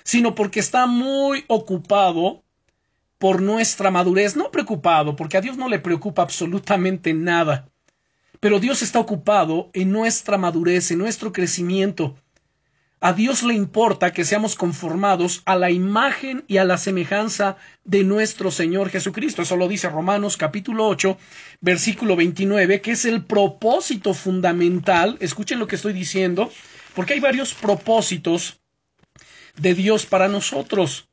sino 0.03 0.35
porque 0.35 0.59
está 0.59 0.85
muy 0.85 1.43
ocupado 1.47 2.43
por 3.17 3.41
nuestra 3.41 3.89
madurez, 3.89 4.35
no 4.35 4.51
preocupado, 4.51 5.15
porque 5.15 5.37
a 5.37 5.41
Dios 5.41 5.57
no 5.57 5.69
le 5.69 5.79
preocupa 5.79 6.21
absolutamente 6.21 7.15
nada. 7.15 7.67
Pero 8.39 8.59
Dios 8.59 8.83
está 8.83 8.99
ocupado 8.99 9.71
en 9.73 9.91
nuestra 9.91 10.37
madurez, 10.37 10.91
en 10.91 10.99
nuestro 10.99 11.33
crecimiento, 11.33 12.15
a 12.99 13.13
Dios 13.13 13.43
le 13.43 13.53
importa 13.53 14.11
que 14.11 14.25
seamos 14.25 14.55
conformados 14.55 15.43
a 15.45 15.55
la 15.55 15.69
imagen 15.69 16.43
y 16.47 16.57
a 16.57 16.65
la 16.65 16.77
semejanza 16.77 17.57
de 17.83 18.03
nuestro 18.03 18.49
Señor 18.49 18.89
Jesucristo. 18.89 19.43
Eso 19.43 19.55
lo 19.55 19.67
dice 19.67 19.89
Romanos 19.89 20.35
capítulo 20.35 20.87
8, 20.87 21.17
versículo 21.61 22.15
29, 22.15 22.81
que 22.81 22.91
es 22.91 23.05
el 23.05 23.23
propósito 23.23 24.15
fundamental. 24.15 25.17
Escuchen 25.19 25.59
lo 25.59 25.67
que 25.67 25.75
estoy 25.75 25.93
diciendo, 25.93 26.51
porque 26.95 27.13
hay 27.13 27.19
varios 27.19 27.53
propósitos 27.53 28.61
de 29.57 29.75
Dios 29.75 30.07
para 30.07 30.27
nosotros. 30.27 31.07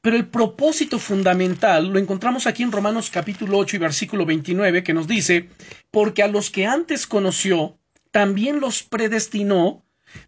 Pero 0.00 0.16
el 0.16 0.26
propósito 0.26 0.98
fundamental 0.98 1.88
lo 1.88 1.98
encontramos 1.98 2.46
aquí 2.46 2.62
en 2.62 2.72
Romanos 2.72 3.10
capítulo 3.10 3.58
8 3.58 3.76
y 3.76 3.78
versículo 3.78 4.24
29, 4.24 4.82
que 4.82 4.94
nos 4.94 5.06
dice, 5.06 5.50
porque 5.90 6.22
a 6.22 6.28
los 6.28 6.48
que 6.48 6.64
antes 6.64 7.06
conoció, 7.06 7.78
también 8.10 8.60
los 8.60 8.82
predestinó 8.82 9.84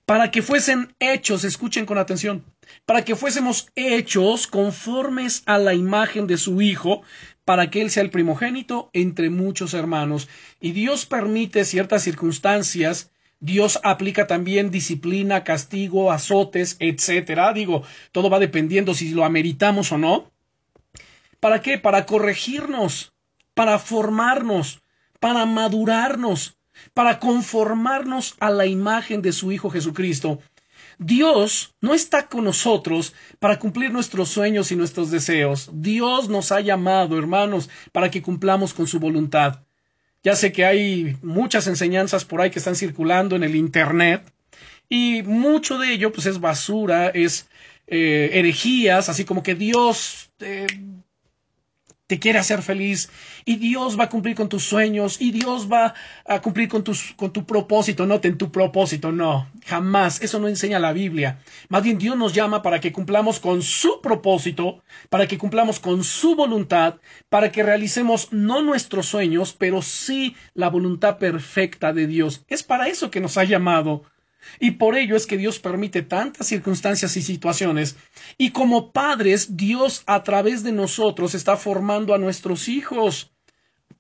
para 0.07 0.30
que 0.30 0.43
fuesen 0.43 0.95
hechos, 1.01 1.45
escuchen 1.45 1.87
con 1.87 1.99
atención, 1.99 2.45
para 2.87 3.05
que 3.05 3.16
fuésemos 3.16 3.68
hechos 3.74 4.47
conformes 4.47 5.43
a 5.47 5.59
la 5.59 5.74
imagen 5.74 6.26
de 6.26 6.39
su 6.39 6.62
Hijo, 6.62 7.03
para 7.45 7.70
que 7.70 7.83
Él 7.83 7.91
sea 7.91 8.03
el 8.03 8.11
primogénito 8.11 8.91
entre 8.93 9.30
muchos 9.30 9.74
hermanos. 9.74 10.28
Y 10.61 10.72
Dios 10.72 11.07
permite 11.07 11.64
ciertas 11.64 12.03
circunstancias, 12.03 13.11
Dios 13.41 13.80
aplica 13.83 14.28
también 14.28 14.70
disciplina, 14.70 15.43
castigo, 15.43 16.12
azotes, 16.12 16.76
etcétera. 16.78 17.53
Digo, 17.53 17.83
todo 18.12 18.30
va 18.30 18.39
dependiendo 18.39 18.95
si 18.95 19.11
lo 19.11 19.24
ameritamos 19.24 19.91
o 19.91 19.99
no. 19.99 20.30
¿Para 21.41 21.61
qué? 21.61 21.76
Para 21.76 22.07
corregirnos, 22.07 23.12
para 23.55 23.80
formarnos, 23.80 24.83
para 25.18 25.45
madurarnos, 25.45 26.57
para 26.95 27.18
conformarnos 27.18 28.35
a 28.41 28.51
la 28.51 28.66
imagen 28.66 29.23
de 29.23 29.33
su 29.33 29.53
Hijo 29.53 29.70
Jesucristo. 29.70 30.41
Dios 30.99 31.75
no 31.81 31.95
está 31.95 32.29
con 32.29 32.45
nosotros 32.45 33.14
para 33.39 33.59
cumplir 33.59 33.93
nuestros 33.93 34.29
sueños 34.29 34.70
y 34.73 34.77
nuestros 34.77 35.11
deseos. 35.11 35.70
Dios 35.73 36.29
nos 36.29 36.53
ha 36.53 36.61
llamado, 36.61 37.18
hermanos, 37.18 37.68
para 37.93 38.11
que 38.11 38.23
cumplamos 38.23 38.75
con 38.75 38.87
su 38.87 39.01
voluntad. 39.01 39.61
Ya 40.23 40.37
sé 40.37 40.53
que 40.53 40.64
hay 40.64 41.16
muchas 41.23 41.66
enseñanzas 41.66 42.25
por 42.25 42.41
ahí 42.41 42.51
que 42.51 42.61
están 42.61 42.77
circulando 42.77 43.35
en 43.35 43.43
el 43.43 43.57
Internet 43.57 44.33
y 44.89 45.23
mucho 45.23 45.79
de 45.79 45.93
ello 45.93 46.12
pues 46.12 46.27
es 46.27 46.39
basura, 46.39 47.09
es 47.09 47.49
eh, 47.89 48.31
herejías, 48.35 49.09
así 49.09 49.25
como 49.25 49.43
que 49.43 49.55
Dios 49.55 50.31
eh, 50.39 50.66
te 52.13 52.19
quiere 52.19 52.39
hacer 52.39 52.61
feliz 52.61 53.09
y 53.47 53.57
Dios 53.57 53.99
va 53.99 54.05
a 54.05 54.09
cumplir 54.11 54.37
con 54.37 54.51
tus 54.51 54.65
sueños 54.65 55.19
y 55.19 55.31
Dios 55.31 55.73
va 55.73 55.95
a 56.27 56.43
cumplir 56.43 56.69
con, 56.69 56.85
tus, 56.85 57.15
con 57.17 57.33
tu 57.33 57.47
propósito, 57.47 58.05
no 58.05 58.21
en 58.23 58.37
tu 58.37 58.53
propósito, 58.53 59.13
no, 59.13 59.49
jamás, 59.65 60.21
eso 60.21 60.39
no 60.39 60.47
enseña 60.47 60.79
la 60.79 60.93
Biblia. 60.93 61.39
Más 61.71 61.83
bien 61.83 61.97
Dios 61.97 62.15
nos 62.19 62.35
llama 62.35 62.61
para 62.61 62.81
que 62.81 62.93
cumplamos 62.93 63.41
con 63.41 63.63
su 63.63 64.03
propósito, 64.03 64.83
para 65.09 65.27
que 65.27 65.39
cumplamos 65.39 65.81
con 65.81 66.05
su 66.05 66.37
voluntad, 66.37 66.97
para 67.31 67.51
que 67.51 67.63
realicemos 67.63 68.31
no 68.31 68.61
nuestros 68.61 69.07
sueños, 69.07 69.57
pero 69.59 69.81
sí 69.81 70.37
la 70.53 70.69
voluntad 70.69 71.17
perfecta 71.17 71.95
de 71.95 72.07
Dios. 72.07 72.45
Es 72.49 72.63
para 72.63 72.89
eso 72.89 73.11
que 73.11 73.23
nos 73.23 73.39
ha 73.39 73.45
llamado. 73.45 74.05
Y 74.59 74.72
por 74.72 74.97
ello 74.97 75.16
es 75.16 75.26
que 75.26 75.36
Dios 75.36 75.59
permite 75.59 76.03
tantas 76.03 76.47
circunstancias 76.47 77.16
y 77.16 77.22
situaciones. 77.22 77.97
Y 78.38 78.51
como 78.51 78.93
padres, 78.93 79.57
Dios 79.57 80.03
a 80.07 80.22
través 80.22 80.62
de 80.62 80.72
nosotros 80.72 81.34
está 81.34 81.57
formando 81.57 82.14
a 82.14 82.18
nuestros 82.18 82.68
hijos. 82.68 83.32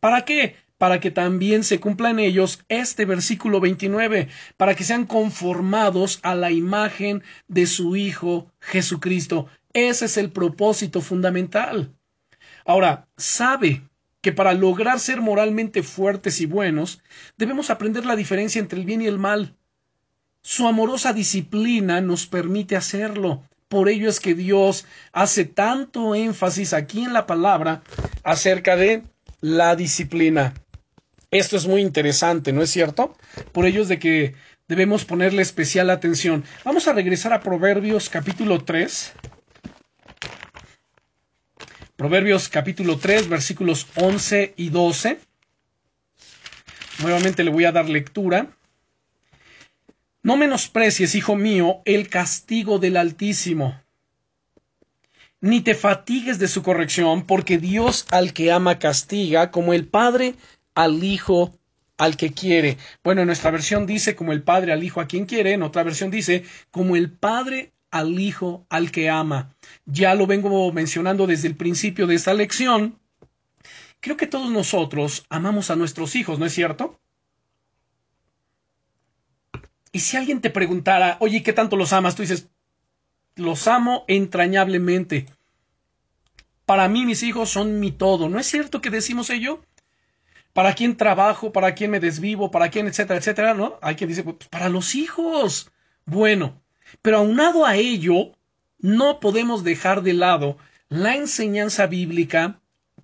¿Para 0.00 0.24
qué? 0.24 0.56
Para 0.78 1.00
que 1.00 1.10
también 1.10 1.62
se 1.62 1.78
cumpla 1.78 2.10
en 2.10 2.18
ellos 2.18 2.64
este 2.68 3.04
versículo 3.04 3.60
29, 3.60 4.28
para 4.56 4.74
que 4.74 4.84
sean 4.84 5.06
conformados 5.06 6.18
a 6.22 6.34
la 6.34 6.50
imagen 6.50 7.22
de 7.46 7.66
su 7.66 7.94
Hijo 7.96 8.50
Jesucristo. 8.60 9.46
Ese 9.72 10.06
es 10.06 10.16
el 10.16 10.32
propósito 10.32 11.00
fundamental. 11.00 11.94
Ahora, 12.64 13.08
sabe 13.16 13.82
que 14.20 14.32
para 14.32 14.54
lograr 14.54 15.00
ser 15.00 15.20
moralmente 15.20 15.82
fuertes 15.82 16.40
y 16.40 16.46
buenos, 16.46 17.02
debemos 17.36 17.70
aprender 17.70 18.06
la 18.06 18.16
diferencia 18.16 18.60
entre 18.60 18.78
el 18.78 18.86
bien 18.86 19.02
y 19.02 19.06
el 19.06 19.18
mal. 19.18 19.56
Su 20.42 20.66
amorosa 20.66 21.12
disciplina 21.12 22.00
nos 22.00 22.26
permite 22.26 22.74
hacerlo. 22.76 23.44
Por 23.68 23.88
ello 23.88 24.08
es 24.08 24.18
que 24.20 24.34
Dios 24.34 24.84
hace 25.12 25.44
tanto 25.44 26.14
énfasis 26.14 26.72
aquí 26.72 27.04
en 27.04 27.12
la 27.12 27.26
palabra 27.26 27.82
acerca 28.24 28.76
de 28.76 29.02
la 29.40 29.76
disciplina. 29.76 30.52
Esto 31.30 31.56
es 31.56 31.66
muy 31.66 31.80
interesante, 31.80 32.52
¿no 32.52 32.60
es 32.60 32.70
cierto? 32.70 33.16
Por 33.52 33.66
ello 33.66 33.82
es 33.82 33.88
de 33.88 33.98
que 33.98 34.34
debemos 34.68 35.04
ponerle 35.04 35.42
especial 35.42 35.88
atención. 35.90 36.44
Vamos 36.64 36.88
a 36.88 36.92
regresar 36.92 37.32
a 37.32 37.40
Proverbios 37.40 38.10
capítulo 38.10 38.62
3. 38.64 39.12
Proverbios 41.96 42.48
capítulo 42.48 42.98
3, 42.98 43.28
versículos 43.28 43.86
11 43.94 44.54
y 44.56 44.70
12. 44.70 45.20
Nuevamente 46.98 47.44
le 47.44 47.50
voy 47.50 47.64
a 47.64 47.72
dar 47.72 47.88
lectura. 47.88 48.48
No 50.24 50.36
menosprecies, 50.36 51.16
hijo 51.16 51.34
mío, 51.34 51.82
el 51.84 52.08
castigo 52.08 52.78
del 52.78 52.96
Altísimo, 52.96 53.82
ni 55.40 55.60
te 55.60 55.74
fatigues 55.74 56.38
de 56.38 56.46
su 56.46 56.62
corrección, 56.62 57.26
porque 57.26 57.58
Dios 57.58 58.06
al 58.12 58.32
que 58.32 58.52
ama 58.52 58.78
castiga, 58.78 59.50
como 59.50 59.74
el 59.74 59.88
Padre 59.88 60.36
al 60.76 61.02
Hijo 61.02 61.58
al 61.98 62.16
que 62.16 62.32
quiere. 62.32 62.78
Bueno, 63.02 63.22
en 63.22 63.26
nuestra 63.26 63.50
versión 63.50 63.84
dice 63.84 64.14
como 64.14 64.30
el 64.30 64.44
Padre 64.44 64.72
al 64.72 64.84
Hijo 64.84 65.00
a 65.00 65.08
quien 65.08 65.26
quiere, 65.26 65.54
en 65.54 65.64
otra 65.64 65.82
versión 65.82 66.12
dice 66.12 66.44
como 66.70 66.94
el 66.94 67.10
Padre 67.10 67.72
al 67.90 68.20
Hijo 68.20 68.64
al 68.70 68.92
que 68.92 69.10
ama. 69.10 69.56
Ya 69.86 70.14
lo 70.14 70.28
vengo 70.28 70.72
mencionando 70.72 71.26
desde 71.26 71.48
el 71.48 71.56
principio 71.56 72.06
de 72.06 72.14
esta 72.14 72.32
lección. 72.32 73.00
Creo 73.98 74.16
que 74.16 74.28
todos 74.28 74.52
nosotros 74.52 75.26
amamos 75.28 75.70
a 75.70 75.76
nuestros 75.76 76.14
hijos, 76.14 76.38
¿no 76.38 76.46
es 76.46 76.52
cierto? 76.52 77.00
Y 79.92 80.00
si 80.00 80.16
alguien 80.16 80.40
te 80.40 80.50
preguntara, 80.50 81.18
oye, 81.20 81.42
¿qué 81.42 81.52
tanto 81.52 81.76
los 81.76 81.92
amas? 81.92 82.14
Tú 82.14 82.22
dices, 82.22 82.48
los 83.36 83.68
amo 83.68 84.04
entrañablemente. 84.08 85.26
Para 86.64 86.88
mí 86.88 87.04
mis 87.04 87.22
hijos 87.22 87.50
son 87.50 87.78
mi 87.78 87.92
todo. 87.92 88.28
¿No 88.28 88.38
es 88.38 88.46
cierto 88.46 88.80
que 88.80 88.90
decimos 88.90 89.28
ello? 89.30 89.62
¿Para 90.52 90.74
quién 90.74 90.96
trabajo? 90.96 91.52
¿Para 91.52 91.74
quién 91.74 91.90
me 91.90 92.00
desvivo? 92.00 92.50
¿Para 92.50 92.70
quién? 92.70 92.86
Etcétera, 92.86 93.18
etcétera, 93.18 93.54
¿no? 93.54 93.78
Hay 93.82 93.96
quien 93.96 94.08
dice, 94.08 94.22
pues 94.22 94.48
para 94.48 94.68
los 94.68 94.94
hijos. 94.94 95.70
Bueno, 96.04 96.62
pero 97.00 97.18
aunado 97.18 97.64
a 97.66 97.76
ello, 97.76 98.32
no 98.78 99.20
podemos 99.20 99.64
dejar 99.64 100.02
de 100.02 100.14
lado 100.14 100.58
la 100.88 101.16
enseñanza 101.16 101.86
bíblica, 101.86 102.60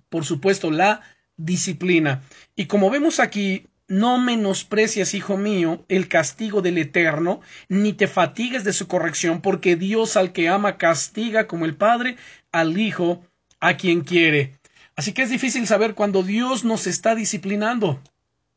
por 0.09 0.25
supuesto, 0.25 0.69
la 0.69 1.01
disciplina. 1.37 2.21
Y 2.55 2.65
como 2.65 2.89
vemos 2.89 3.19
aquí, 3.19 3.67
no 3.89 4.17
menosprecias, 4.19 5.13
hijo 5.13 5.35
mío, 5.35 5.83
el 5.89 6.07
castigo 6.07 6.61
del 6.61 6.77
Eterno, 6.77 7.41
ni 7.67 7.93
te 7.93 8.07
fatigues 8.07 8.63
de 8.63 8.71
su 8.71 8.87
corrección, 8.87 9.41
porque 9.41 9.75
Dios 9.75 10.15
al 10.15 10.31
que 10.31 10.47
ama 10.47 10.77
castiga 10.77 11.47
como 11.47 11.65
el 11.65 11.75
Padre 11.75 12.15
al 12.51 12.79
Hijo 12.79 13.25
a 13.59 13.75
quien 13.75 14.01
quiere. 14.01 14.53
Así 14.95 15.11
que 15.11 15.23
es 15.23 15.29
difícil 15.29 15.65
saber 15.67 15.95
cuando 15.95 16.23
Dios 16.23 16.63
nos 16.63 16.87
está 16.87 17.15
disciplinando 17.15 17.99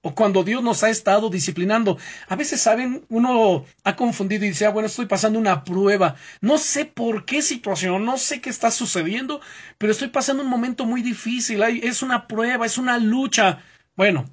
o 0.03 0.14
cuando 0.14 0.43
Dios 0.43 0.62
nos 0.62 0.83
ha 0.83 0.91
estado 0.91 1.30
disciplinando. 1.30 1.97
A 2.28 2.37
veces, 2.37 2.61
saben, 2.61 3.07
uno 3.09 3.64
ha 3.85 3.97
confundido 3.97 4.45
y 4.45 4.49
dice, 4.49 4.66
ah, 4.66 4.70
bueno, 4.70 4.87
estoy 4.87 5.07
pasando 5.07 5.39
una 5.39 5.64
prueba. 5.64 6.16
No 6.41 6.59
sé 6.59 6.85
por 6.85 7.24
qué 7.24 7.41
situación, 7.41 8.05
no 8.05 8.18
sé 8.18 8.41
qué 8.41 8.51
está 8.51 8.70
sucediendo, 8.70 9.41
pero 9.78 9.93
estoy 9.93 10.09
pasando 10.09 10.43
un 10.43 10.51
momento 10.51 10.85
muy 10.85 11.03
difícil. 11.03 11.62
Es 11.62 12.03
una 12.03 12.26
prueba, 12.26 12.66
es 12.66 12.76
una 12.76 12.99
lucha. 12.99 13.62
Bueno, 13.97 14.28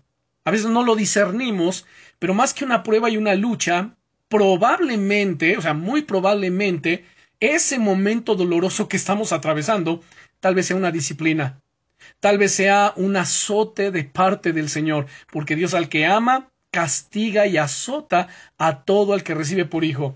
a 0.45 0.51
veces 0.51 0.67
no 0.67 0.83
lo 0.83 0.95
discernimos, 0.95 1.85
pero 2.19 2.33
más 2.33 2.53
que 2.53 2.65
una 2.65 2.83
prueba 2.83 3.09
y 3.09 3.17
una 3.17 3.35
lucha, 3.35 3.95
probablemente, 4.27 5.57
o 5.57 5.61
sea, 5.61 5.73
muy 5.73 6.03
probablemente, 6.03 7.05
ese 7.39 7.79
momento 7.79 8.35
doloroso 8.35 8.87
que 8.87 8.97
estamos 8.97 9.31
atravesando, 9.31 10.01
tal 10.39 10.55
vez 10.55 10.67
sea 10.67 10.75
una 10.75 10.91
disciplina, 10.91 11.61
tal 12.19 12.37
vez 12.37 12.53
sea 12.53 12.93
un 12.95 13.15
azote 13.17 13.91
de 13.91 14.03
parte 14.03 14.53
del 14.53 14.69
Señor, 14.69 15.07
porque 15.31 15.55
Dios 15.55 15.73
al 15.73 15.89
que 15.89 16.05
ama, 16.05 16.49
castiga 16.71 17.47
y 17.47 17.57
azota 17.57 18.27
a 18.57 18.83
todo 18.83 19.13
al 19.13 19.23
que 19.23 19.35
recibe 19.35 19.65
por 19.65 19.83
hijo. 19.83 20.15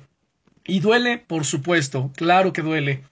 Y 0.65 0.80
duele, 0.80 1.17
por 1.17 1.45
supuesto, 1.45 2.11
claro 2.15 2.53
que 2.53 2.61
duele. 2.61 3.03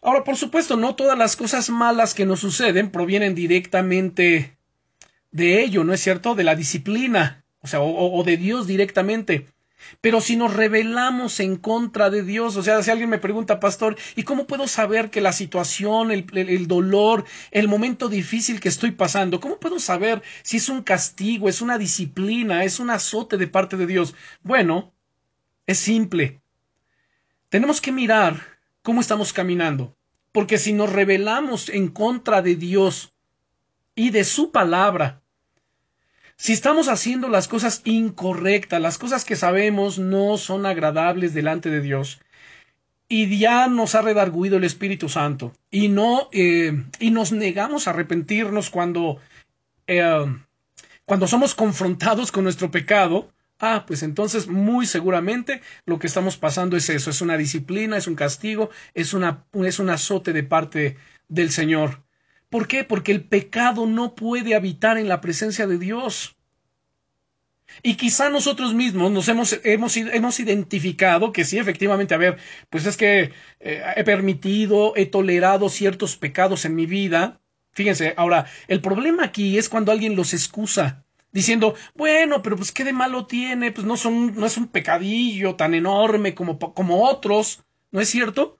Ahora, 0.00 0.24
por 0.24 0.36
supuesto, 0.36 0.76
no 0.76 0.94
todas 0.94 1.16
las 1.16 1.36
cosas 1.36 1.70
malas 1.70 2.14
que 2.14 2.26
nos 2.26 2.40
suceden 2.40 2.90
provienen 2.90 3.34
directamente 3.34 4.56
de 5.32 5.64
ello, 5.64 5.82
¿no 5.82 5.92
es 5.92 6.00
cierto? 6.00 6.34
De 6.34 6.44
la 6.44 6.54
disciplina, 6.54 7.44
o 7.62 7.66
sea, 7.66 7.80
o, 7.80 8.22
de 8.22 8.36
Dios 8.36 8.66
directamente. 8.66 9.48
Pero 10.00 10.20
si 10.20 10.36
nos 10.36 10.54
rebelamos 10.54 11.40
en 11.40 11.56
contra 11.56 12.08
de 12.08 12.22
Dios, 12.22 12.56
o 12.56 12.62
sea, 12.62 12.82
si 12.82 12.90
alguien 12.90 13.10
me 13.10 13.18
pregunta, 13.18 13.58
pastor, 13.58 13.96
¿y 14.14 14.22
cómo 14.22 14.46
puedo 14.46 14.68
saber 14.68 15.10
que 15.10 15.20
la 15.20 15.32
situación, 15.32 16.12
el, 16.12 16.26
el, 16.34 16.68
dolor, 16.68 17.24
el 17.50 17.66
momento 17.66 18.08
difícil 18.08 18.60
que 18.60 18.68
estoy 18.68 18.92
pasando, 18.92 19.40
cómo 19.40 19.58
puedo 19.58 19.80
saber 19.80 20.22
si 20.42 20.58
es 20.58 20.68
un 20.68 20.82
castigo, 20.82 21.48
es 21.48 21.60
una 21.60 21.78
disciplina, 21.78 22.62
es 22.62 22.78
un 22.78 22.90
azote 22.90 23.38
de 23.38 23.48
parte 23.48 23.76
de 23.76 23.86
Dios? 23.86 24.14
Bueno, 24.42 24.92
es 25.66 25.78
simple. 25.78 26.40
Tenemos 27.48 27.80
que 27.80 27.92
mirar 27.92 28.40
cómo 28.82 29.00
estamos 29.00 29.32
caminando, 29.32 29.96
porque 30.30 30.58
si 30.58 30.72
nos 30.72 30.92
rebelamos 30.92 31.68
en 31.68 31.88
contra 31.88 32.40
de 32.40 32.54
Dios 32.54 33.14
y 33.94 34.10
de 34.10 34.24
su 34.24 34.52
palabra, 34.52 35.21
si 36.36 36.52
estamos 36.52 36.88
haciendo 36.88 37.28
las 37.28 37.48
cosas 37.48 37.82
incorrectas, 37.84 38.80
las 38.80 38.98
cosas 38.98 39.24
que 39.24 39.36
sabemos 39.36 39.98
no 39.98 40.38
son 40.38 40.66
agradables 40.66 41.34
delante 41.34 41.70
de 41.70 41.80
Dios, 41.80 42.20
y 43.08 43.38
ya 43.38 43.68
nos 43.68 43.94
ha 43.94 44.02
redarguido 44.02 44.56
el 44.56 44.64
Espíritu 44.64 45.08
Santo, 45.08 45.52
y 45.70 45.88
no, 45.88 46.28
eh, 46.32 46.84
y 46.98 47.10
nos 47.10 47.32
negamos 47.32 47.86
a 47.86 47.90
arrepentirnos 47.90 48.70
cuando, 48.70 49.18
eh, 49.86 50.26
cuando 51.04 51.26
somos 51.26 51.54
confrontados 51.54 52.32
con 52.32 52.44
nuestro 52.44 52.70
pecado, 52.70 53.30
ah, 53.62 53.84
pues 53.86 54.02
entonces 54.02 54.48
muy 54.48 54.86
seguramente 54.86 55.62
lo 55.86 55.98
que 55.98 56.06
estamos 56.06 56.36
pasando 56.36 56.76
es 56.76 56.90
eso, 56.90 57.10
es 57.10 57.20
una 57.20 57.36
disciplina, 57.36 57.96
es 57.96 58.06
un 58.06 58.16
castigo, 58.16 58.70
es, 58.92 59.14
una, 59.14 59.44
es 59.52 59.78
un 59.78 59.90
azote 59.90 60.32
de 60.32 60.42
parte 60.42 60.96
del 61.28 61.50
Señor. 61.50 62.02
¿Por 62.52 62.68
qué? 62.68 62.84
Porque 62.84 63.12
el 63.12 63.24
pecado 63.24 63.86
no 63.86 64.14
puede 64.14 64.54
habitar 64.54 64.98
en 64.98 65.08
la 65.08 65.22
presencia 65.22 65.66
de 65.66 65.78
Dios. 65.78 66.36
Y 67.82 67.94
quizá 67.94 68.28
nosotros 68.28 68.74
mismos 68.74 69.10
nos 69.10 69.26
hemos, 69.28 69.58
hemos, 69.64 69.96
hemos 69.96 70.38
identificado 70.38 71.32
que 71.32 71.46
sí, 71.46 71.56
efectivamente, 71.56 72.12
a 72.12 72.18
ver, 72.18 72.36
pues 72.68 72.84
es 72.84 72.98
que 72.98 73.32
eh, 73.60 73.82
he 73.96 74.04
permitido, 74.04 74.92
he 74.96 75.06
tolerado 75.06 75.70
ciertos 75.70 76.18
pecados 76.18 76.66
en 76.66 76.74
mi 76.74 76.84
vida. 76.84 77.40
Fíjense, 77.70 78.12
ahora, 78.18 78.44
el 78.68 78.82
problema 78.82 79.24
aquí 79.24 79.56
es 79.56 79.70
cuando 79.70 79.90
alguien 79.90 80.14
los 80.14 80.34
excusa, 80.34 81.06
diciendo, 81.32 81.74
bueno, 81.94 82.42
pero 82.42 82.56
pues 82.56 82.70
qué 82.70 82.84
de 82.84 82.92
malo 82.92 83.24
tiene, 83.24 83.72
pues 83.72 83.86
no 83.86 83.96
son, 83.96 84.34
no 84.34 84.44
es 84.44 84.58
un 84.58 84.68
pecadillo 84.68 85.54
tan 85.54 85.72
enorme 85.72 86.34
como, 86.34 86.58
como 86.58 87.08
otros, 87.08 87.64
¿no 87.92 88.02
es 88.02 88.10
cierto? 88.10 88.58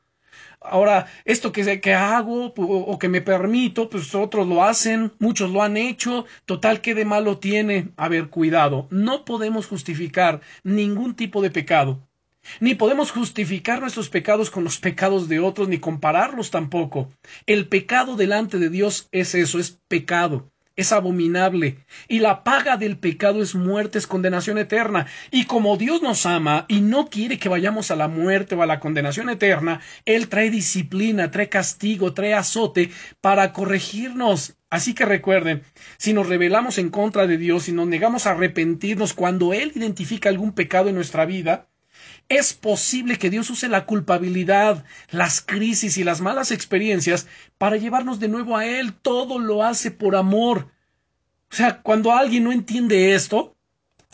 Ahora, 0.61 1.07
esto 1.25 1.53
que, 1.53 1.81
que 1.81 1.95
hago 1.95 2.53
o 2.57 2.99
que 2.99 3.09
me 3.09 3.21
permito, 3.21 3.89
pues 3.89 4.15
otros 4.15 4.47
lo 4.47 4.65
hacen, 4.65 5.13
muchos 5.19 5.51
lo 5.51 5.63
han 5.63 5.77
hecho, 5.77 6.27
total, 6.47 6.81
¿qué 6.81 6.95
de 6.95 7.05
malo 7.05 7.39
tiene? 7.39 7.93
A 7.97 8.09
ver, 8.09 8.29
cuidado, 8.29 8.87
no 8.91 9.25
podemos 9.25 9.67
justificar 9.67 10.41
ningún 10.63 11.15
tipo 11.15 11.43
de 11.43 11.51
pecado. 11.51 12.07
Ni 12.61 12.75
podemos 12.75 13.13
justificar 13.13 13.81
nuestros 13.81 14.09
pecados 14.09 14.51
con 14.51 14.65
los 14.65 14.79
pecados 14.79 15.29
de 15.29 15.39
otros, 15.39 15.69
ni 15.69 15.79
compararlos 15.79 16.51
tampoco. 16.51 17.11
El 17.47 17.69
pecado 17.69 18.17
delante 18.17 18.59
de 18.59 18.69
Dios 18.69 19.09
es 19.13 19.35
eso, 19.35 19.59
es 19.61 19.81
pecado, 19.89 20.52
es 20.77 20.93
abominable. 20.93 21.79
Y 22.09 22.21
la 22.21 22.45
paga 22.45 22.77
del 22.77 22.99
pecado 22.99 23.43
es 23.43 23.55
muerte, 23.55 23.99
es 23.99 24.07
condenación 24.07 24.59
eterna. 24.59 25.07
Y 25.31 25.45
como 25.47 25.77
Dios 25.77 26.03
nos 26.03 26.27
ama 26.27 26.67
y 26.69 26.81
no 26.81 27.09
quiere 27.09 27.39
que 27.39 27.49
vayamos 27.49 27.91
a 27.91 27.97
la 27.97 28.09
muerte 28.09 28.55
o 28.55 28.63
a 28.63 28.67
la 28.67 28.81
condenación 28.81 29.29
eterna, 29.29 29.81
Él 30.05 30.29
trae 30.29 30.51
disciplina, 30.51 31.31
trae 31.31 31.49
castigo, 31.49 32.15
trae 32.15 32.35
azote 32.35 32.91
para 33.21 33.53
corregirnos. 33.53 34.57
Así 34.71 34.95
que 34.95 35.05
recuerden, 35.05 35.63
si 35.99 36.15
nos 36.15 36.29
rebelamos 36.29 36.79
en 36.79 36.89
contra 36.89 37.27
de 37.27 37.37
Dios, 37.37 37.69
y 37.69 37.73
nos 37.73 37.87
negamos 37.87 38.27
a 38.27 38.31
arrepentirnos 38.31 39.13
cuando 39.13 39.53
Él 39.53 39.73
identifica 39.75 40.31
algún 40.31 40.53
pecado 40.53 40.89
en 40.89 40.95
nuestra 40.95 41.27
vida, 41.27 41.69
es 42.29 42.53
posible 42.55 43.19
que 43.19 43.31
Dios 43.31 43.51
use 43.51 43.69
la 43.69 43.87
culpabilidad, 43.87 44.85
las 45.11 45.41
crisis 45.41 45.99
y 45.99 46.05
las 46.05 46.21
malas 46.21 46.51
experiencias 46.51 47.27
para 47.59 47.77
llevarnos 47.77 48.21
de 48.21 48.29
nuevo 48.29 48.57
a 48.57 48.67
Él. 48.67 48.95
Todo 48.95 49.39
lo 49.39 49.63
hace 49.65 49.91
por 49.91 50.17
amor. 50.17 50.69
O 51.51 51.55
sea, 51.55 51.83
cuando 51.83 52.13
alguien 52.13 52.45
no 52.45 52.53
entiende 52.53 53.15
esto, 53.15 53.57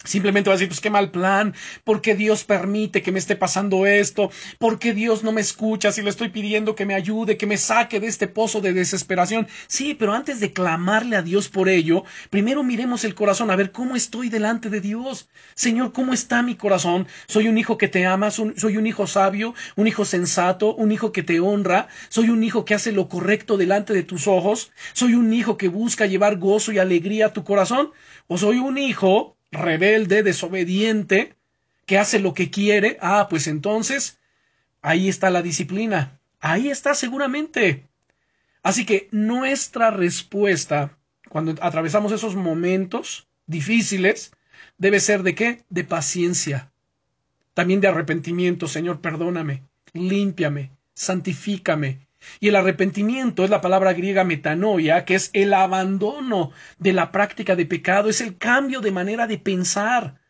Simplemente 0.05 0.49
va 0.49 0.55
a 0.55 0.57
decir, 0.57 0.69
pues 0.69 0.81
qué 0.81 0.91
mal 0.91 1.11
plan, 1.11 1.55
¿por 1.83 2.01
qué 2.01 2.15
Dios 2.15 2.45
permite 2.45 3.03
que 3.03 3.11
me 3.11 3.19
esté 3.19 3.35
pasando 3.35 3.85
esto? 3.85 4.31
¿Por 4.59 4.79
qué 4.79 4.95
Dios 4.95 5.25
no 5.25 5.33
me 5.33 5.41
escucha 5.41 5.91
si 5.91 6.03
le 6.03 6.11
estoy 6.11 6.29
pidiendo 6.29 6.77
que 6.77 6.87
me 6.87 6.95
ayude, 6.95 7.37
que 7.37 7.49
me 7.49 7.57
saque 7.57 7.99
de 7.99 8.07
este 8.07 8.29
pozo 8.29 8.61
de 8.61 8.73
desesperación? 8.73 9.49
Sí, 9.67 9.95
pero 9.95 10.13
antes 10.13 10.39
de 10.39 10.53
clamarle 10.53 11.17
a 11.17 11.23
Dios 11.23 11.49
por 11.49 11.69
ello, 11.69 12.05
primero 12.31 12.63
miremos 12.63 13.03
el 13.03 13.17
corazón, 13.17 13.51
a 13.51 13.57
ver 13.57 13.73
cómo 13.73 13.97
estoy 13.97 14.29
delante 14.29 14.71
de 14.71 14.81
Dios. 14.81 15.29
Señor, 15.57 15.93
¿cómo 15.93 16.13
está 16.13 16.43
mi 16.43 16.55
corazón? 16.55 17.09
¿Soy 17.27 17.49
un 17.49 17.59
hijo 17.59 17.77
que 17.77 17.89
te 17.89 18.07
ama? 18.07 18.31
¿Soy 18.31 18.77
un 18.77 18.87
hijo 18.87 19.09
sabio? 19.09 19.55
¿Un 19.75 19.89
hijo 19.89 20.05
sensato? 20.05 20.77
¿Un 20.77 20.93
hijo 20.93 21.11
que 21.11 21.25
te 21.25 21.41
honra? 21.41 21.89
¿Soy 22.09 22.31
un 22.31 22.45
hijo 22.45 22.65
que 22.65 22.75
hace 22.75 22.93
lo 22.93 23.09
correcto 23.09 23.57
delante 23.57 23.93
de 23.95 24.05
tus 24.05 24.29
ojos? 24.29 24.71
¿Soy 24.93 25.15
un 25.15 25.33
hijo 25.33 25.57
que 25.57 25.67
busca 25.69 26.07
llevar 26.07 26.39
gozo 26.39 26.71
y 26.71 26.79
alegría 26.79 27.27
a 27.27 27.33
tu 27.33 27.43
corazón? 27.43 27.91
¿O 28.29 28.39
soy 28.39 28.59
un 28.59 28.79
hijo 28.79 29.38
rebelde, 29.51 30.23
desobediente, 30.23 31.35
que 31.87 31.99
hace 31.99 32.19
lo 32.19 32.35
que 32.35 32.51
quiere, 32.51 32.99
ah, 33.01 33.29
pues 33.31 33.47
entonces 33.47 34.19
ahí 34.83 35.09
está 35.09 35.31
la 35.31 35.43
disciplina. 35.43 36.21
Ahí 36.41 36.71
está 36.71 36.95
seguramente. 36.95 37.87
Así 38.63 38.85
que 38.85 39.09
nuestra 39.11 39.91
respuesta 39.91 40.99
cuando 41.29 41.55
atravesamos 41.61 42.13
esos 42.13 42.37
momentos 42.37 43.29
difíciles 43.47 44.33
debe 44.77 45.01
ser 45.01 45.23
de 45.23 45.35
qué? 45.35 45.65
De 45.69 45.85
paciencia. 45.85 46.71
También 47.55 47.81
de 47.81 47.89
arrepentimiento, 47.89 48.69
Señor, 48.69 49.01
perdóname, 49.01 49.63
límpiame, 49.93 50.71
santifícame, 50.95 52.07
y 52.41 52.49
el 52.49 52.57
arrepentimiento 52.57 53.45
es 53.45 53.51
la 53.51 53.61
palabra 53.61 53.93
griega 53.93 54.25
metanoia, 54.25 55.05
que 55.05 55.15
es 55.15 55.31
el 55.33 55.55
abandono 55.55 56.53
de 56.79 56.93
la 56.93 57.13
práctica 57.13 57.57
de 57.57 57.67
pecado, 57.67 58.09
es 58.09 58.21
el 58.21 58.39
cambio 58.39 58.81
de 58.81 58.93
manera 58.93 59.27
de 59.27 59.39
pensar. 59.39 60.21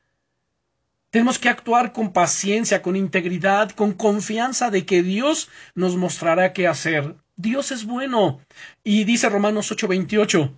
Tenemos 1.11 1.39
que 1.39 1.49
actuar 1.49 1.93
con 1.93 2.12
paciencia, 2.12 2.82
con 2.82 2.95
integridad, 2.95 3.70
con 3.70 3.93
confianza 3.93 4.70
de 4.70 4.84
que 4.84 5.03
Dios 5.03 5.49
nos 5.74 5.97
mostrará 5.97 6.53
qué 6.53 6.66
hacer. 6.66 7.16
Dios 7.36 7.72
es 7.72 7.86
bueno. 7.86 8.41
Y 8.84 9.05
dice 9.05 9.28
Romanos 9.28 9.70
8:28, 9.70 10.55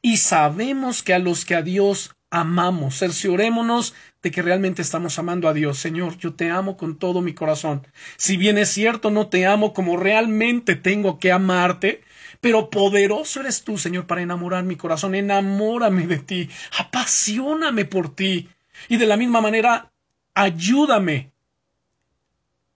y 0.00 0.16
sabemos 0.16 1.02
que 1.02 1.14
a 1.14 1.18
los 1.18 1.44
que 1.44 1.54
a 1.54 1.62
Dios 1.62 2.16
amamos, 2.32 2.98
cerciorémonos 2.98 3.94
de 4.22 4.30
que 4.30 4.40
realmente 4.40 4.80
estamos 4.80 5.18
amando 5.18 5.48
a 5.48 5.52
Dios. 5.52 5.78
Señor, 5.78 6.16
yo 6.16 6.34
te 6.34 6.50
amo 6.50 6.78
con 6.78 6.96
todo 6.96 7.20
mi 7.20 7.34
corazón. 7.34 7.86
Si 8.16 8.38
bien 8.38 8.56
es 8.56 8.70
cierto, 8.70 9.10
no 9.10 9.28
te 9.28 9.46
amo 9.46 9.74
como 9.74 9.98
realmente 9.98 10.74
tengo 10.74 11.18
que 11.18 11.30
amarte, 11.30 12.02
pero 12.40 12.70
poderoso 12.70 13.40
eres 13.40 13.64
tú, 13.64 13.76
Señor, 13.76 14.06
para 14.06 14.22
enamorar 14.22 14.64
mi 14.64 14.76
corazón. 14.76 15.14
Enamórame 15.14 16.06
de 16.06 16.18
ti, 16.18 16.48
apasioname 16.78 17.84
por 17.84 18.14
ti. 18.14 18.48
Y 18.88 18.96
de 18.96 19.06
la 19.06 19.18
misma 19.18 19.42
manera, 19.42 19.92
ayúdame 20.34 21.32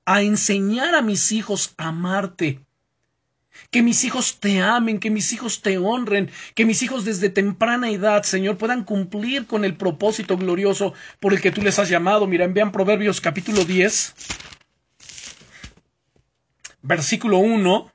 a 0.05 0.21
enseñar 0.21 0.95
a 0.95 1.01
mis 1.01 1.33
hijos 1.33 1.75
a 1.79 1.89
amarte 1.89 2.66
que 3.71 3.83
mis 3.83 4.05
hijos 4.05 4.39
te 4.41 4.61
amen, 4.61 5.01
que 5.01 5.11
mis 5.11 5.33
hijos 5.33 5.63
te 5.63 5.79
honren, 5.79 6.31
que 6.55 6.65
mis 6.65 6.83
hijos 6.83 7.05
desde 7.05 7.31
temprana 7.31 7.91
edad, 7.91 8.23
Señor, 8.23 8.59
puedan 8.59 8.85
cumplir 8.85 9.47
con 9.47 9.65
el 9.65 9.77
propósito 9.77 10.37
glorioso 10.37 10.95
por 11.21 11.33
el 11.33 11.41
que 11.41 11.51
tú 11.51 11.63
les 11.63 11.79
has 11.79 11.89
llamado. 11.89 12.27
Mira, 12.27 12.47
vean 12.47 12.73
Proverbios 12.73 13.21
capítulo 13.21 13.65
10, 13.65 14.15
versículo 16.83 17.39
1. 17.39 17.93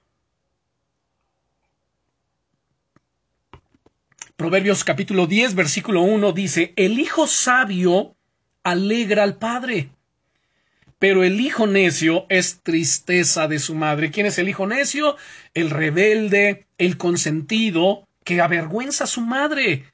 Proverbios 4.35 4.83
capítulo 4.83 5.27
10, 5.27 5.53
versículo 5.53 6.01
1 6.01 6.31
dice, 6.31 6.73
el 6.75 6.99
hijo 6.99 7.27
sabio 7.27 8.15
alegra 8.63 9.23
al 9.23 9.37
padre 9.37 9.91
pero 11.01 11.23
el 11.23 11.41
hijo 11.41 11.65
necio 11.65 12.27
es 12.29 12.61
tristeza 12.61 13.47
de 13.47 13.57
su 13.57 13.73
madre. 13.73 14.11
¿Quién 14.11 14.27
es 14.27 14.37
el 14.37 14.49
hijo 14.49 14.67
necio? 14.67 15.15
El 15.55 15.71
rebelde, 15.71 16.67
el 16.77 16.97
consentido, 16.97 18.07
que 18.23 18.39
avergüenza 18.39 19.05
a 19.05 19.07
su 19.07 19.21
madre. 19.21 19.85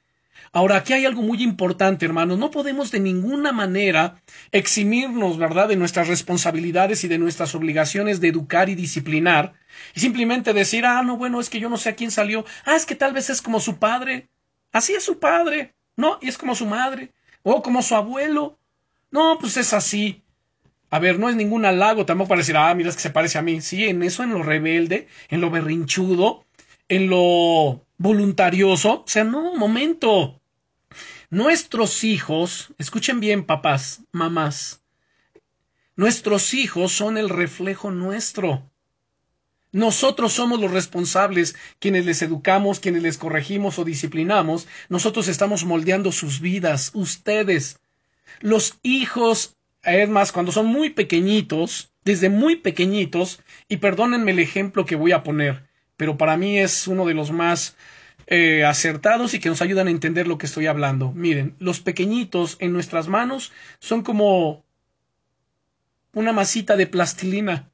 Ahora, 0.52 0.76
aquí 0.76 0.92
hay 0.92 1.06
algo 1.06 1.22
muy 1.22 1.42
importante, 1.42 2.04
hermanos. 2.04 2.38
No 2.38 2.50
podemos 2.50 2.90
de 2.90 3.00
ninguna 3.00 3.52
manera 3.52 4.22
eximirnos, 4.52 5.38
¿verdad?, 5.38 5.68
de 5.68 5.76
nuestras 5.76 6.08
responsabilidades 6.08 7.02
y 7.04 7.08
de 7.08 7.16
nuestras 7.16 7.54
obligaciones 7.54 8.20
de 8.20 8.28
educar 8.28 8.68
y 8.68 8.74
disciplinar. 8.74 9.54
Y 9.94 10.00
simplemente 10.00 10.52
decir, 10.52 10.84
ah, 10.84 11.02
no, 11.02 11.16
bueno, 11.16 11.40
es 11.40 11.48
que 11.48 11.58
yo 11.58 11.70
no 11.70 11.78
sé 11.78 11.88
a 11.88 11.96
quién 11.96 12.10
salió. 12.10 12.44
Ah, 12.66 12.76
es 12.76 12.84
que 12.84 12.94
tal 12.94 13.14
vez 13.14 13.30
es 13.30 13.40
como 13.40 13.60
su 13.60 13.78
padre. 13.78 14.28
Así 14.72 14.92
es 14.92 15.04
su 15.04 15.18
padre. 15.18 15.72
No, 15.96 16.18
y 16.20 16.28
es 16.28 16.36
como 16.36 16.54
su 16.54 16.66
madre. 16.66 17.14
O 17.42 17.62
como 17.62 17.80
su 17.80 17.94
abuelo. 17.94 18.58
No, 19.10 19.38
pues 19.40 19.56
es 19.56 19.72
así. 19.72 20.22
A 20.90 20.98
ver, 20.98 21.18
no 21.18 21.28
es 21.28 21.36
ningún 21.36 21.64
halago 21.64 22.06
tampoco 22.06 22.28
para 22.28 22.40
decir, 22.40 22.56
ah, 22.56 22.74
mira, 22.74 22.90
es 22.90 22.96
que 22.96 23.02
se 23.02 23.10
parece 23.10 23.38
a 23.38 23.42
mí. 23.42 23.60
Sí, 23.60 23.86
en 23.86 24.02
eso, 24.02 24.22
en 24.22 24.30
lo 24.30 24.42
rebelde, 24.42 25.08
en 25.28 25.40
lo 25.40 25.50
berrinchudo, 25.50 26.44
en 26.88 27.08
lo 27.10 27.84
voluntarioso. 27.98 29.02
O 29.02 29.04
sea, 29.06 29.24
no, 29.24 29.54
momento. 29.54 30.40
Nuestros 31.30 32.04
hijos, 32.04 32.72
escuchen 32.78 33.20
bien, 33.20 33.44
papás, 33.44 34.02
mamás, 34.12 34.80
nuestros 35.98 36.54
hijos 36.54 36.92
son 36.92 37.18
el 37.18 37.28
reflejo 37.28 37.90
nuestro. 37.90 38.70
Nosotros 39.72 40.32
somos 40.32 40.60
los 40.60 40.70
responsables, 40.70 41.56
quienes 41.80 42.06
les 42.06 42.22
educamos, 42.22 42.78
quienes 42.78 43.02
les 43.02 43.18
corregimos 43.18 43.80
o 43.80 43.84
disciplinamos. 43.84 44.68
Nosotros 44.88 45.26
estamos 45.26 45.64
moldeando 45.64 46.12
sus 46.12 46.40
vidas, 46.40 46.92
ustedes. 46.94 47.80
Los 48.38 48.78
hijos 48.84 49.57
es 49.94 50.08
más, 50.08 50.32
cuando 50.32 50.52
son 50.52 50.66
muy 50.66 50.90
pequeñitos, 50.90 51.92
desde 52.04 52.28
muy 52.30 52.56
pequeñitos, 52.56 53.40
y 53.68 53.78
perdónenme 53.78 54.32
el 54.32 54.38
ejemplo 54.38 54.86
que 54.86 54.96
voy 54.96 55.12
a 55.12 55.22
poner, 55.22 55.68
pero 55.96 56.16
para 56.16 56.36
mí 56.36 56.58
es 56.58 56.88
uno 56.88 57.06
de 57.06 57.14
los 57.14 57.30
más 57.30 57.76
eh, 58.26 58.64
acertados 58.64 59.32
y 59.32 59.40
que 59.40 59.48
nos 59.48 59.62
ayudan 59.62 59.88
a 59.88 59.90
entender 59.90 60.28
lo 60.28 60.36
que 60.36 60.46
estoy 60.46 60.66
hablando. 60.66 61.12
Miren, 61.12 61.56
los 61.58 61.80
pequeñitos 61.80 62.56
en 62.60 62.74
nuestras 62.74 63.08
manos 63.08 63.52
son 63.78 64.02
como 64.02 64.64
una 66.12 66.32
masita 66.32 66.76
de 66.76 66.86
plastilina. 66.86 67.70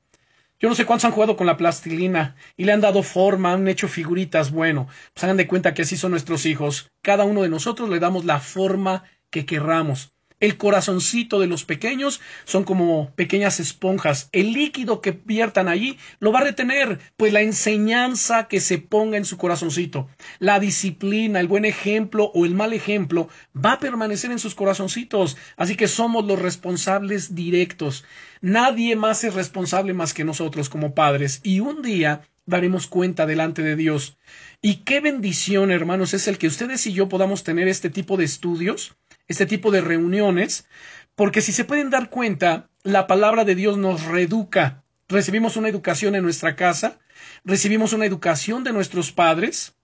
Yo 0.61 0.69
no 0.69 0.77
sé 0.77 0.87
cuántos 0.87 1.07
han 1.07 1.11
jugado 1.11 1.37
con 1.37 1.47
la 1.49 1.57
plastilina 1.57 2.37
y 2.57 2.65
le 2.65 2.73
han 2.73 2.81
dado 2.81 3.03
forma, 3.03 3.53
han 3.53 3.67
hecho 3.69 3.89
figuritas. 3.89 4.53
Bueno, 4.53 4.87
pues 5.13 5.25
hagan 5.25 5.37
de 5.37 5.49
cuenta 5.49 5.75
que 5.75 5.83
así 5.83 5.97
son 5.97 6.13
nuestros 6.13 6.47
hijos. 6.47 6.91
Cada 7.03 7.25
uno 7.25 7.43
de 7.43 7.49
nosotros 7.49 7.89
le 7.91 7.99
damos 7.99 8.25
la 8.25 8.39
forma 8.41 9.05
que 9.31 9.45
querramos. 9.47 10.14
El 10.41 10.57
corazoncito 10.57 11.39
de 11.39 11.47
los 11.47 11.65
pequeños 11.65 12.21
son 12.45 12.65
como 12.65 13.11
pequeñas 13.15 13.61
esponjas. 13.61 14.29
El 14.33 14.53
líquido 14.53 15.01
que 15.01 15.13
viertan 15.13 15.69
allí 15.69 15.97
lo 16.19 16.33
va 16.33 16.41
a 16.41 16.45
retener, 16.45 16.99
pues 17.17 17.33
la 17.33 17.41
enseñanza 17.41 18.49
que 18.49 18.61
se 18.61 18.79
ponga 18.79 19.17
en 19.17 19.25
su 19.25 19.37
corazoncito, 19.37 20.09
la 20.41 20.59
disciplina, 20.59 21.41
el 21.41 21.49
buen 21.49 21.65
ejemplo 21.65 22.31
o 22.35 22.45
el 22.45 22.55
mal 22.55 22.73
ejemplo 22.73 23.29
va 23.57 23.75
a 23.75 23.81
permanecer 23.81 24.33
en 24.33 24.39
sus 24.39 24.55
corazoncitos. 24.55 25.37
Así 25.57 25.77
que 25.77 25.89
somos 25.89 26.25
los 26.25 26.39
responsables 26.39 27.35
directos. 27.35 28.05
Nadie 28.41 28.97
más 28.97 29.25
es 29.25 29.35
responsable 29.35 29.95
más 29.95 30.15
que 30.15 30.25
nosotros 30.25 30.69
como 30.69 30.95
padres. 30.95 31.41
Y 31.43 31.61
un 31.61 31.81
día 31.81 32.23
daremos 32.47 32.87
cuenta 32.87 33.27
delante 33.27 33.63
de 33.63 33.77
Dios. 33.77 34.17
Y 34.61 34.77
qué 34.77 35.01
bendición, 35.01 35.71
hermanos, 35.71 36.15
es 36.15 36.29
el 36.29 36.39
que 36.39 36.47
ustedes 36.47 36.87
y 36.87 36.93
yo 36.93 37.09
podamos 37.09 37.45
tener 37.45 37.69
este 37.69 37.91
tipo 37.91 38.17
de 38.17 38.25
estudios 38.25 38.97
este 39.29 39.47
tipo 39.47 39.71
de 39.71 39.81
reuniones, 39.81 40.67
porque 41.15 41.41
si 41.41 41.53
se 41.53 41.65
pueden 41.65 41.91
dar 41.91 42.11
cuenta, 42.11 42.69
la 42.83 43.07
palabra 43.07 43.45
de 43.45 43.55
Dios 43.55 43.79
nos 43.79 44.05
reeduca. 44.05 44.85
Recibimos 45.09 45.57
una 45.57 45.69
educación 45.69 46.15
en 46.15 46.23
nuestra 46.23 46.57
casa, 46.57 46.99
recibimos 47.45 47.93
una 47.93 48.07
educación 48.07 48.65
de 48.65 48.73
nuestros 48.73 49.13
padres, 49.13 49.75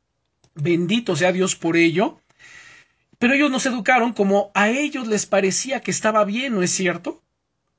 bendito 0.55 1.16
sea 1.16 1.32
Dios 1.32 1.57
por 1.57 1.76
ello, 1.76 2.20
pero 3.18 3.34
ellos 3.34 3.51
nos 3.51 3.66
educaron 3.66 4.12
como 4.12 4.51
a 4.55 4.70
ellos 4.70 5.07
les 5.07 5.26
parecía 5.26 5.80
que 5.80 5.91
estaba 5.91 6.24
bien, 6.24 6.55
¿no 6.55 6.62
es 6.62 6.70
cierto? 6.70 7.22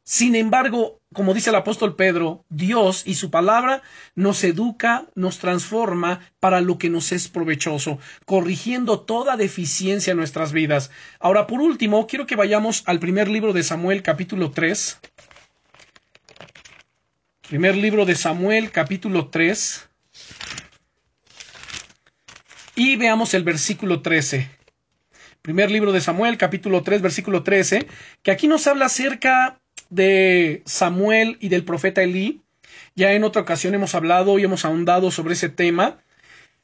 Sin 0.04 0.36
embargo, 0.36 1.00
como 1.14 1.34
dice 1.34 1.52
el 1.52 1.56
apóstol 1.56 1.96
Pedro, 1.96 2.44
Dios 2.50 3.04
y 3.06 3.16
su 3.16 3.30
palabra 3.30 3.84
nos 4.16 4.44
educa, 4.44 5.06
nos 5.14 5.38
transforma 5.38 6.22
para 6.40 6.60
lo 6.60 6.78
que 6.78 6.90
nos 6.90 7.12
es 7.12 7.28
provechoso, 7.28 8.00
corrigiendo 8.26 9.02
toda 9.02 9.38
deficiencia 9.38 10.12
en 10.12 10.18
nuestras 10.18 10.54
vidas. 10.54 10.90
Ahora, 11.20 11.46
por 11.46 11.62
último, 11.62 12.08
quiero 12.08 12.26
que 12.26 12.36
vayamos 12.36 12.84
al 12.88 13.00
primer 13.00 13.28
libro 13.28 13.54
de 13.54 13.64
Samuel, 13.64 14.02
capítulo 14.02 14.52
3. 14.52 15.00
Primer 17.48 17.76
libro 17.76 18.06
de 18.06 18.16
Samuel, 18.16 18.72
capítulo 18.72 19.28
3. 19.28 19.88
Y 22.76 22.96
veamos 22.96 23.36
el 23.36 23.44
versículo 23.44 24.02
13. 24.02 24.50
Primer 25.42 25.70
libro 25.70 25.92
de 25.92 26.02
Samuel, 26.02 26.38
capítulo 26.38 26.84
3, 26.84 27.02
versículo 27.02 27.44
13, 27.44 27.88
que 28.24 28.32
aquí 28.32 28.48
nos 28.48 28.68
habla 28.68 28.86
acerca 28.86 29.61
de 29.92 30.64
Samuel 30.66 31.38
y 31.40 31.50
del 31.50 31.64
profeta 31.64 32.02
Elí. 32.02 32.42
Ya 32.96 33.14
en 33.14 33.24
otra 33.24 33.44
ocasión 33.44 33.76
hemos 33.76 33.94
hablado 33.94 34.40
y 34.40 34.44
hemos 34.44 34.66
ahondado 34.66 35.12
sobre 35.12 35.34
ese 35.34 35.50
tema. 35.50 36.00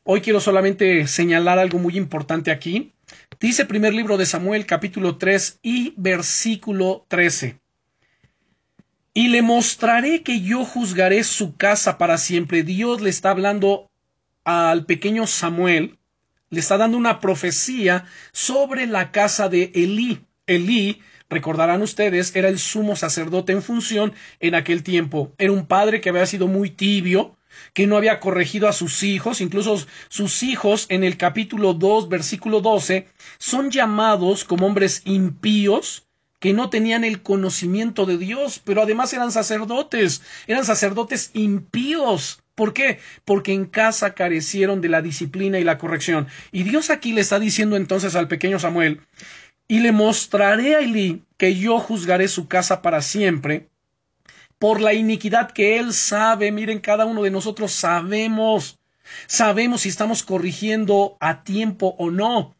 Hoy 0.04 0.22
quiero 0.22 0.40
solamente 0.40 1.06
señalar 1.06 1.60
algo 1.60 1.78
muy 1.78 1.96
importante 1.98 2.50
aquí. 2.50 2.94
Dice 3.40 3.66
primer 3.66 3.94
libro 3.94 4.18
de 4.18 4.26
Samuel 4.26 4.66
capítulo 4.66 5.18
3 5.18 5.60
y 5.62 5.94
versículo 5.98 7.06
13. 7.10 7.60
Y 9.14 9.28
le 9.28 9.42
mostraré 9.42 10.24
que 10.24 10.42
yo 10.42 10.64
juzgaré 10.64 11.24
su 11.24 11.58
casa 11.58 11.98
para 11.98 12.18
siempre. 12.18 12.64
Dios 12.64 13.02
le 13.02 13.10
está 13.10 13.32
hablando 13.32 13.92
al 14.46 14.86
pequeño 14.86 15.28
Samuel, 15.28 15.98
le 16.50 16.60
está 16.62 16.78
dando 16.78 16.98
una 16.98 17.20
profecía 17.20 18.06
sobre 18.32 18.88
la 18.88 19.12
casa 19.12 19.50
de 19.50 19.72
Elí. 19.76 20.22
Elí 20.46 21.02
Recordarán 21.30 21.82
ustedes, 21.82 22.36
era 22.36 22.48
el 22.48 22.58
sumo 22.58 22.96
sacerdote 22.96 23.52
en 23.52 23.62
función 23.62 24.14
en 24.40 24.56
aquel 24.56 24.84
tiempo. 24.84 25.34
Era 25.38 25.52
un 25.52 25.66
padre 25.66 26.00
que 26.00 26.10
había 26.10 26.26
sido 26.26 26.48
muy 26.48 26.70
tibio, 26.70 27.36
que 27.74 27.88
no 27.88 27.98
había 27.98 28.20
corregido 28.20 28.68
a 28.68 28.74
sus 28.74 29.04
hijos, 29.04 29.42
incluso 29.42 29.78
sus 30.10 30.44
hijos 30.44 30.86
en 30.90 31.04
el 31.04 31.18
capítulo 31.18 31.74
2, 31.74 32.08
versículo 32.10 32.62
12, 32.62 33.08
son 33.38 33.72
llamados 33.72 34.44
como 34.44 34.68
hombres 34.68 35.02
impíos, 35.06 36.08
que 36.40 36.54
no 36.54 36.70
tenían 36.70 37.04
el 37.04 37.22
conocimiento 37.22 38.06
de 38.06 38.18
Dios, 38.18 38.62
pero 38.64 38.82
además 38.84 39.12
eran 39.14 39.32
sacerdotes, 39.32 40.22
eran 40.46 40.66
sacerdotes 40.66 41.32
impíos. 41.34 42.42
¿Por 42.54 42.74
qué? 42.74 43.00
Porque 43.24 43.54
en 43.54 43.66
casa 43.66 44.16
carecieron 44.16 44.82
de 44.82 44.90
la 44.90 45.02
disciplina 45.02 45.60
y 45.60 45.64
la 45.64 45.78
corrección. 45.78 46.28
Y 46.52 46.64
Dios 46.64 46.90
aquí 46.90 47.14
le 47.14 47.22
está 47.22 47.40
diciendo 47.40 47.76
entonces 47.76 48.16
al 48.16 48.28
pequeño 48.28 48.58
Samuel, 48.58 49.02
y 49.68 49.80
le 49.80 49.92
mostraré 49.92 50.76
a 50.76 50.80
Elí 50.80 51.24
que 51.38 51.56
yo 51.56 51.80
juzgaré 51.80 52.28
su 52.28 52.48
casa 52.48 52.82
para 52.82 53.02
siempre 53.02 53.70
por 54.60 54.82
la 54.82 54.94
iniquidad 54.94 55.52
que 55.52 55.78
él 55.78 55.94
sabe. 55.94 56.52
Miren, 56.52 56.80
cada 56.80 57.06
uno 57.06 57.24
de 57.24 57.32
nosotros 57.32 57.72
sabemos, 57.72 58.80
sabemos 59.28 59.82
si 59.82 59.90
estamos 59.90 60.24
corrigiendo 60.24 61.18
a 61.20 61.44
tiempo 61.44 61.96
o 61.98 62.10
no, 62.10 62.56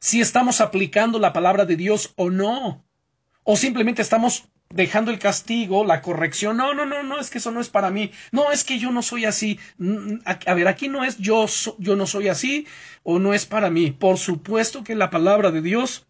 si 0.00 0.20
estamos 0.20 0.60
aplicando 0.60 1.18
la 1.18 1.32
palabra 1.32 1.64
de 1.64 1.76
Dios 1.76 2.12
o 2.16 2.30
no, 2.30 2.84
o 3.44 3.56
simplemente 3.56 4.02
estamos 4.02 4.48
dejando 4.68 5.10
el 5.10 5.18
castigo, 5.18 5.84
la 5.84 6.02
corrección. 6.02 6.56
No, 6.56 6.74
no, 6.74 6.86
no, 6.86 7.02
no, 7.02 7.20
es 7.20 7.30
que 7.30 7.38
eso 7.38 7.50
no 7.50 7.60
es 7.60 7.68
para 7.68 7.90
mí. 7.90 8.10
No, 8.32 8.50
es 8.50 8.64
que 8.64 8.78
yo 8.78 8.90
no 8.90 9.02
soy 9.02 9.24
así. 9.24 9.60
Mm, 9.78 10.16
a, 10.24 10.54
ver, 10.54 10.66
aquí 10.66 10.88
no 10.88 11.04
es 11.04 11.18
yo, 11.18 11.46
yo 11.78 11.96
no 11.96 12.06
soy 12.06 12.28
así 12.28 12.66
o 13.04 13.18
no 13.18 13.34
es 13.34 13.46
para 13.46 13.70
mí. 13.70 13.92
Por 13.92 14.18
supuesto 14.18 14.82
que 14.82 14.96
la 14.96 15.10
palabra 15.10 15.52
de 15.52 15.62
Dios 15.62 16.05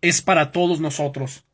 es 0.00 0.22
para 0.22 0.52
todos 0.52 0.80
nosotros. 0.80 1.44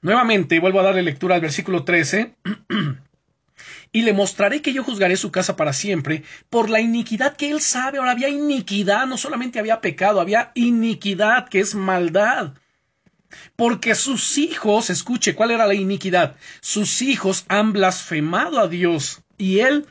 Nuevamente 0.00 0.60
vuelvo 0.60 0.80
a 0.80 0.84
darle 0.84 1.02
lectura 1.02 1.34
al 1.34 1.40
versículo 1.40 1.84
13. 1.84 2.34
y 3.92 4.02
le 4.02 4.12
mostraré 4.12 4.62
que 4.62 4.72
yo 4.72 4.84
juzgaré 4.84 5.16
su 5.16 5.30
casa 5.30 5.56
para 5.56 5.72
siempre 5.72 6.22
por 6.50 6.70
la 6.70 6.80
iniquidad 6.80 7.36
que 7.36 7.50
él 7.50 7.60
sabe. 7.60 7.98
Ahora 7.98 8.12
había 8.12 8.28
iniquidad, 8.28 9.06
no 9.06 9.16
solamente 9.16 9.58
había 9.58 9.80
pecado, 9.80 10.20
había 10.20 10.52
iniquidad, 10.54 11.48
que 11.48 11.60
es 11.60 11.74
maldad. 11.74 12.52
Porque 13.56 13.94
sus 13.94 14.38
hijos, 14.38 14.90
escuche, 14.90 15.34
¿cuál 15.34 15.50
era 15.50 15.66
la 15.66 15.74
iniquidad? 15.74 16.36
Sus 16.60 17.02
hijos 17.02 17.44
han 17.48 17.72
blasfemado 17.72 18.58
a 18.58 18.68
Dios 18.68 19.22
y 19.36 19.60
él 19.60 19.86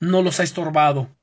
no 0.00 0.22
los 0.22 0.40
ha 0.40 0.42
estorbado. 0.42 1.13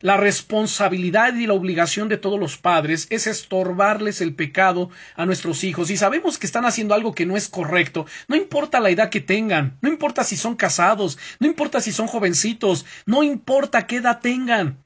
La 0.00 0.16
responsabilidad 0.16 1.34
y 1.34 1.46
la 1.46 1.54
obligación 1.54 2.08
de 2.08 2.18
todos 2.18 2.38
los 2.38 2.56
padres 2.56 3.06
es 3.10 3.26
estorbarles 3.26 4.20
el 4.20 4.34
pecado 4.34 4.90
a 5.16 5.26
nuestros 5.26 5.64
hijos 5.64 5.90
y 5.90 5.96
sabemos 5.96 6.38
que 6.38 6.46
están 6.46 6.64
haciendo 6.64 6.94
algo 6.94 7.14
que 7.14 7.26
no 7.26 7.36
es 7.36 7.48
correcto. 7.48 8.06
No 8.28 8.36
importa 8.36 8.78
la 8.80 8.90
edad 8.90 9.10
que 9.10 9.20
tengan, 9.20 9.76
no 9.80 9.88
importa 9.88 10.22
si 10.22 10.36
son 10.36 10.54
casados, 10.54 11.18
no 11.40 11.46
importa 11.48 11.80
si 11.80 11.90
son 11.90 12.06
jovencitos, 12.06 12.86
no 13.06 13.22
importa 13.22 13.86
qué 13.86 13.96
edad 13.96 14.20
tengan. 14.20 14.84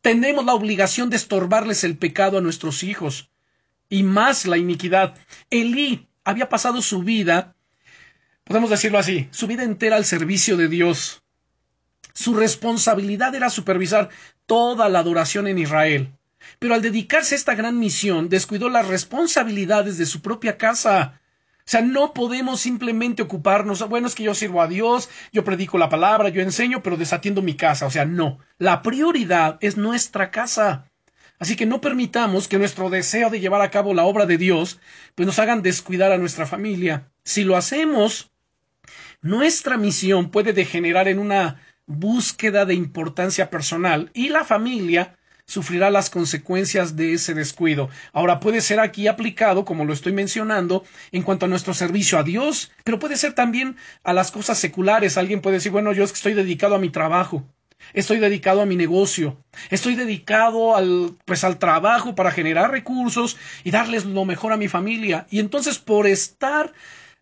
Tenemos 0.00 0.44
la 0.44 0.54
obligación 0.54 1.10
de 1.10 1.16
estorbarles 1.16 1.84
el 1.84 1.96
pecado 1.96 2.38
a 2.38 2.40
nuestros 2.40 2.82
hijos. 2.82 3.30
Y 3.88 4.02
más 4.02 4.46
la 4.46 4.58
iniquidad. 4.58 5.14
Elí 5.50 6.08
había 6.24 6.48
pasado 6.48 6.82
su 6.82 7.02
vida, 7.02 7.56
podemos 8.44 8.70
decirlo 8.70 8.98
así, 8.98 9.28
su 9.30 9.46
vida 9.46 9.62
entera 9.62 9.96
al 9.96 10.04
servicio 10.04 10.56
de 10.56 10.68
Dios. 10.68 11.22
Su 12.18 12.34
responsabilidad 12.34 13.32
era 13.36 13.48
supervisar 13.48 14.08
toda 14.44 14.88
la 14.88 14.98
adoración 14.98 15.46
en 15.46 15.56
Israel. 15.56 16.12
Pero 16.58 16.74
al 16.74 16.82
dedicarse 16.82 17.36
a 17.36 17.38
esta 17.38 17.54
gran 17.54 17.78
misión, 17.78 18.28
descuidó 18.28 18.68
las 18.68 18.88
responsabilidades 18.88 19.98
de 19.98 20.06
su 20.06 20.20
propia 20.20 20.58
casa. 20.58 21.20
O 21.58 21.62
sea, 21.64 21.80
no 21.80 22.12
podemos 22.14 22.60
simplemente 22.60 23.22
ocuparnos, 23.22 23.88
bueno, 23.88 24.08
es 24.08 24.16
que 24.16 24.24
yo 24.24 24.34
sirvo 24.34 24.60
a 24.60 24.66
Dios, 24.66 25.08
yo 25.32 25.44
predico 25.44 25.78
la 25.78 25.88
palabra, 25.88 26.28
yo 26.28 26.42
enseño, 26.42 26.82
pero 26.82 26.96
desatiendo 26.96 27.40
mi 27.40 27.54
casa. 27.54 27.86
O 27.86 27.90
sea, 27.92 28.04
no. 28.04 28.40
La 28.58 28.82
prioridad 28.82 29.56
es 29.60 29.76
nuestra 29.76 30.32
casa. 30.32 30.90
Así 31.38 31.54
que 31.54 31.66
no 31.66 31.80
permitamos 31.80 32.48
que 32.48 32.58
nuestro 32.58 32.90
deseo 32.90 33.30
de 33.30 33.38
llevar 33.38 33.62
a 33.62 33.70
cabo 33.70 33.94
la 33.94 34.02
obra 34.02 34.26
de 34.26 34.38
Dios, 34.38 34.80
pues 35.14 35.24
nos 35.24 35.38
hagan 35.38 35.62
descuidar 35.62 36.10
a 36.10 36.18
nuestra 36.18 36.46
familia. 36.46 37.12
Si 37.22 37.44
lo 37.44 37.56
hacemos, 37.56 38.32
nuestra 39.20 39.76
misión 39.76 40.30
puede 40.32 40.52
degenerar 40.52 41.06
en 41.06 41.20
una 41.20 41.60
búsqueda 41.88 42.64
de 42.64 42.74
importancia 42.74 43.50
personal 43.50 44.10
y 44.14 44.28
la 44.28 44.44
familia 44.44 45.18
sufrirá 45.46 45.90
las 45.90 46.10
consecuencias 46.10 46.94
de 46.94 47.14
ese 47.14 47.34
descuido. 47.34 47.88
Ahora 48.12 48.38
puede 48.38 48.60
ser 48.60 48.78
aquí 48.78 49.08
aplicado, 49.08 49.64
como 49.64 49.86
lo 49.86 49.94
estoy 49.94 50.12
mencionando, 50.12 50.84
en 51.10 51.22
cuanto 51.22 51.46
a 51.46 51.48
nuestro 51.48 51.72
servicio 51.72 52.18
a 52.18 52.22
Dios, 52.22 52.70
pero 52.84 52.98
puede 52.98 53.16
ser 53.16 53.32
también 53.32 53.76
a 54.04 54.12
las 54.12 54.30
cosas 54.30 54.58
seculares. 54.58 55.16
Alguien 55.16 55.40
puede 55.40 55.56
decir, 55.56 55.72
bueno, 55.72 55.92
yo 55.92 56.04
estoy 56.04 56.34
dedicado 56.34 56.74
a 56.74 56.78
mi 56.78 56.90
trabajo, 56.90 57.48
estoy 57.94 58.18
dedicado 58.18 58.60
a 58.60 58.66
mi 58.66 58.76
negocio, 58.76 59.42
estoy 59.70 59.94
dedicado 59.94 60.76
al, 60.76 61.16
pues 61.24 61.42
al 61.44 61.58
trabajo 61.58 62.14
para 62.14 62.30
generar 62.30 62.70
recursos 62.70 63.38
y 63.64 63.70
darles 63.70 64.04
lo 64.04 64.26
mejor 64.26 64.52
a 64.52 64.58
mi 64.58 64.68
familia. 64.68 65.26
Y 65.30 65.40
entonces 65.40 65.78
por 65.78 66.06
estar 66.06 66.74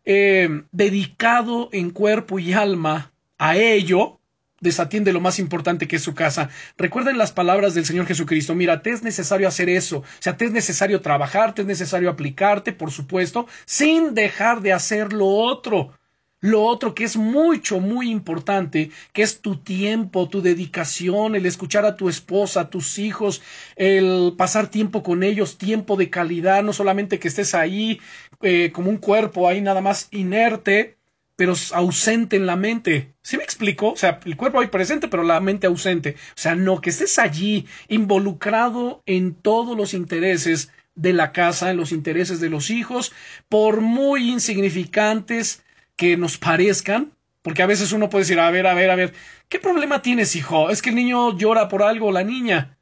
eh, 0.05 0.65
dedicado 0.73 1.69
en 1.71 1.91
cuerpo 1.91 2.41
y 2.41 2.55
alma 2.55 3.13
a 3.39 3.57
ello, 3.57 4.19
desatiende 4.67 5.13
lo 5.13 5.21
más 5.21 5.39
importante 5.39 5.89
que 5.89 5.97
es 5.97 6.03
su 6.03 6.15
casa. 6.15 6.51
Recuerden 6.77 7.17
las 7.17 7.33
palabras 7.33 7.75
del 7.75 7.87
Señor 7.87 8.07
Jesucristo. 8.07 8.55
Mira, 8.55 8.83
te 8.83 8.91
es 8.91 9.03
necesario 9.03 9.49
hacer 9.49 9.71
eso. 9.71 9.99
O 9.99 10.05
sea, 10.21 10.37
te 10.37 10.45
es 10.45 10.53
necesario 10.53 11.01
trabajar, 11.01 11.55
te 11.55 11.63
es 11.63 11.69
necesario 11.69 12.11
aplicarte, 12.11 12.73
por 12.73 12.91
supuesto, 12.91 13.47
sin 13.65 14.15
dejar 14.15 14.61
de 14.61 14.75
hacer 14.75 15.13
lo 15.15 15.27
otro. 15.27 15.95
Lo 16.41 16.63
otro 16.63 16.95
que 16.95 17.05
es 17.05 17.17
mucho, 17.17 17.81
muy 17.81 18.11
importante, 18.11 18.91
que 19.15 19.23
es 19.23 19.41
tu 19.41 19.57
tiempo, 19.57 20.29
tu 20.29 20.43
dedicación, 20.43 21.35
el 21.35 21.47
escuchar 21.47 21.87
a 21.87 21.97
tu 21.97 22.11
esposa, 22.11 22.61
a 22.61 22.71
tus 22.71 22.99
hijos, 22.99 23.43
el 23.75 24.35
pasar 24.37 24.69
tiempo 24.69 25.03
con 25.03 25.23
ellos, 25.23 25.57
tiempo 25.57 25.97
de 25.97 26.11
calidad, 26.11 26.63
no 26.63 26.75
solamente 26.75 27.19
que 27.19 27.29
estés 27.29 27.55
ahí 27.55 28.01
eh, 28.43 28.71
como 28.73 28.91
un 28.91 28.99
cuerpo 28.99 29.49
ahí 29.49 29.63
nada 29.63 29.81
más 29.81 30.09
inerte, 30.11 30.96
pero 31.37 31.55
ausente 31.73 32.37
en 32.37 32.47
la 32.47 32.57
mente. 32.57 33.15
¿Sí 33.23 33.37
me 33.37 33.45
explico? 33.45 33.91
O 33.91 33.97
sea, 33.97 34.21
el 34.25 34.37
cuerpo 34.37 34.59
ahí 34.59 34.69
presente, 34.69 35.07
pero 35.07 35.23
la 35.23 35.41
mente 35.41 35.67
ausente. 35.67 36.17
O 36.31 36.39
sea, 36.41 36.55
no, 36.55 36.81
que 36.81 36.91
estés 36.91 37.19
allí 37.19 37.67
involucrado 37.89 39.03
en 39.07 39.35
todos 39.35 39.77
los 39.77 39.93
intereses 39.93 40.73
de 40.95 41.13
la 41.13 41.33
casa, 41.33 41.71
en 41.71 41.77
los 41.77 41.93
intereses 41.93 42.41
de 42.41 42.49
los 42.49 42.71
hijos, 42.71 43.13
por 43.51 43.83
muy 43.83 44.31
insignificantes 44.31 45.63
que 45.95 46.17
nos 46.17 46.39
parezcan, 46.39 47.13
porque 47.43 47.63
a 47.63 47.67
veces 47.67 47.93
uno 47.93 48.09
puede 48.09 48.25
decir, 48.25 48.41
a 48.41 48.51
ver, 48.51 48.67
a 48.67 48.75
ver, 48.75 48.91
a 48.91 48.97
ver, 48.97 49.13
¿qué 49.51 49.59
problema 49.59 50.01
tienes, 50.01 50.35
hijo? 50.37 50.71
Es 50.71 50.81
que 50.81 50.89
el 50.89 50.97
niño 50.97 51.37
llora 51.37 51.69
por 51.69 51.83
algo, 51.83 52.13
la 52.13 52.25
niña. 52.25 52.79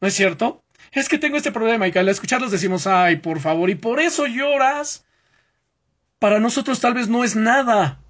¿No 0.00 0.06
es 0.06 0.14
cierto? 0.14 0.62
Es 0.92 1.08
que 1.08 1.18
tengo 1.18 1.36
este 1.36 1.52
problema 1.52 1.88
y 1.88 1.98
al 1.98 2.08
escucharlos 2.08 2.52
decimos, 2.52 2.86
ay, 2.86 3.16
por 3.16 3.40
favor, 3.40 3.68
y 3.68 3.74
por 3.74 3.98
eso 3.98 4.26
lloras 4.26 5.05
para 6.18 6.40
nosotros 6.40 6.80
tal 6.80 6.94
vez 6.94 7.08
no 7.08 7.24
es 7.24 7.36
nada. 7.36 8.00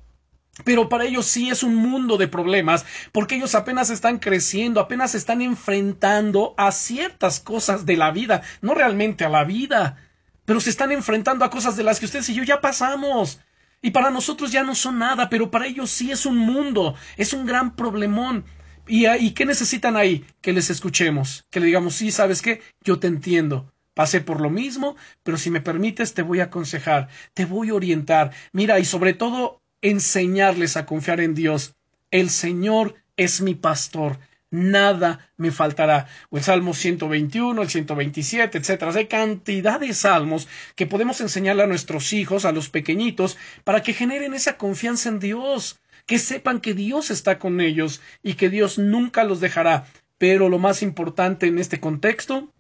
Pero 0.65 0.89
para 0.89 1.05
ellos 1.05 1.27
sí 1.27 1.51
es 1.51 1.63
un 1.63 1.75
mundo 1.77 2.17
de 2.17 2.29
problemas, 2.29 2.87
porque 3.13 3.37
ellos 3.37 3.55
apenas 3.55 3.91
están 3.91 4.19
creciendo, 4.19 4.81
apenas 4.81 5.15
están 5.15 5.43
enfrentando 5.43 6.55
a 6.57 6.73
ciertas 6.73 7.41
cosas 7.41 7.85
de 7.85 7.97
la 7.99 8.11
vida, 8.11 8.43
no 8.63 8.75
realmente 8.75 9.25
a 9.25 9.29
la 9.29 9.45
vida. 9.45 9.99
pero 10.47 10.61
se 10.61 10.71
están 10.71 10.93
enfrentando 10.93 11.45
a 11.45 11.51
cosas 11.51 11.77
de 11.77 11.83
las 11.85 11.99
que 12.01 12.07
ustedes 12.07 12.29
y 12.31 12.35
yo 12.35 12.45
ya 12.45 12.61
pasamos. 12.61 13.41
Y 13.83 13.91
para 13.91 14.11
nosotros 14.11 14.53
ya 14.53 14.63
no 14.65 14.75
son 14.75 14.99
nada, 14.99 15.29
pero 15.29 15.51
para 15.51 15.67
ellos 15.67 15.91
sí 15.91 16.11
es 16.13 16.27
un 16.27 16.39
mundo, 16.39 16.95
es 17.17 17.33
un 17.33 17.47
gran 17.47 17.77
problemón. 17.77 18.45
¿Y, 18.87 19.07
y 19.09 19.33
qué 19.33 19.45
necesitan 19.47 19.97
ahí? 19.97 20.25
Que 20.41 20.53
les 20.53 20.71
escuchemos, 20.71 21.47
que 21.51 21.61
le 21.61 21.67
digamos, 21.67 21.95
sí, 21.97 22.11
¿sabes 22.13 22.43
qué? 22.43 22.63
Yo 22.83 22.99
te 23.01 23.09
entiendo. 23.09 23.73
Pasé 23.97 24.21
por 24.21 24.43
lo 24.43 24.51
mismo, 24.51 24.95
pero 25.23 25.39
si 25.39 25.51
me 25.51 25.63
permites 25.63 26.13
te 26.13 26.21
voy 26.21 26.41
a 26.41 26.45
aconsejar, 26.45 27.09
te 27.33 27.47
voy 27.47 27.71
a 27.71 27.75
orientar. 27.75 28.31
Mira, 28.53 28.79
y 28.79 28.85
sobre 28.85 29.15
todo 29.15 29.63
enseñarles 29.81 30.77
a 30.77 30.85
confiar 30.85 31.21
en 31.21 31.35
Dios. 31.35 31.75
El 32.11 32.29
Señor 32.29 32.95
es 33.17 33.41
mi 33.41 33.55
pastor 33.55 34.19
nada 34.51 35.31
me 35.37 35.51
faltará. 35.51 36.09
O 36.31 36.37
el 36.37 36.43
Salmo 36.43 36.75
121, 36.75 37.63
el 37.63 37.69
127, 37.69 38.59
etcétera. 38.59 38.93
Hay 38.95 39.07
cantidad 39.07 39.81
de 39.81 39.95
salmos 39.95 40.49
que 40.75 40.87
podemos 40.87 41.21
enseñarle 41.21 41.63
a 41.63 41.67
nuestros 41.67 42.13
hijos, 42.13 42.45
a 42.45 42.53
los 42.53 42.69
pequeñitos, 42.69 43.37
para 43.65 43.83
que 43.83 43.95
generen 43.95 44.35
esa 44.35 44.57
confianza 44.57 45.09
en 45.09 45.21
Dios, 45.21 45.81
que 46.07 46.19
sepan 46.19 46.61
que 46.61 46.75
Dios 46.75 47.11
está 47.11 47.39
con 47.39 47.61
ellos 47.61 48.01
y 48.23 48.35
que 48.35 48.51
Dios 48.51 48.79
nunca 48.79 49.25
los 49.25 49.41
dejará. 49.41 49.87
Pero 50.19 50.49
lo 50.49 50.59
más 50.59 50.83
importante 50.83 51.47
en 51.47 51.59
este 51.59 51.81
contexto 51.81 52.53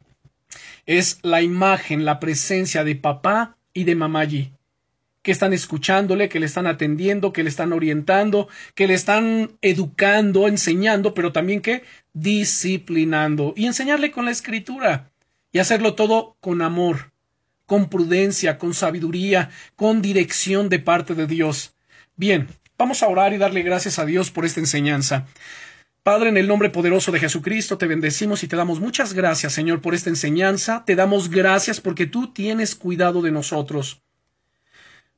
es 0.86 1.18
la 1.22 1.42
imagen, 1.42 2.04
la 2.04 2.20
presencia 2.20 2.84
de 2.84 2.96
papá 2.96 3.56
y 3.72 3.84
de 3.84 3.94
mamá 3.94 4.20
allí 4.20 4.52
que 5.26 5.32
están 5.32 5.52
escuchándole, 5.52 6.28
que 6.28 6.38
le 6.38 6.46
están 6.46 6.68
atendiendo, 6.68 7.32
que 7.32 7.42
le 7.42 7.48
están 7.48 7.72
orientando, 7.72 8.46
que 8.76 8.86
le 8.86 8.94
están 8.94 9.50
educando, 9.60 10.46
enseñando, 10.46 11.14
pero 11.14 11.32
también 11.32 11.62
que 11.62 11.82
disciplinando 12.12 13.52
y 13.56 13.66
enseñarle 13.66 14.12
con 14.12 14.26
la 14.26 14.30
escritura 14.30 15.10
y 15.50 15.58
hacerlo 15.58 15.94
todo 15.94 16.36
con 16.38 16.62
amor, 16.62 17.10
con 17.66 17.88
prudencia, 17.88 18.56
con 18.56 18.72
sabiduría, 18.72 19.50
con 19.74 20.00
dirección 20.00 20.68
de 20.68 20.78
parte 20.78 21.16
de 21.16 21.26
Dios. 21.26 21.74
Bien, 22.14 22.46
vamos 22.78 23.02
a 23.02 23.08
orar 23.08 23.32
y 23.32 23.38
darle 23.38 23.62
gracias 23.62 23.98
a 23.98 24.04
Dios 24.04 24.30
por 24.30 24.44
esta 24.44 24.60
enseñanza. 24.60 25.26
Padre, 26.06 26.28
en 26.28 26.36
el 26.36 26.46
nombre 26.46 26.70
poderoso 26.70 27.10
de 27.10 27.18
Jesucristo, 27.18 27.78
te 27.78 27.88
bendecimos 27.88 28.44
y 28.44 28.46
te 28.46 28.54
damos 28.54 28.78
muchas 28.78 29.12
gracias, 29.12 29.52
Señor, 29.52 29.80
por 29.80 29.92
esta 29.92 30.08
enseñanza. 30.08 30.84
Te 30.86 30.94
damos 30.94 31.28
gracias 31.28 31.80
porque 31.80 32.06
tú 32.06 32.32
tienes 32.32 32.76
cuidado 32.76 33.22
de 33.22 33.32
nosotros 33.32 34.00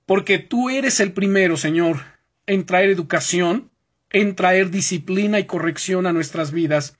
porque 0.08 0.38
tú 0.38 0.70
eres 0.70 1.00
el 1.00 1.12
primero, 1.12 1.58
Señor, 1.58 1.98
en 2.46 2.64
traer 2.64 2.88
educación, 2.88 3.70
en 4.08 4.34
traer 4.34 4.70
disciplina 4.70 5.38
y 5.38 5.44
corrección 5.44 6.06
a 6.06 6.14
nuestras 6.14 6.50
vidas. 6.50 6.96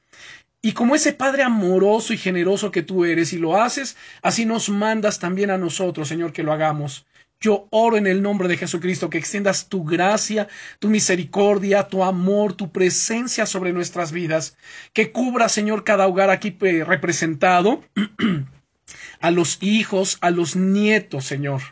Y 0.60 0.72
como 0.72 0.94
ese 0.94 1.14
Padre 1.14 1.42
amoroso 1.42 2.12
y 2.12 2.18
generoso 2.18 2.70
que 2.70 2.82
tú 2.82 3.06
eres 3.06 3.32
y 3.32 3.38
lo 3.38 3.58
haces, 3.62 3.96
así 4.20 4.44
nos 4.44 4.68
mandas 4.68 5.20
también 5.20 5.50
a 5.50 5.56
nosotros, 5.56 6.06
Señor, 6.06 6.34
que 6.34 6.42
lo 6.42 6.52
hagamos. 6.52 7.06
Yo 7.40 7.68
oro 7.70 7.96
en 7.96 8.06
el 8.06 8.20
nombre 8.20 8.48
de 8.48 8.56
Jesucristo 8.56 9.10
que 9.10 9.18
extiendas 9.18 9.68
tu 9.68 9.84
gracia, 9.84 10.48
tu 10.80 10.88
misericordia, 10.88 11.88
tu 11.88 12.02
amor, 12.02 12.54
tu 12.54 12.72
presencia 12.72 13.46
sobre 13.46 13.72
nuestras 13.72 14.10
vidas, 14.10 14.56
que 14.92 15.12
cubra, 15.12 15.48
Señor, 15.48 15.84
cada 15.84 16.08
hogar 16.08 16.30
aquí 16.30 16.56
representado, 16.60 17.84
a 19.20 19.30
los 19.30 19.58
hijos, 19.62 20.18
a 20.20 20.30
los 20.30 20.56
nietos, 20.56 21.24
Señor 21.24 21.62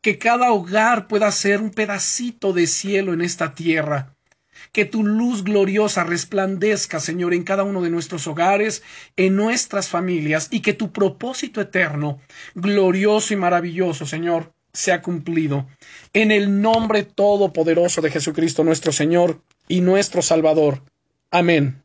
que 0.00 0.18
cada 0.18 0.52
hogar 0.52 1.08
pueda 1.08 1.30
ser 1.32 1.60
un 1.60 1.70
pedacito 1.70 2.52
de 2.52 2.66
cielo 2.66 3.12
en 3.12 3.20
esta 3.20 3.54
tierra. 3.54 4.14
Que 4.72 4.84
tu 4.84 5.04
luz 5.04 5.44
gloriosa 5.44 6.04
resplandezca, 6.04 7.00
Señor, 7.00 7.32
en 7.32 7.44
cada 7.44 7.62
uno 7.62 7.80
de 7.80 7.90
nuestros 7.90 8.26
hogares, 8.26 8.82
en 9.16 9.36
nuestras 9.36 9.88
familias, 9.88 10.48
y 10.50 10.60
que 10.60 10.72
tu 10.72 10.92
propósito 10.92 11.60
eterno, 11.60 12.20
glorioso 12.54 13.34
y 13.34 13.36
maravilloso, 13.36 14.04
Señor, 14.04 14.52
sea 14.72 15.02
cumplido. 15.02 15.66
En 16.12 16.30
el 16.30 16.60
nombre 16.60 17.02
todopoderoso 17.02 18.00
de 18.00 18.10
Jesucristo 18.10 18.64
nuestro 18.64 18.92
Señor 18.92 19.40
y 19.68 19.80
nuestro 19.80 20.22
Salvador. 20.22 20.82
Amén. 21.30 21.82